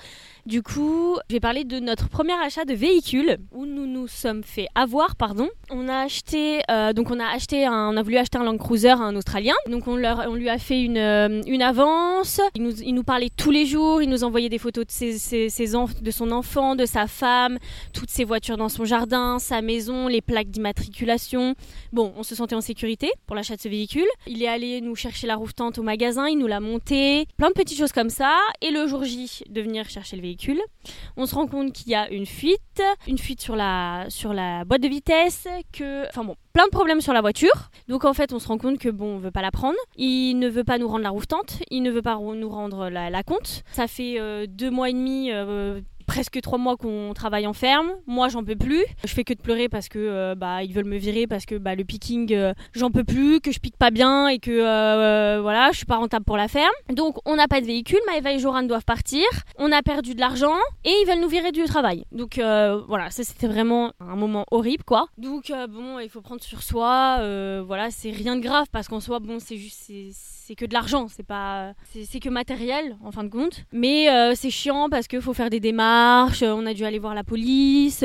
Du 0.48 0.62
coup, 0.62 1.18
je 1.28 1.34
vais 1.34 1.40
parler 1.40 1.64
de 1.64 1.78
notre 1.78 2.08
premier 2.08 2.32
achat 2.32 2.64
de 2.64 2.72
véhicule 2.72 3.36
où 3.52 3.66
nous 3.66 3.84
nous 3.84 4.08
sommes 4.08 4.42
fait 4.42 4.66
avoir, 4.74 5.14
pardon. 5.14 5.50
On 5.68 5.90
a 5.90 5.98
acheté, 5.98 6.60
euh, 6.70 6.94
donc 6.94 7.10
on 7.10 7.20
a 7.20 7.26
acheté, 7.26 7.68
on 7.68 7.94
a 7.94 8.02
voulu 8.02 8.16
acheter 8.16 8.38
un 8.38 8.44
Land 8.44 8.56
Cruiser 8.56 8.88
à 8.88 8.96
un 8.96 9.14
Australien. 9.14 9.52
Donc 9.68 9.86
on, 9.86 9.96
leur, 9.96 10.24
on 10.26 10.34
lui 10.34 10.48
a 10.48 10.56
fait 10.56 10.80
une, 10.80 10.96
euh, 10.96 11.42
une 11.46 11.60
avance. 11.60 12.40
Il 12.54 12.62
nous, 12.62 12.80
il 12.80 12.94
nous, 12.94 13.02
parlait 13.02 13.28
tous 13.28 13.50
les 13.50 13.66
jours. 13.66 14.00
Il 14.00 14.08
nous 14.08 14.24
envoyait 14.24 14.48
des 14.48 14.56
photos 14.56 14.86
de 14.86 14.90
ses, 14.90 15.12
de 15.12 16.10
son 16.10 16.30
enfant, 16.30 16.76
de 16.76 16.86
sa 16.86 17.06
femme, 17.06 17.58
toutes 17.92 18.08
ses 18.08 18.24
voitures 18.24 18.56
dans 18.56 18.70
son 18.70 18.86
jardin, 18.86 19.38
sa 19.38 19.60
maison, 19.60 20.08
les 20.08 20.22
plaques 20.22 20.48
d'immatriculation. 20.48 21.56
Bon, 21.92 22.14
on 22.16 22.22
se 22.22 22.34
sentait 22.34 22.54
en 22.54 22.62
sécurité 22.62 23.12
pour 23.26 23.36
l'achat 23.36 23.56
de 23.56 23.60
ce 23.60 23.68
véhicule. 23.68 24.08
Il 24.26 24.42
est 24.42 24.48
allé 24.48 24.80
nous 24.80 24.96
chercher 24.96 25.26
la 25.26 25.36
roof 25.36 25.50
au 25.76 25.82
magasin 25.82 26.26
il 26.26 26.38
nous 26.38 26.46
l'a 26.46 26.60
monté, 26.60 27.26
plein 27.36 27.48
de 27.48 27.52
petites 27.52 27.76
choses 27.76 27.92
comme 27.92 28.08
ça. 28.08 28.34
Et 28.62 28.70
le 28.70 28.86
jour 28.86 29.04
J 29.04 29.42
de 29.50 29.60
venir 29.60 29.90
chercher 29.90 30.16
le 30.16 30.22
véhicule, 30.22 30.37
on 31.16 31.26
se 31.26 31.34
rend 31.34 31.46
compte 31.46 31.72
qu'il 31.72 31.90
y 31.90 31.94
a 31.94 32.10
une 32.10 32.26
fuite, 32.26 32.82
une 33.06 33.18
fuite 33.18 33.40
sur 33.40 33.56
la, 33.56 34.06
sur 34.08 34.32
la 34.32 34.64
boîte 34.64 34.82
de 34.82 34.88
vitesse, 34.88 35.46
que, 35.72 36.06
enfin 36.08 36.24
bon, 36.24 36.36
plein 36.52 36.66
de 36.66 36.70
problèmes 36.70 37.00
sur 37.00 37.12
la 37.12 37.20
voiture. 37.20 37.70
Donc 37.88 38.04
en 38.04 38.14
fait, 38.14 38.32
on 38.32 38.38
se 38.38 38.48
rend 38.48 38.58
compte 38.58 38.78
que 38.78 38.88
bon, 38.88 39.16
on 39.16 39.18
veut 39.18 39.30
pas 39.30 39.42
la 39.42 39.50
prendre. 39.50 39.78
Il 39.96 40.38
ne 40.38 40.48
veut 40.48 40.64
pas 40.64 40.78
nous 40.78 40.88
rendre 40.88 41.04
la 41.04 41.12
tente 41.26 41.58
il 41.70 41.82
ne 41.82 41.90
veut 41.90 42.02
pas 42.02 42.16
nous 42.16 42.48
rendre 42.48 42.88
la, 42.88 43.10
la 43.10 43.22
compte. 43.22 43.62
Ça 43.72 43.86
fait 43.86 44.18
euh, 44.18 44.46
deux 44.48 44.70
mois 44.70 44.90
et 44.90 44.92
demi. 44.92 45.30
Euh, 45.32 45.80
presque 46.08 46.40
trois 46.40 46.58
mois 46.58 46.76
qu'on 46.76 47.12
travaille 47.14 47.46
en 47.46 47.52
ferme. 47.52 47.90
Moi, 48.06 48.28
j'en 48.28 48.42
peux 48.42 48.56
plus. 48.56 48.84
Je 49.04 49.12
fais 49.12 49.22
que 49.22 49.34
de 49.34 49.40
pleurer 49.40 49.68
parce 49.68 49.88
que 49.88 49.98
euh, 49.98 50.34
bah 50.34 50.64
ils 50.64 50.72
veulent 50.72 50.86
me 50.86 50.96
virer 50.96 51.26
parce 51.26 51.44
que 51.44 51.54
bah 51.54 51.74
le 51.76 51.84
picking, 51.84 52.32
euh, 52.32 52.54
j'en 52.72 52.90
peux 52.90 53.04
plus, 53.04 53.40
que 53.40 53.52
je 53.52 53.60
pique 53.60 53.76
pas 53.76 53.90
bien 53.90 54.26
et 54.26 54.38
que 54.38 54.50
euh, 54.50 55.40
voilà, 55.40 55.70
je 55.70 55.76
suis 55.76 55.86
pas 55.86 55.98
rentable 55.98 56.24
pour 56.24 56.38
la 56.38 56.48
ferme. 56.48 56.72
Donc 56.92 57.18
on 57.26 57.36
n'a 57.36 57.46
pas 57.46 57.60
de 57.60 57.66
véhicule. 57.66 58.00
Maëva 58.06 58.32
et 58.32 58.38
Joran 58.38 58.62
doivent 58.62 58.86
partir. 58.86 59.24
On 59.58 59.70
a 59.70 59.82
perdu 59.82 60.14
de 60.14 60.20
l'argent 60.20 60.56
et 60.84 60.90
ils 60.90 61.06
veulent 61.06 61.20
nous 61.20 61.28
virer 61.28 61.52
du 61.52 61.62
travail. 61.64 62.04
Donc 62.10 62.40
voilà, 62.88 63.10
ça 63.10 63.22
c'était 63.22 63.46
vraiment 63.46 63.92
un 64.00 64.16
moment 64.16 64.46
horrible 64.50 64.84
quoi. 64.84 65.08
Donc 65.18 65.52
bon, 65.68 65.98
il 65.98 66.08
faut 66.08 66.22
prendre 66.22 66.42
sur 66.42 66.62
soi. 66.62 67.18
voilà, 67.66 67.90
c'est 67.90 68.10
rien 68.10 68.34
de 68.34 68.40
grave 68.40 68.66
parce 68.72 68.88
qu'en 68.88 69.00
soi, 69.00 69.18
bon, 69.18 69.38
c'est 69.40 69.58
juste 69.58 69.92
c'est 70.46 70.54
que 70.54 70.64
de 70.64 70.72
l'argent, 70.72 71.08
c'est 71.08 71.26
pas 71.26 71.74
c'est 71.92 72.20
que 72.20 72.30
matériel 72.30 72.96
en 73.04 73.12
fin 73.12 73.24
de 73.24 73.28
compte. 73.28 73.64
Mais 73.72 74.08
c'est 74.34 74.50
chiant 74.50 74.88
parce 74.88 75.06
qu'il 75.06 75.20
faut 75.20 75.34
faire 75.34 75.50
des 75.50 75.60
démarches 75.60 75.97
on 76.42 76.66
a 76.66 76.74
dû 76.74 76.84
aller 76.84 76.98
voir 76.98 77.14
la 77.14 77.24
police, 77.24 78.04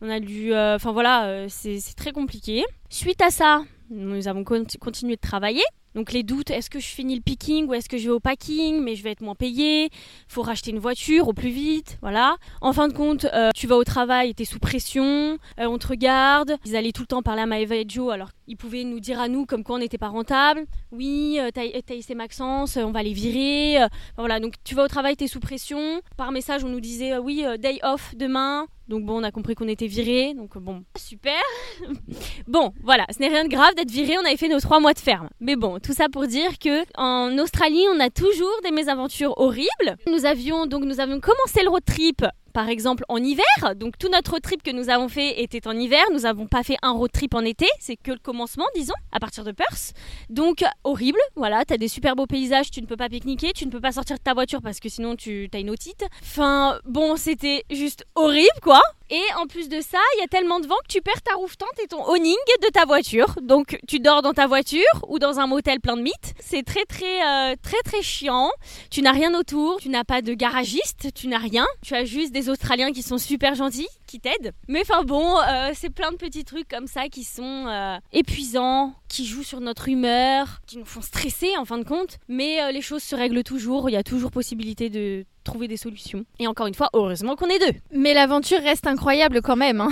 on 0.00 0.10
a 0.10 0.20
dû... 0.20 0.54
Enfin 0.54 0.92
voilà, 0.92 1.48
c'est 1.48 1.80
très 1.96 2.12
compliqué. 2.12 2.64
Suite 2.88 3.22
à 3.22 3.30
ça, 3.30 3.64
nous 3.90 4.28
avons 4.28 4.44
continué 4.44 5.16
de 5.16 5.20
travailler. 5.20 5.64
Donc 5.94 6.10
les 6.12 6.24
doutes, 6.24 6.50
est-ce 6.50 6.70
que 6.70 6.80
je 6.80 6.88
finis 6.88 7.14
le 7.14 7.20
picking 7.20 7.66
ou 7.68 7.74
est-ce 7.74 7.88
que 7.88 7.98
je 7.98 8.04
vais 8.04 8.14
au 8.14 8.20
packing, 8.20 8.80
mais 8.82 8.96
je 8.96 9.04
vais 9.04 9.12
être 9.12 9.20
moins 9.20 9.36
payé, 9.36 9.90
faut 10.26 10.42
racheter 10.42 10.72
une 10.72 10.80
voiture 10.80 11.28
au 11.28 11.32
plus 11.32 11.50
vite, 11.50 11.98
voilà. 12.02 12.36
En 12.60 12.72
fin 12.72 12.88
de 12.88 12.92
compte, 12.92 13.26
euh, 13.26 13.50
tu 13.54 13.68
vas 13.68 13.76
au 13.76 13.84
travail, 13.84 14.34
tu 14.34 14.42
es 14.42 14.44
sous 14.44 14.58
pression, 14.58 15.38
euh, 15.60 15.66
on 15.66 15.78
te 15.78 15.86
regarde, 15.86 16.56
ils 16.64 16.74
allaient 16.74 16.90
tout 16.90 17.02
le 17.02 17.06
temps 17.06 17.22
parler 17.22 17.42
à 17.42 17.46
Maëva 17.46 17.76
et 17.76 17.84
Joe, 17.86 18.12
alors 18.12 18.30
ils 18.48 18.56
pouvaient 18.56 18.82
nous 18.82 18.98
dire 18.98 19.20
à 19.20 19.28
nous 19.28 19.46
comme 19.46 19.62
quoi 19.62 19.76
on 19.76 19.78
n'était 19.78 19.98
pas 19.98 20.08
rentable, 20.08 20.66
oui, 20.90 21.38
euh, 21.38 21.50
et 21.54 22.14
Maxence, 22.14 22.76
on 22.76 22.90
va 22.90 23.02
les 23.02 23.12
virer, 23.12 23.86
voilà. 24.16 24.40
Donc 24.40 24.54
tu 24.64 24.74
vas 24.74 24.84
au 24.84 24.88
travail, 24.88 25.16
tu 25.16 25.24
es 25.24 25.28
sous 25.28 25.40
pression, 25.40 26.00
par 26.16 26.32
message 26.32 26.64
on 26.64 26.68
nous 26.68 26.80
disait, 26.80 27.16
oui, 27.18 27.44
day 27.60 27.78
off 27.84 28.14
demain, 28.16 28.66
donc 28.88 29.04
bon, 29.04 29.20
on 29.20 29.22
a 29.22 29.30
compris 29.30 29.54
qu'on 29.54 29.68
était 29.68 29.86
viré. 29.86 30.34
Donc 30.34 30.58
bon, 30.58 30.84
super. 30.96 31.40
bon, 32.46 32.72
voilà, 32.82 33.06
ce 33.14 33.18
n'est 33.18 33.28
rien 33.28 33.44
de 33.44 33.48
grave 33.48 33.74
d'être 33.74 33.90
viré. 33.90 34.16
On 34.18 34.26
avait 34.26 34.36
fait 34.36 34.48
nos 34.48 34.60
trois 34.60 34.80
mois 34.80 34.92
de 34.92 34.98
ferme. 34.98 35.28
Mais 35.40 35.56
bon, 35.56 35.78
tout 35.78 35.92
ça 35.92 36.08
pour 36.08 36.26
dire 36.26 36.58
que 36.58 36.84
en 36.96 37.38
Australie, 37.38 37.84
on 37.94 38.00
a 38.00 38.10
toujours 38.10 38.60
des 38.62 38.70
mésaventures 38.70 39.34
horribles. 39.38 39.96
Nous 40.06 40.26
avions 40.26 40.66
donc 40.66 40.84
nous 40.84 41.00
avions 41.00 41.20
commencé 41.20 41.62
le 41.62 41.70
road 41.70 41.84
trip 41.84 42.24
par 42.54 42.70
exemple 42.70 43.04
en 43.10 43.18
hiver. 43.18 43.44
Donc 43.76 43.98
tout 43.98 44.08
notre 44.08 44.30
road 44.30 44.42
trip 44.42 44.62
que 44.62 44.70
nous 44.70 44.88
avons 44.88 45.08
fait 45.08 45.42
était 45.42 45.66
en 45.68 45.72
hiver. 45.72 46.02
Nous 46.12 46.20
n'avons 46.20 46.46
pas 46.46 46.62
fait 46.62 46.76
un 46.80 46.92
road 46.92 47.10
trip 47.12 47.34
en 47.34 47.40
été. 47.40 47.66
C'est 47.80 47.96
que 47.96 48.12
le 48.12 48.18
commencement, 48.18 48.64
disons, 48.74 48.94
à 49.12 49.20
partir 49.20 49.44
de 49.44 49.52
Perth. 49.52 49.92
Donc 50.30 50.64
horrible. 50.84 51.18
Voilà, 51.36 51.64
tu 51.66 51.74
as 51.74 51.76
des 51.76 51.88
super 51.88 52.16
beaux 52.16 52.26
paysages. 52.26 52.70
Tu 52.70 52.80
ne 52.80 52.86
peux 52.86 52.96
pas 52.96 53.10
pique-niquer. 53.10 53.52
Tu 53.52 53.66
ne 53.66 53.70
peux 53.70 53.80
pas 53.80 53.92
sortir 53.92 54.16
de 54.16 54.22
ta 54.22 54.32
voiture 54.32 54.62
parce 54.62 54.80
que 54.80 54.88
sinon 54.88 55.16
tu 55.16 55.50
as 55.52 55.58
une 55.58 55.68
otite. 55.68 56.04
Enfin, 56.22 56.78
bon, 56.86 57.16
c'était 57.16 57.64
juste 57.70 58.06
horrible, 58.14 58.60
quoi. 58.62 58.80
Et 59.10 59.22
en 59.38 59.46
plus 59.46 59.68
de 59.68 59.80
ça, 59.80 59.98
il 60.16 60.20
y 60.20 60.24
a 60.24 60.28
tellement 60.28 60.60
de 60.60 60.66
vent 60.66 60.76
que 60.82 60.92
tu 60.92 61.02
perds 61.02 61.22
ta 61.22 61.34
roof 61.34 61.58
tent 61.58 61.66
et 61.82 61.86
ton 61.86 62.02
awning 62.04 62.36
de 62.62 62.68
ta 62.68 62.86
voiture. 62.86 63.34
Donc 63.42 63.78
tu 63.86 64.00
dors 64.00 64.22
dans 64.22 64.32
ta 64.32 64.46
voiture 64.46 64.82
ou 65.08 65.18
dans 65.18 65.40
un 65.40 65.46
motel 65.46 65.80
plein 65.80 65.96
de 65.96 66.02
mythes. 66.02 66.34
C'est 66.40 66.62
très 66.62 66.84
très 66.86 67.22
euh, 67.22 67.54
très 67.62 67.80
très 67.84 68.02
chiant. 68.02 68.50
Tu 68.90 69.02
n'as 69.02 69.12
rien 69.12 69.34
autour, 69.34 69.78
tu 69.78 69.90
n'as 69.90 70.04
pas 70.04 70.22
de 70.22 70.32
garagiste, 70.32 71.12
tu 71.14 71.28
n'as 71.28 71.38
rien. 71.38 71.66
Tu 71.82 71.94
as 71.94 72.04
juste 72.04 72.32
des 72.32 72.48
Australiens 72.48 72.92
qui 72.92 73.02
sont 73.02 73.18
super 73.18 73.54
gentils, 73.54 73.88
qui 74.06 74.20
t'aident. 74.20 74.52
Mais 74.68 74.80
enfin 74.80 75.02
bon, 75.04 75.38
euh, 75.38 75.72
c'est 75.74 75.90
plein 75.90 76.10
de 76.10 76.16
petits 76.16 76.44
trucs 76.44 76.68
comme 76.68 76.86
ça 76.86 77.08
qui 77.08 77.24
sont 77.24 77.66
euh, 77.68 77.98
épuisants, 78.12 78.94
qui 79.08 79.26
jouent 79.26 79.44
sur 79.44 79.60
notre 79.60 79.88
humeur, 79.88 80.60
qui 80.66 80.78
nous 80.78 80.86
font 80.86 81.02
stresser 81.02 81.50
en 81.58 81.66
fin 81.66 81.78
de 81.78 81.84
compte. 81.84 82.18
Mais 82.28 82.72
les 82.72 82.80
choses 82.80 83.02
se 83.02 83.14
règlent 83.14 83.42
toujours. 83.42 83.90
Il 83.90 83.92
y 83.92 83.96
a 83.96 84.02
toujours 84.02 84.30
possibilité 84.30 84.88
de 84.88 85.26
trouver 85.44 85.68
des 85.68 85.76
solutions. 85.76 86.24
Et 86.38 86.46
encore 86.46 86.66
une 86.66 86.74
fois, 86.74 86.90
heureusement 86.94 87.36
qu'on 87.36 87.48
est 87.48 87.58
deux. 87.58 87.78
Mais 87.92 88.14
l'aventure 88.14 88.60
reste 88.60 88.86
incroyable 88.86 89.42
quand 89.42 89.56
même. 89.56 89.80
Hein. 89.80 89.90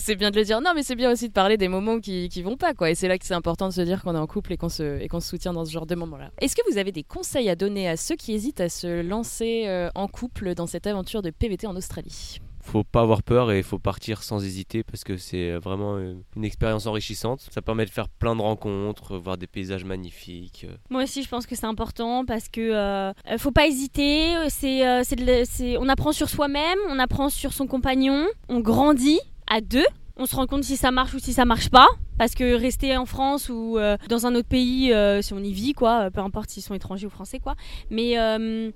c'est 0.00 0.16
bien 0.16 0.30
de 0.30 0.36
le 0.36 0.44
dire. 0.44 0.60
Non, 0.60 0.72
mais 0.74 0.82
c'est 0.82 0.96
bien 0.96 1.10
aussi 1.10 1.28
de 1.28 1.32
parler 1.32 1.56
des 1.56 1.68
moments 1.68 2.00
qui, 2.00 2.28
qui 2.28 2.42
vont 2.42 2.56
pas, 2.56 2.74
quoi. 2.74 2.90
Et 2.90 2.94
c'est 2.94 3.08
là 3.08 3.18
que 3.18 3.24
c'est 3.24 3.34
important 3.34 3.68
de 3.68 3.72
se 3.72 3.80
dire 3.80 4.02
qu'on 4.02 4.14
est 4.14 4.18
en 4.18 4.26
couple 4.26 4.52
et 4.52 4.56
qu'on 4.56 4.68
se, 4.68 5.00
et 5.00 5.08
qu'on 5.08 5.20
se 5.20 5.28
soutient 5.28 5.52
dans 5.52 5.64
ce 5.64 5.70
genre 5.70 5.86
de 5.86 5.94
moments-là. 5.94 6.30
Est-ce 6.40 6.56
que 6.56 6.62
vous 6.70 6.78
avez 6.78 6.92
des 6.92 7.04
conseils 7.04 7.48
à 7.48 7.56
donner 7.56 7.88
à 7.88 7.96
ceux 7.96 8.16
qui 8.16 8.32
hésitent 8.32 8.60
à 8.60 8.68
se 8.68 9.02
lancer 9.02 9.64
euh, 9.66 9.90
en 9.94 10.08
couple 10.08 10.54
dans 10.54 10.66
cette 10.66 10.86
aventure 10.86 11.22
de 11.22 11.30
PVT 11.30 11.66
en 11.66 11.76
Australie? 11.76 12.40
Faut 12.68 12.84
pas 12.84 13.00
avoir 13.00 13.22
peur 13.22 13.50
et 13.50 13.58
il 13.58 13.64
faut 13.64 13.78
partir 13.78 14.22
sans 14.22 14.44
hésiter 14.44 14.82
parce 14.82 15.04
que 15.04 15.16
c'est 15.16 15.52
vraiment 15.52 15.96
euh, 15.96 16.14
une 16.36 16.44
expérience 16.44 16.86
enrichissante. 16.86 17.46
Ça 17.50 17.62
permet 17.62 17.84
de 17.84 17.90
faire 17.90 18.08
plein 18.08 18.36
de 18.36 18.42
rencontres, 18.42 19.16
voir 19.16 19.38
des 19.38 19.46
paysages 19.46 19.84
magnifiques. 19.84 20.66
Moi 20.90 21.04
aussi, 21.04 21.22
je 21.22 21.28
pense 21.28 21.46
que 21.46 21.56
c'est 21.56 21.66
important 21.66 22.24
parce 22.24 22.48
que 22.48 22.60
euh, 22.60 23.12
faut 23.38 23.50
pas 23.50 23.66
hésiter. 23.66 24.34
C'est, 24.48 25.78
on 25.78 25.88
apprend 25.88 26.12
sur 26.12 26.28
soi-même, 26.28 26.78
on 26.88 26.98
apprend 26.98 27.30
sur 27.30 27.52
son 27.52 27.66
compagnon, 27.66 28.26
on 28.48 28.60
grandit 28.60 29.20
à 29.46 29.60
deux. 29.60 29.86
On 30.20 30.26
se 30.26 30.34
rend 30.34 30.46
compte 30.46 30.64
si 30.64 30.76
ça 30.76 30.90
marche 30.90 31.14
ou 31.14 31.20
si 31.20 31.32
ça 31.32 31.44
marche 31.44 31.70
pas. 31.70 31.86
Parce 32.18 32.34
que 32.34 32.54
rester 32.56 32.96
en 32.96 33.06
France 33.06 33.48
ou 33.48 33.78
euh, 33.78 33.96
dans 34.08 34.26
un 34.26 34.34
autre 34.34 34.48
pays, 34.48 34.92
euh, 34.92 35.22
si 35.22 35.32
on 35.32 35.38
y 35.38 35.52
vit, 35.52 35.72
quoi, 35.72 36.06
euh, 36.06 36.10
peu 36.10 36.20
importe 36.20 36.50
s'ils 36.50 36.64
sont 36.64 36.74
étrangers 36.74 37.06
ou 37.06 37.10
français, 37.10 37.38
quoi. 37.38 37.54
Mais 37.90 38.16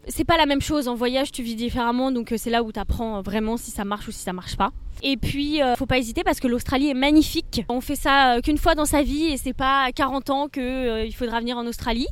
c'est 0.06 0.24
pas 0.24 0.36
la 0.36 0.46
même 0.46 0.60
chose. 0.60 0.86
En 0.86 0.94
voyage, 0.94 1.32
tu 1.32 1.42
vis 1.42 1.56
différemment, 1.56 2.12
donc 2.12 2.32
c'est 2.36 2.50
là 2.50 2.62
où 2.62 2.70
tu 2.70 2.78
apprends 2.78 3.20
vraiment 3.22 3.56
si 3.56 3.72
ça 3.72 3.84
marche 3.84 4.06
ou 4.06 4.12
si 4.12 4.20
ça 4.20 4.32
marche 4.32 4.56
pas. 4.56 4.70
Et 5.02 5.16
puis, 5.16 5.60
faut 5.76 5.86
pas 5.86 5.98
hésiter 5.98 6.22
parce 6.22 6.38
que 6.38 6.46
l'Australie 6.46 6.90
est 6.90 6.94
magnifique. 6.94 7.64
On 7.68 7.80
fait 7.80 7.96
ça 7.96 8.36
qu'une 8.44 8.58
fois 8.58 8.76
dans 8.76 8.84
sa 8.84 9.02
vie 9.02 9.24
et 9.24 9.36
c'est 9.36 9.52
pas 9.52 9.82
à 9.82 9.92
40 9.92 10.30
ans 10.30 10.48
qu'il 10.48 11.14
faudra 11.14 11.40
venir 11.40 11.56
en 11.56 11.66
Australie 11.66 12.06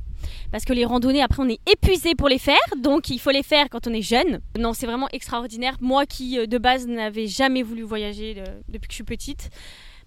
parce 0.53 0.64
que 0.64 0.72
les 0.72 0.85
randonnées, 0.85 1.22
après, 1.22 1.43
on 1.43 1.49
est 1.49 1.61
épuisé 1.70 2.14
pour 2.14 2.28
les 2.28 2.39
faire, 2.39 2.59
donc 2.78 3.11
il 3.11 3.18
faut 3.18 3.31
les 3.31 3.43
faire 3.43 3.68
quand 3.70 3.87
on 3.87 3.93
est 3.93 4.03
jeune. 4.03 4.41
Non, 4.59 4.72
c'est 4.72 4.87
vraiment 4.87 5.09
extraordinaire. 5.12 5.76
Moi 5.81 6.07
qui, 6.07 6.47
de 6.47 6.59
base, 6.59 6.87
n'avais 6.87 7.26
jamais 7.26 7.62
voulu 7.62 7.83
voyager 7.83 8.43
depuis 8.68 8.89
que 8.89 8.93
je 8.93 8.97
suis 8.97 9.05
petite, 9.05 9.51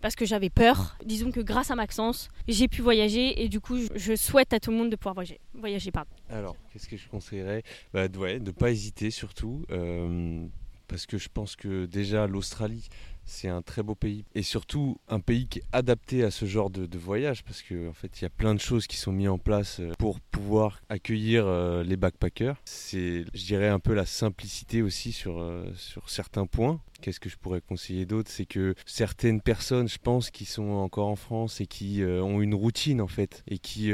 parce 0.01 0.15
que 0.15 0.25
j'avais 0.25 0.49
peur. 0.49 0.97
Disons 1.05 1.31
que 1.31 1.39
grâce 1.39 1.71
à 1.71 1.75
Maxence, 1.75 2.29
j'ai 2.47 2.67
pu 2.67 2.81
voyager 2.81 3.41
et 3.41 3.47
du 3.47 3.61
coup, 3.61 3.77
je 3.95 4.15
souhaite 4.15 4.51
à 4.53 4.59
tout 4.59 4.69
le 4.69 4.77
monde 4.77 4.89
de 4.89 4.97
pouvoir 4.97 5.13
voyager. 5.15 5.39
voyager 5.53 5.91
pardon. 5.91 6.09
Alors, 6.29 6.57
qu'est-ce 6.71 6.87
que 6.89 6.97
je 6.97 7.07
conseillerais? 7.07 7.63
Bah, 7.93 8.07
De 8.09 8.19
ne 8.19 8.51
pas 8.51 8.69
hésiter 8.71 9.11
surtout, 9.11 9.63
euh, 9.71 10.45
parce 10.89 11.05
que 11.05 11.17
je 11.17 11.29
pense 11.33 11.55
que 11.55 11.85
déjà 11.85 12.27
l'Australie, 12.27 12.89
c'est 13.25 13.47
un 13.47 13.61
très 13.61 13.83
beau 13.83 13.95
pays. 13.95 14.25
Et 14.35 14.43
surtout 14.43 14.97
un 15.07 15.19
pays 15.19 15.47
qui 15.47 15.59
est 15.59 15.63
adapté 15.71 16.23
à 16.23 16.31
ce 16.31 16.45
genre 16.45 16.69
de, 16.69 16.87
voyage 16.97 17.43
parce 17.43 17.63
qu'en 17.63 17.89
en 17.89 17.93
fait 17.93 18.21
il 18.21 18.23
y 18.23 18.25
a 18.25 18.29
plein 18.29 18.53
de 18.53 18.59
choses 18.59 18.87
qui 18.87 18.97
sont 18.97 19.11
mises 19.11 19.27
en 19.27 19.37
place 19.37 19.79
euh, 19.79 19.91
pour 19.97 20.19
pouvoir 20.19 20.79
accueillir 20.89 21.45
euh, 21.45 21.83
les 21.83 21.97
backpackers. 21.97 22.55
C'est 22.65 23.25
je 23.33 23.45
dirais 23.45 23.67
un 23.67 23.79
peu 23.79 23.93
la 23.93 24.05
simplicité 24.05 24.81
aussi 24.81 25.11
sur, 25.11 25.41
euh, 25.41 25.65
sur 25.75 26.09
certains 26.09 26.45
points. 26.45 26.79
Qu'est-ce 27.01 27.19
que 27.19 27.29
je 27.29 27.37
pourrais 27.37 27.59
conseiller 27.59 28.05
d'autre? 28.05 28.31
C'est 28.31 28.45
que 28.45 28.75
certaines 28.85 29.41
personnes, 29.41 29.89
je 29.89 29.97
pense, 29.97 30.29
qui 30.29 30.45
sont 30.45 30.69
encore 30.69 31.09
en 31.09 31.17
France 31.17 31.59
et 31.59 31.67
qui 31.67 32.01
ont 32.01 32.41
une 32.41 32.53
routine 32.53 33.01
en 33.01 33.07
fait, 33.07 33.43
et 33.45 33.57
qui 33.57 33.91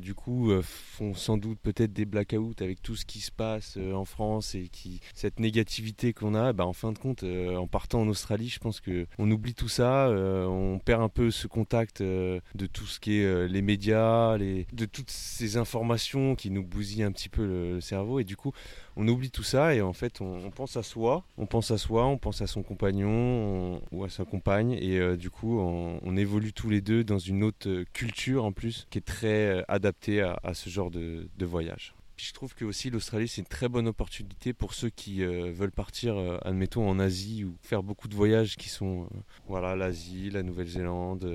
du 0.00 0.14
coup 0.14 0.52
font 0.62 1.12
sans 1.12 1.38
doute 1.38 1.58
peut-être 1.58 1.92
des 1.92 2.04
blackouts 2.04 2.54
avec 2.60 2.80
tout 2.80 2.94
ce 2.94 3.04
qui 3.04 3.18
se 3.18 3.32
passe 3.32 3.78
en 3.92 4.04
France 4.04 4.54
et 4.54 4.68
qui 4.68 5.00
cette 5.12 5.40
négativité 5.40 6.12
qu'on 6.12 6.36
a, 6.36 6.52
bah, 6.52 6.64
en 6.64 6.72
fin 6.72 6.92
de 6.92 6.98
compte, 6.98 7.24
en 7.24 7.66
partant 7.66 8.02
en 8.02 8.06
Australie, 8.06 8.48
je 8.48 8.60
pense 8.60 8.71
que 8.80 9.06
on 9.18 9.30
oublie 9.30 9.54
tout 9.54 9.68
ça, 9.68 10.08
on 10.10 10.78
perd 10.78 11.02
un 11.02 11.08
peu 11.08 11.30
ce 11.30 11.46
contact 11.46 12.02
de 12.02 12.66
tout 12.72 12.86
ce 12.86 13.00
qui 13.00 13.18
est 13.18 13.48
les 13.48 13.62
médias, 13.62 14.38
de 14.38 14.84
toutes 14.84 15.10
ces 15.10 15.56
informations 15.56 16.34
qui 16.34 16.50
nous 16.50 16.64
bousillent 16.64 17.02
un 17.04 17.12
petit 17.12 17.28
peu 17.28 17.46
le 17.46 17.80
cerveau, 17.80 18.20
et 18.20 18.24
du 18.24 18.36
coup 18.36 18.52
on 18.96 19.08
oublie 19.08 19.30
tout 19.30 19.42
ça 19.42 19.74
et 19.74 19.80
en 19.80 19.92
fait 19.92 20.20
on, 20.20 20.50
pense 20.50 20.76
à 20.76 20.82
soi, 20.82 21.24
on 21.38 21.46
pense 21.46 21.70
à 21.70 21.78
soi, 21.78 22.06
on 22.06 22.18
pense 22.18 22.42
à 22.42 22.46
son 22.46 22.62
compagnon 22.62 23.80
ou 23.90 24.04
à 24.04 24.10
sa 24.10 24.24
compagne. 24.24 24.72
Et 24.72 24.98
euh, 24.98 25.16
du 25.16 25.30
coup 25.30 25.58
on, 25.58 26.16
évolue 26.16 26.52
tous 26.52 26.68
les 26.68 26.82
deux 26.82 27.04
dans 27.04 27.18
une 27.18 27.42
autre 27.42 27.84
culture 27.94 28.44
en 28.44 28.52
plus 28.52 28.86
qui 28.90 28.98
est 28.98 29.02
très 29.02 29.46
euh, 29.46 29.62
adaptée 29.68 30.20
à, 30.20 30.54
ce 30.54 30.68
genre 30.68 30.90
de 30.90 31.28
voyage 31.40 31.94
je 32.22 32.32
trouve 32.32 32.54
que 32.54 32.64
aussi 32.64 32.88
l'Australie 32.88 33.26
c'est 33.26 33.40
une 33.40 33.46
très 33.46 33.68
bonne 33.68 33.88
opportunité 33.88 34.52
pour 34.52 34.74
ceux 34.74 34.90
qui 34.90 35.24
euh, 35.24 35.50
veulent 35.52 35.72
partir, 35.72 36.16
euh, 36.16 36.38
admettons 36.42 36.88
en 36.88 36.98
Asie 37.00 37.44
ou 37.44 37.56
faire 37.62 37.82
beaucoup 37.82 38.06
de 38.06 38.14
voyages 38.14 38.56
qui 38.56 38.68
sont, 38.68 39.02
euh, 39.02 39.06
voilà, 39.48 39.74
l'Asie, 39.74 40.30
la 40.30 40.44
Nouvelle-Zélande, 40.44 41.28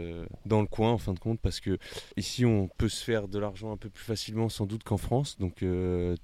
dans 0.46 0.62
le 0.62 0.68
coin 0.68 0.92
en 0.92 0.98
fin 0.98 1.14
de 1.14 1.20
compte, 1.20 1.42
parce 1.42 1.60
que 1.60 1.78
ici 2.16 2.46
on 2.46 2.70
peut 2.78 2.88
se 2.88 3.04
faire 3.04 3.28
de 3.28 3.38
l'argent 3.38 3.72
un 3.72 3.78
peu 3.78 3.90
plus 3.90 4.04
facilement 4.04 4.48
sans 4.48 4.66
doute 4.66 4.84
qu'en 4.84 4.98
France. 4.98 5.38
Donc 5.38 5.64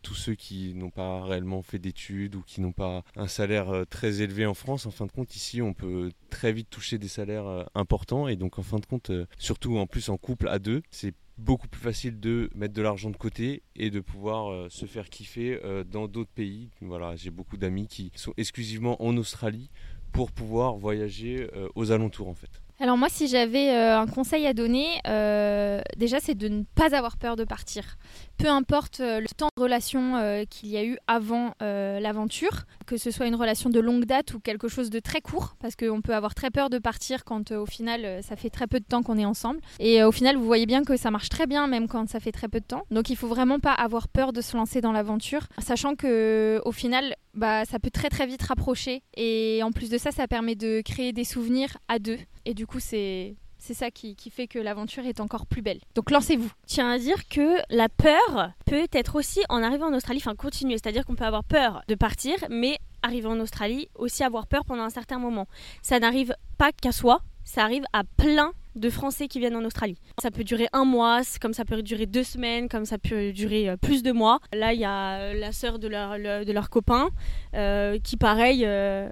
tous 0.02 0.16
ceux 0.16 0.36
qui 0.36 0.74
n'ont 0.76 0.90
pas 0.90 1.24
réellement 1.24 1.62
fait 1.62 1.80
d'études 1.80 2.36
ou 2.36 2.42
qui 2.42 2.62
n'ont 2.62 2.72
pas 2.72 3.04
un 3.16 3.28
salaire 3.28 3.86
très 3.90 4.22
élevé 4.22 4.46
en 4.46 4.54
France, 4.54 4.86
en 4.86 4.92
fin 4.92 5.06
de 5.06 5.12
compte 5.12 5.36
ici 5.36 5.62
on 5.62 5.74
peut 5.74 6.12
très 6.30 6.54
vite 6.54 6.70
toucher 6.70 6.98
des 6.98 7.08
salaires 7.08 7.68
importants 7.76 8.28
et 8.28 8.36
donc 8.36 8.60
en 8.60 8.64
fin 8.64 8.80
de 8.80 8.86
compte, 8.86 9.12
surtout 9.38 9.78
en 9.78 9.88
plus 9.88 10.10
en 10.10 10.18
couple 10.18 10.48
à 10.48 10.60
deux, 10.60 10.82
c'est 10.90 11.14
beaucoup 11.38 11.68
plus 11.68 11.82
facile 11.82 12.20
de 12.20 12.50
mettre 12.56 12.74
de 12.74 12.82
l'argent 12.82 13.10
de 13.10 13.18
côté 13.18 13.64
et 13.76 13.90
de 13.90 14.00
pouvoir 14.00 14.52
euh, 14.52 14.70
se 14.70 14.86
faire 14.86 15.10
kiffer 15.10 15.60
euh, 15.64 15.84
dans 15.84 16.08
d'autres 16.08 16.32
pays. 16.32 16.70
Voilà, 16.82 17.16
j'ai 17.16 17.32
beaucoup 17.32 17.58
d'amis 17.58 17.88
qui 17.88 18.12
sont 18.16 18.34
exclusivement 18.38 19.04
en 19.04 19.18
Australie 19.18 19.70
pour 20.12 20.32
pouvoir 20.32 20.76
voyager 20.78 21.50
euh, 21.56 21.68
aux 21.76 21.92
alentours 21.92 22.30
en 22.30 22.36
fait. 22.36 22.63
Alors 22.80 22.98
moi, 22.98 23.08
si 23.08 23.28
j'avais 23.28 23.70
euh, 23.70 24.00
un 24.00 24.08
conseil 24.08 24.48
à 24.48 24.54
donner, 24.54 24.88
euh, 25.08 25.82
déjà, 25.96 26.20
c'est 26.20 26.36
de 26.36 26.48
ne 26.48 26.64
pas 26.76 26.96
avoir 26.96 27.18
peur 27.18 27.36
de 27.36 27.44
partir. 27.44 27.98
Peu 28.38 28.48
importe 28.48 29.00
euh, 29.00 29.20
le 29.20 29.28
temps 29.28 29.50
de 29.56 29.62
relation 29.62 30.44
qu'il 30.50 30.70
y 30.70 30.78
a 30.78 30.84
eu 30.84 30.98
avant 31.08 31.54
l'aventure, 31.60 32.64
que 32.86 32.98
ce 32.98 33.12
soit 33.12 33.28
une 33.28 33.36
relation 33.36 33.70
de 33.70 33.80
longue 33.80 34.06
date 34.06 34.34
ou 34.34 34.40
quelque 34.40 34.68
chose 34.68 34.90
de 34.90 35.00
très 35.00 35.22
court, 35.22 35.56
parce 35.60 35.76
qu'on 35.76 36.02
peut 36.02 36.16
avoir 36.16 36.34
très 36.36 36.50
peur 36.50 36.70
de 36.70 36.78
partir 36.78 37.24
quand 37.24 37.52
au 37.52 37.66
final, 37.66 38.22
ça 38.24 38.36
fait 38.36 38.50
très 38.50 38.68
peu 38.68 38.80
de 38.80 38.86
temps 38.86 39.04
qu'on 39.04 39.18
est 39.18 39.26
ensemble. 39.26 39.60
Et 39.80 40.04
au 40.04 40.12
final, 40.12 40.36
vous 40.36 40.46
voyez 40.46 40.66
bien 40.66 40.84
que 40.84 40.98
ça 40.98 41.12
marche 41.12 41.30
très 41.30 41.48
bien, 41.48 41.68
même 41.68 41.88
quand 41.88 42.10
ça 42.10 42.20
fait 42.20 42.32
très 42.32 42.48
peu 42.48 42.60
de 42.60 42.66
temps. 42.66 42.84
Donc 42.92 43.10
il 43.10 43.16
faut 43.16 43.28
vraiment 43.28 43.60
pas 43.60 43.74
avoir 43.74 44.08
peur 44.08 44.34
de 44.34 44.42
se 44.42 44.58
lancer 44.58 44.82
dans 44.82 44.92
l'aventure, 44.92 45.48
sachant 45.60 45.96
que 45.96 46.62
au 46.66 46.72
final, 46.72 47.16
bah, 47.34 47.66
ça 47.66 47.80
peut 47.80 47.92
très 47.92 48.10
très 48.10 48.26
vite 48.26 48.44
rapprocher. 48.44 49.04
Et 49.16 49.62
en 49.64 49.72
plus 49.72 49.90
de 49.90 49.98
ça, 49.98 50.12
ça 50.12 50.28
permet 50.28 50.56
de 50.56 50.82
créer 50.82 51.14
des 51.14 51.24
souvenirs 51.24 51.78
à 51.88 52.00
deux. 52.00 52.18
Et 52.46 52.54
du 52.54 52.68
coup, 52.68 52.80
c'est 52.80 53.36
c'est 53.64 53.74
ça 53.74 53.92
qui, 53.92 54.18
qui, 54.18 54.30
fait 54.30 54.46
que 54.46 54.60
l'aventure 54.60 55.06
est 55.06 55.22
encore 55.22 55.46
plus 55.46 55.62
belle. 55.62 55.80
Donc 55.96 56.12
lancez-vous. 56.12 56.52
Tiens 56.68 56.92
à 56.92 56.98
dire 56.98 57.30
que 57.30 57.60
la 57.70 57.88
peur 57.88 58.52
peut 58.66 58.88
être 58.92 59.16
aussi 59.16 59.40
en 59.48 59.64
arrivant 59.64 59.88
en 59.88 59.94
Australie, 59.94 60.20
enfin 60.22 60.36
continuer, 60.36 60.74
c'est-à-dire 60.74 61.06
qu'on 61.06 61.16
peut 61.16 61.24
avoir 61.24 61.46
peur 61.46 61.82
de 61.88 61.96
partir, 61.96 62.36
mais 62.50 62.78
arriver 63.04 63.28
en 63.28 63.40
Australie 63.40 63.88
aussi 63.96 64.26
avoir 64.26 64.48
peur 64.48 64.66
pendant 64.66 64.84
un 64.84 64.90
certain 64.90 65.18
moment. 65.18 65.48
Ça 65.82 65.98
n'arrive 66.00 66.36
pas 66.58 66.74
qu'à 66.74 66.92
soi, 66.92 67.22
ça 67.46 67.64
arrive 67.64 67.86
à 67.94 68.04
plein 68.04 68.52
de 68.76 68.90
Français 68.90 69.28
qui 69.28 69.40
viennent 69.40 69.56
en 69.56 69.64
Australie. 69.64 69.98
Ça 70.22 70.32
peut 70.32 70.44
durer 70.44 70.68
un 70.74 70.86
mois, 70.86 71.22
comme 71.42 71.54
ça 71.54 71.66
peut 71.66 71.82
durer 71.82 72.06
deux 72.06 72.24
semaines, 72.24 72.70
comme 72.70 72.86
ça 72.86 72.98
peut 72.98 73.32
durer 73.32 73.70
euh, 73.70 73.78
plus 73.78 74.04
de 74.04 74.12
mois. 74.12 74.40
Là, 74.54 74.74
il 74.74 74.80
y 74.80 74.86
a 74.86 75.20
euh, 75.20 75.34
la 75.34 75.52
sœur 75.52 75.80
de 75.80 75.88
leur, 75.88 76.18
de 76.18 76.52
leur 76.52 76.70
copain 76.70 77.10
euh, 77.56 77.98
qui, 78.04 78.18
pareil, 78.18 78.68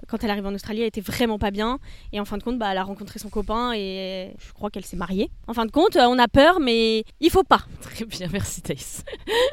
quand 0.08 0.22
elle 0.22 0.30
arrive 0.30 0.46
en 0.46 0.54
Australie, 0.54 0.80
elle 0.80 0.88
était 0.88 1.00
vraiment 1.00 1.38
pas 1.38 1.50
bien. 1.50 1.78
Et 2.12 2.20
en 2.20 2.24
fin 2.24 2.38
de 2.38 2.42
compte, 2.42 2.58
bah, 2.58 2.68
elle 2.70 2.78
a 2.78 2.84
rencontré 2.84 3.18
son 3.18 3.28
copain 3.28 3.72
et 3.74 4.34
je 4.38 4.52
crois 4.52 4.70
qu'elle 4.70 4.84
s'est 4.84 4.96
mariée. 4.96 5.30
En 5.46 5.54
fin 5.54 5.66
de 5.66 5.70
compte, 5.70 5.96
on 5.96 6.18
a 6.18 6.28
peur, 6.28 6.60
mais 6.60 7.04
il 7.20 7.30
faut 7.30 7.44
pas. 7.44 7.62
Très 7.80 8.04
bien, 8.04 8.28
merci 8.32 8.62
Thaïs. 8.62 9.04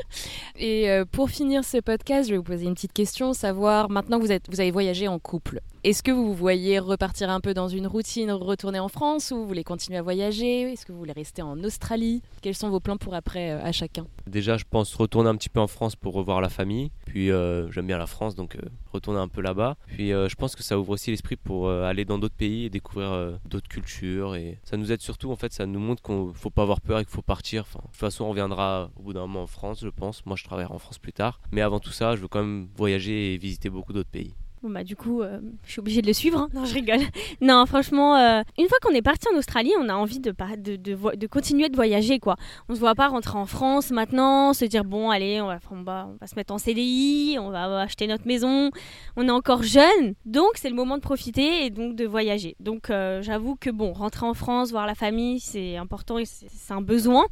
et 0.59 0.87
pour 1.11 1.29
finir 1.29 1.63
ce 1.63 1.77
podcast, 1.77 2.27
je 2.27 2.33
vais 2.33 2.37
vous 2.37 2.43
poser 2.43 2.65
une 2.65 2.73
petite 2.73 2.93
question, 2.93 3.33
savoir, 3.33 3.89
maintenant 3.89 4.17
que 4.19 4.23
vous, 4.23 4.31
êtes, 4.31 4.49
vous 4.49 4.59
avez 4.59 4.71
voyagé 4.71 5.07
en 5.07 5.19
couple, 5.19 5.61
est-ce 5.85 6.03
que 6.03 6.11
vous 6.11 6.33
voyez 6.33 6.77
repartir 6.77 7.29
un 7.29 7.39
peu 7.39 7.53
dans 7.53 7.69
une 7.69 7.87
routine, 7.87 8.31
retourner 8.31 8.79
en 8.79 8.89
France 8.89 9.31
ou 9.31 9.37
vous 9.37 9.47
voulez 9.47 9.63
continuer 9.63 9.97
à 9.97 10.01
voyager? 10.01 10.73
Est-ce 10.73 10.85
que 10.85 10.91
vous 10.91 10.97
voulez 10.97 11.13
rester 11.13 11.41
en 11.41 11.57
Australie? 11.63 12.21
Quels 12.41 12.55
sont 12.55 12.69
vos 12.69 12.81
plans 12.81 12.97
pour 12.97 13.13
après 13.13 13.51
euh, 13.51 13.63
à 13.63 13.71
chacun? 13.71 14.05
Déjà, 14.27 14.57
je 14.57 14.65
pense 14.69 14.93
retourner 14.93 15.29
un 15.29 15.37
petit 15.37 15.47
peu 15.47 15.61
en 15.61 15.67
France 15.67 15.95
pour 15.95 16.13
revoir 16.15 16.41
la 16.41 16.49
famille. 16.49 16.91
Puis 17.05 17.31
euh, 17.31 17.71
j'aime 17.71 17.87
bien 17.87 17.97
la 17.97 18.07
France, 18.07 18.35
donc 18.35 18.57
euh, 18.57 18.59
retourner 18.91 19.21
un 19.21 19.29
peu 19.29 19.39
là-bas. 19.39 19.77
Puis 19.87 20.09
je 20.09 20.35
pense 20.35 20.57
que 20.57 20.63
ça 20.63 20.77
ouvre 20.77 20.89
aussi 20.89 21.11
l'esprit 21.11 21.37
pour 21.37 21.69
aller 21.69 22.03
dans 22.03 22.19
d'autres 22.19 22.35
pays 22.35 22.65
et 22.65 22.69
découvrir 22.69 23.39
d'autres 23.45 23.69
cultures. 23.69 24.35
Et 24.35 24.59
ça 24.63 24.75
nous 24.75 24.91
aide 24.91 25.01
surtout, 25.01 25.31
en 25.31 25.37
fait, 25.37 25.53
ça 25.53 25.65
nous 25.65 25.79
montre 25.79 26.01
qu'il 26.01 26.15
ne 26.15 26.33
faut 26.33 26.49
pas 26.49 26.63
avoir 26.63 26.81
peur 26.81 26.99
et 26.99 27.05
qu'il 27.05 27.13
faut 27.13 27.21
partir. 27.21 27.63
De 27.63 27.81
toute 27.81 27.95
façon, 27.95 28.25
on 28.25 28.29
reviendra 28.31 28.89
au 28.97 29.03
bout 29.03 29.13
d'un 29.13 29.21
moment 29.21 29.43
en 29.43 29.47
France, 29.47 29.79
je 29.81 29.89
pense. 29.89 30.25
Moi, 30.25 30.35
je 30.35 30.43
travaillerai 30.43 30.73
en 30.73 30.79
France 30.79 30.99
plus 30.99 31.13
tard. 31.13 31.39
Mais 31.51 31.61
avant 31.61 31.79
tout 31.79 31.91
ça, 31.91 32.17
je 32.17 32.21
veux 32.21 32.27
quand 32.27 32.41
même 32.41 32.67
voyager 32.75 33.33
et 33.33 33.37
visiter 33.37 33.69
beaucoup 33.69 33.93
d'autres 33.93 34.09
pays. 34.09 34.33
Bon 34.61 34.69
bah 34.69 34.83
du 34.83 34.97
coup, 34.97 35.21
euh, 35.21 35.39
je 35.65 35.71
suis 35.71 35.79
obligée 35.79 36.01
de 36.01 36.07
le 36.07 36.11
suivre. 36.11 36.37
Hein. 36.37 36.49
Non, 36.53 36.65
je 36.65 36.73
rigole. 36.73 36.99
non, 37.41 37.65
franchement, 37.65 38.17
euh, 38.17 38.41
une 38.57 38.67
fois 38.67 38.77
qu'on 38.81 38.93
est 38.93 39.01
parti 39.01 39.25
en 39.33 39.37
Australie, 39.37 39.71
on 39.79 39.87
a 39.87 39.93
envie 39.93 40.19
de, 40.19 40.33
de, 40.57 40.75
de, 40.75 41.27
continuer 41.27 41.69
de 41.69 41.77
voyager 41.77 42.19
quoi. 42.19 42.35
On 42.67 42.75
se 42.75 42.81
voit 42.81 42.93
pas 42.93 43.07
rentrer 43.07 43.37
en 43.37 43.45
France 43.45 43.89
maintenant, 43.91 44.53
se 44.53 44.65
dire 44.65 44.83
bon 44.83 45.11
allez, 45.11 45.39
on 45.39 45.47
va, 45.47 45.59
on 45.71 45.83
va, 45.83 46.09
on 46.11 46.17
va 46.19 46.27
se 46.27 46.35
mettre 46.35 46.53
en 46.53 46.57
CDI, 46.57 47.37
on 47.39 47.51
va 47.51 47.79
acheter 47.79 48.05
notre 48.07 48.27
maison. 48.27 48.69
On 49.15 49.29
est 49.29 49.31
encore 49.31 49.63
jeune, 49.63 50.15
donc 50.25 50.49
c'est 50.55 50.69
le 50.69 50.75
moment 50.75 50.97
de 50.97 51.01
profiter 51.01 51.65
et 51.65 51.69
donc 51.69 51.95
de 51.95 52.05
voyager. 52.05 52.57
Donc 52.59 52.89
euh, 52.89 53.21
j'avoue 53.21 53.55
que 53.55 53.69
bon, 53.69 53.93
rentrer 53.93 54.25
en 54.25 54.33
France, 54.33 54.71
voir 54.71 54.87
la 54.87 54.95
famille, 54.95 55.39
c'est 55.39 55.77
important 55.77 56.17
et 56.17 56.25
c'est 56.25 56.73
un 56.73 56.81
besoin. 56.81 57.27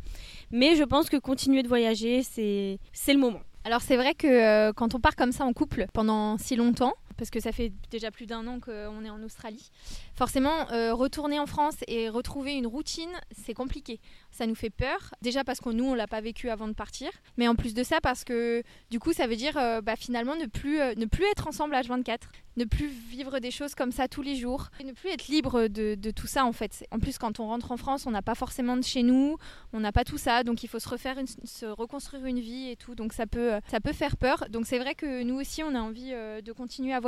Mais 0.51 0.77
je 0.77 0.83
pense 0.83 1.09
que 1.09 1.17
continuer 1.17 1.61
de 1.61 1.67
voyager, 1.67 2.23
c'est 2.23 2.79
le 3.13 3.19
moment. 3.19 3.41
Alors 3.65 3.81
c'est 3.81 3.97
vrai 3.97 4.13
que 4.13 4.71
quand 4.71 4.95
on 4.95 5.01
part 5.01 5.17
comme 5.17 5.33
ça 5.33 5.43
en 5.43 5.51
couple 5.51 5.87
pendant 5.91 6.37
si 6.37 6.55
longtemps, 6.55 6.93
parce 7.17 7.29
que 7.29 7.39
ça 7.39 7.51
fait 7.51 7.71
déjà 7.91 8.11
plus 8.11 8.25
d'un 8.25 8.45
an 8.47 8.59
qu'on 8.59 9.03
est 9.03 9.09
en 9.09 9.21
Australie. 9.23 9.71
Forcément, 10.15 10.71
euh, 10.71 10.93
retourner 10.93 11.39
en 11.39 11.45
France 11.45 11.75
et 11.87 12.09
retrouver 12.09 12.53
une 12.53 12.67
routine, 12.67 13.09
c'est 13.31 13.53
compliqué. 13.53 13.99
Ça 14.31 14.45
nous 14.45 14.55
fait 14.55 14.69
peur. 14.69 15.13
Déjà 15.21 15.43
parce 15.43 15.59
que 15.59 15.69
nous, 15.69 15.85
on 15.85 15.93
l'a 15.93 16.07
pas 16.07 16.21
vécu 16.21 16.49
avant 16.49 16.67
de 16.67 16.73
partir. 16.73 17.09
Mais 17.37 17.47
en 17.47 17.55
plus 17.55 17.73
de 17.73 17.83
ça, 17.83 17.99
parce 18.01 18.23
que 18.23 18.63
du 18.89 18.99
coup, 18.99 19.13
ça 19.13 19.27
veut 19.27 19.35
dire 19.35 19.57
euh, 19.57 19.81
bah, 19.81 19.95
finalement 19.95 20.35
ne 20.35 20.45
plus, 20.45 20.79
euh, 20.79 20.93
ne 20.95 21.05
plus 21.05 21.25
être 21.25 21.47
ensemble 21.47 21.75
à 21.75 21.81
24 21.81 22.29
ne 22.57 22.65
plus 22.65 22.87
vivre 22.87 23.39
des 23.39 23.51
choses 23.51 23.75
comme 23.75 23.91
ça 23.91 24.07
tous 24.07 24.23
les 24.23 24.35
jours, 24.35 24.69
ne 24.83 24.91
plus 24.91 25.09
être 25.09 25.27
libre 25.27 25.67
de, 25.67 26.11
tout 26.11 26.25
ça 26.25 26.43
en 26.43 26.53
fait. 26.53 26.85
En 26.91 26.99
plus, 26.99 27.19
quand 27.19 27.39
on 27.39 27.47
rentre 27.47 27.71
en 27.71 27.77
France, 27.77 28.07
on 28.07 28.11
n'a 28.11 28.23
pas 28.23 28.33
forcément 28.33 28.75
de 28.75 28.83
chez 28.83 29.03
nous, 29.03 29.37
on 29.73 29.79
n'a 29.79 29.91
pas 29.91 30.03
tout 30.03 30.17
ça, 30.17 30.43
donc 30.43 30.63
il 30.63 30.67
faut 30.67 30.79
se 30.79 30.89
refaire, 30.89 31.17
se 31.43 31.67
reconstruire 31.67 32.25
une 32.25 32.39
vie 32.39 32.69
et 32.69 32.75
tout, 32.75 32.95
donc 32.95 33.13
ça 33.13 33.27
peut, 33.27 33.51
ça 33.69 33.79
peut 33.79 33.93
faire 33.93 34.17
peur. 34.17 34.45
Donc 34.49 34.65
c'est 34.65 34.79
vrai 34.79 34.95
que 34.95 35.21
nous 35.21 35.35
aussi, 35.39 35.61
on 35.61 35.75
a 35.75 35.79
envie 35.79 36.09
de 36.09 36.51
continuer 36.51 36.93
à 36.93 36.99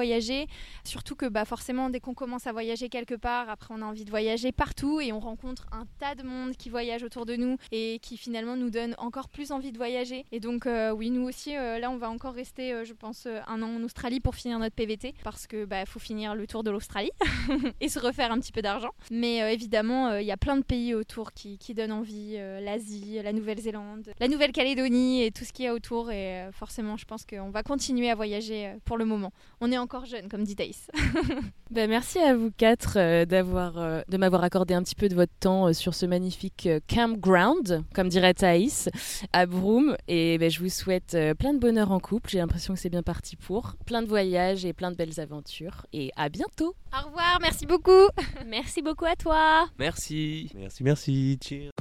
surtout 0.84 1.16
que 1.16 1.26
bah, 1.26 1.45
forcément, 1.45 1.89
dès 1.89 2.00
qu'on 2.00 2.14
commence 2.14 2.47
à 2.47 2.52
voyager 2.52 2.89
quelque 2.89 3.16
part, 3.16 3.50
après 3.50 3.74
on 3.78 3.82
a 3.82 3.86
envie 3.86 4.06
de 4.06 4.10
voyager 4.10 4.52
partout 4.52 5.02
et 5.02 5.12
on 5.12 5.20
rencontre 5.20 5.68
un 5.72 5.86
tas 6.00 6.16
de 6.16 6.24
monde 6.24 6.56
qui 6.56 6.70
voyage 6.70 7.04
autour 7.04 7.26
de 7.26 7.36
nous 7.36 7.58
et 7.72 8.00
qui 8.02 8.18
finalement 8.18 8.56
nous 8.56 8.70
donne 8.70 8.95
encore 8.97 9.30
plus 9.30 9.52
envie 9.52 9.72
de 9.72 9.78
voyager. 9.78 10.26
Et 10.32 10.39
donc 10.39 10.66
euh, 10.66 10.91
oui, 10.91 11.10
nous 11.10 11.24
aussi, 11.24 11.56
euh, 11.56 11.80
là, 11.80 11.91
on 11.91 11.97
va 11.97 12.10
encore 12.10 12.34
rester, 12.34 12.86
je 12.86 12.93
pense, 12.93 13.28
un 13.47 13.62
an 13.62 13.76
en 13.76 13.84
Australie 13.84 14.20
pour 14.20 14.36
finir 14.36 14.60
notre 14.60 14.76
PVT 14.76 15.14
parce 15.24 15.47
que 15.47 15.66
bah 15.66 15.86
faut 15.86 16.00
finir 16.00 16.36
le 16.36 16.47
tour 16.47 16.64
de 16.64 16.72
l'Australie 16.72 17.12
et 17.82 17.89
se 17.89 18.00
refaire 18.00 18.32
un 18.32 18.39
petit 18.39 18.52
peu 18.52 18.62
d'argent. 18.62 18.91
Mais 19.12 19.41
euh, 19.41 19.52
évidemment, 19.52 20.10
euh, 20.10 20.22
il 20.22 20.28
y 20.28 20.32
a 20.32 20.38
plein 20.38 20.58
de 20.58 20.64
pays 20.64 20.93
autour 20.93 21.34
qui, 21.34 21.58
donnent 21.74 21.91
envie, 21.91 22.36
euh, 22.38 22.60
l'Asie, 22.60 23.20
la 23.24 23.34
Nouvelle-Zélande, 23.34 24.14
la 24.20 24.28
Nouvelle-Calédonie 24.28 25.24
et 25.24 25.32
tout 25.32 25.43
ce 25.43 25.54
qu'il 25.54 25.66
y 25.66 25.68
a 25.68 25.74
autour. 25.74 26.12
Et 26.12 26.47
forcément, 26.52 26.97
je 26.97 27.06
pense 27.06 27.26
qu'on 27.26 27.50
va 27.50 27.64
continuer 27.64 28.10
à 28.10 28.16
voyager 28.16 28.76
pour 28.86 28.97
le 28.97 29.06
moment. 29.06 29.32
On 29.62 29.72
est 29.72 29.78
encore 29.90 30.06
jeune, 30.06 30.30
comme 30.30 30.44
dit 30.44 30.56
Thaïs. 30.56 30.92
ben, 31.72 31.90
merci 31.90 32.20
à 32.20 32.36
vous 32.36 32.52
quatre 32.56 33.26
d'avoir, 33.26 34.04
de 34.08 34.18
m'avoir 34.18 34.44
accordé 34.44 34.76
un 34.76 34.84
petit 34.84 34.94
peu 34.94 35.10
de 35.10 35.16
votre 35.16 35.34
temps 35.40 35.74
sur 35.74 35.96
ce 35.96 36.06
magnifique 36.06 36.70
campground, 36.88 37.84
comme 37.96 38.08
dirait 38.08 38.36
Thaïs, 38.36 38.90
à 39.34 39.48
Broome. 39.48 39.98
Et 40.08 40.38
ben, 40.38 40.52
je 40.52 40.60
vous 40.60 40.70
souhaite 40.70 41.18
plein 41.40 41.56
de 41.56 41.60
bonheur 41.60 41.92
en 41.92 42.00
couple. 42.00 42.30
J'ai 42.30 42.38
l'impression 42.38 42.76
que 42.76 42.80
c'est 42.80 42.90
bien 42.90 43.02
parti 43.02 43.36
pour. 43.36 43.78
Plein 43.88 44.04
de 44.04 44.08
voyages 44.08 44.64
et 44.64 44.74
plein 44.74 44.92
de 44.92 44.96
belles 44.96 45.20
aventures. 45.20 45.88
Et 45.92 46.12
à 46.16 46.30
bientôt. 46.30 46.76
Au 46.94 47.08
revoir, 47.08 47.40
merci 47.42 47.66
beaucoup. 47.66 48.10
merci 48.46 48.84
beaucoup 48.84 49.06
à 49.06 49.16
toi. 49.16 49.68
Merci. 49.80 50.52
Merci, 50.54 50.84
merci. 50.84 51.40
Cheers. 51.44 51.72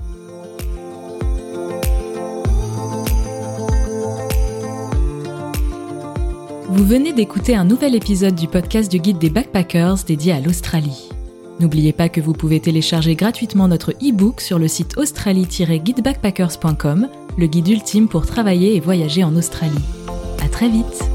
Vous 6.70 6.84
venez 6.84 7.14
d'écouter 7.14 7.56
un 7.56 7.64
nouvel 7.64 7.94
épisode 7.94 8.34
du 8.34 8.46
podcast 8.46 8.92
du 8.92 8.98
guide 8.98 9.16
des 9.16 9.30
backpackers 9.30 10.04
dédié 10.06 10.32
à 10.32 10.40
l'Australie. 10.40 11.08
N'oubliez 11.60 11.94
pas 11.94 12.10
que 12.10 12.20
vous 12.20 12.34
pouvez 12.34 12.60
télécharger 12.60 13.14
gratuitement 13.14 13.68
notre 13.68 13.92
e-book 13.92 14.42
sur 14.42 14.58
le 14.58 14.68
site 14.68 14.98
australie-guidebackpackers.com, 14.98 17.08
le 17.38 17.46
guide 17.46 17.68
ultime 17.68 18.06
pour 18.06 18.26
travailler 18.26 18.76
et 18.76 18.80
voyager 18.80 19.24
en 19.24 19.34
Australie. 19.34 19.82
À 20.44 20.48
très 20.50 20.68
vite! 20.68 21.08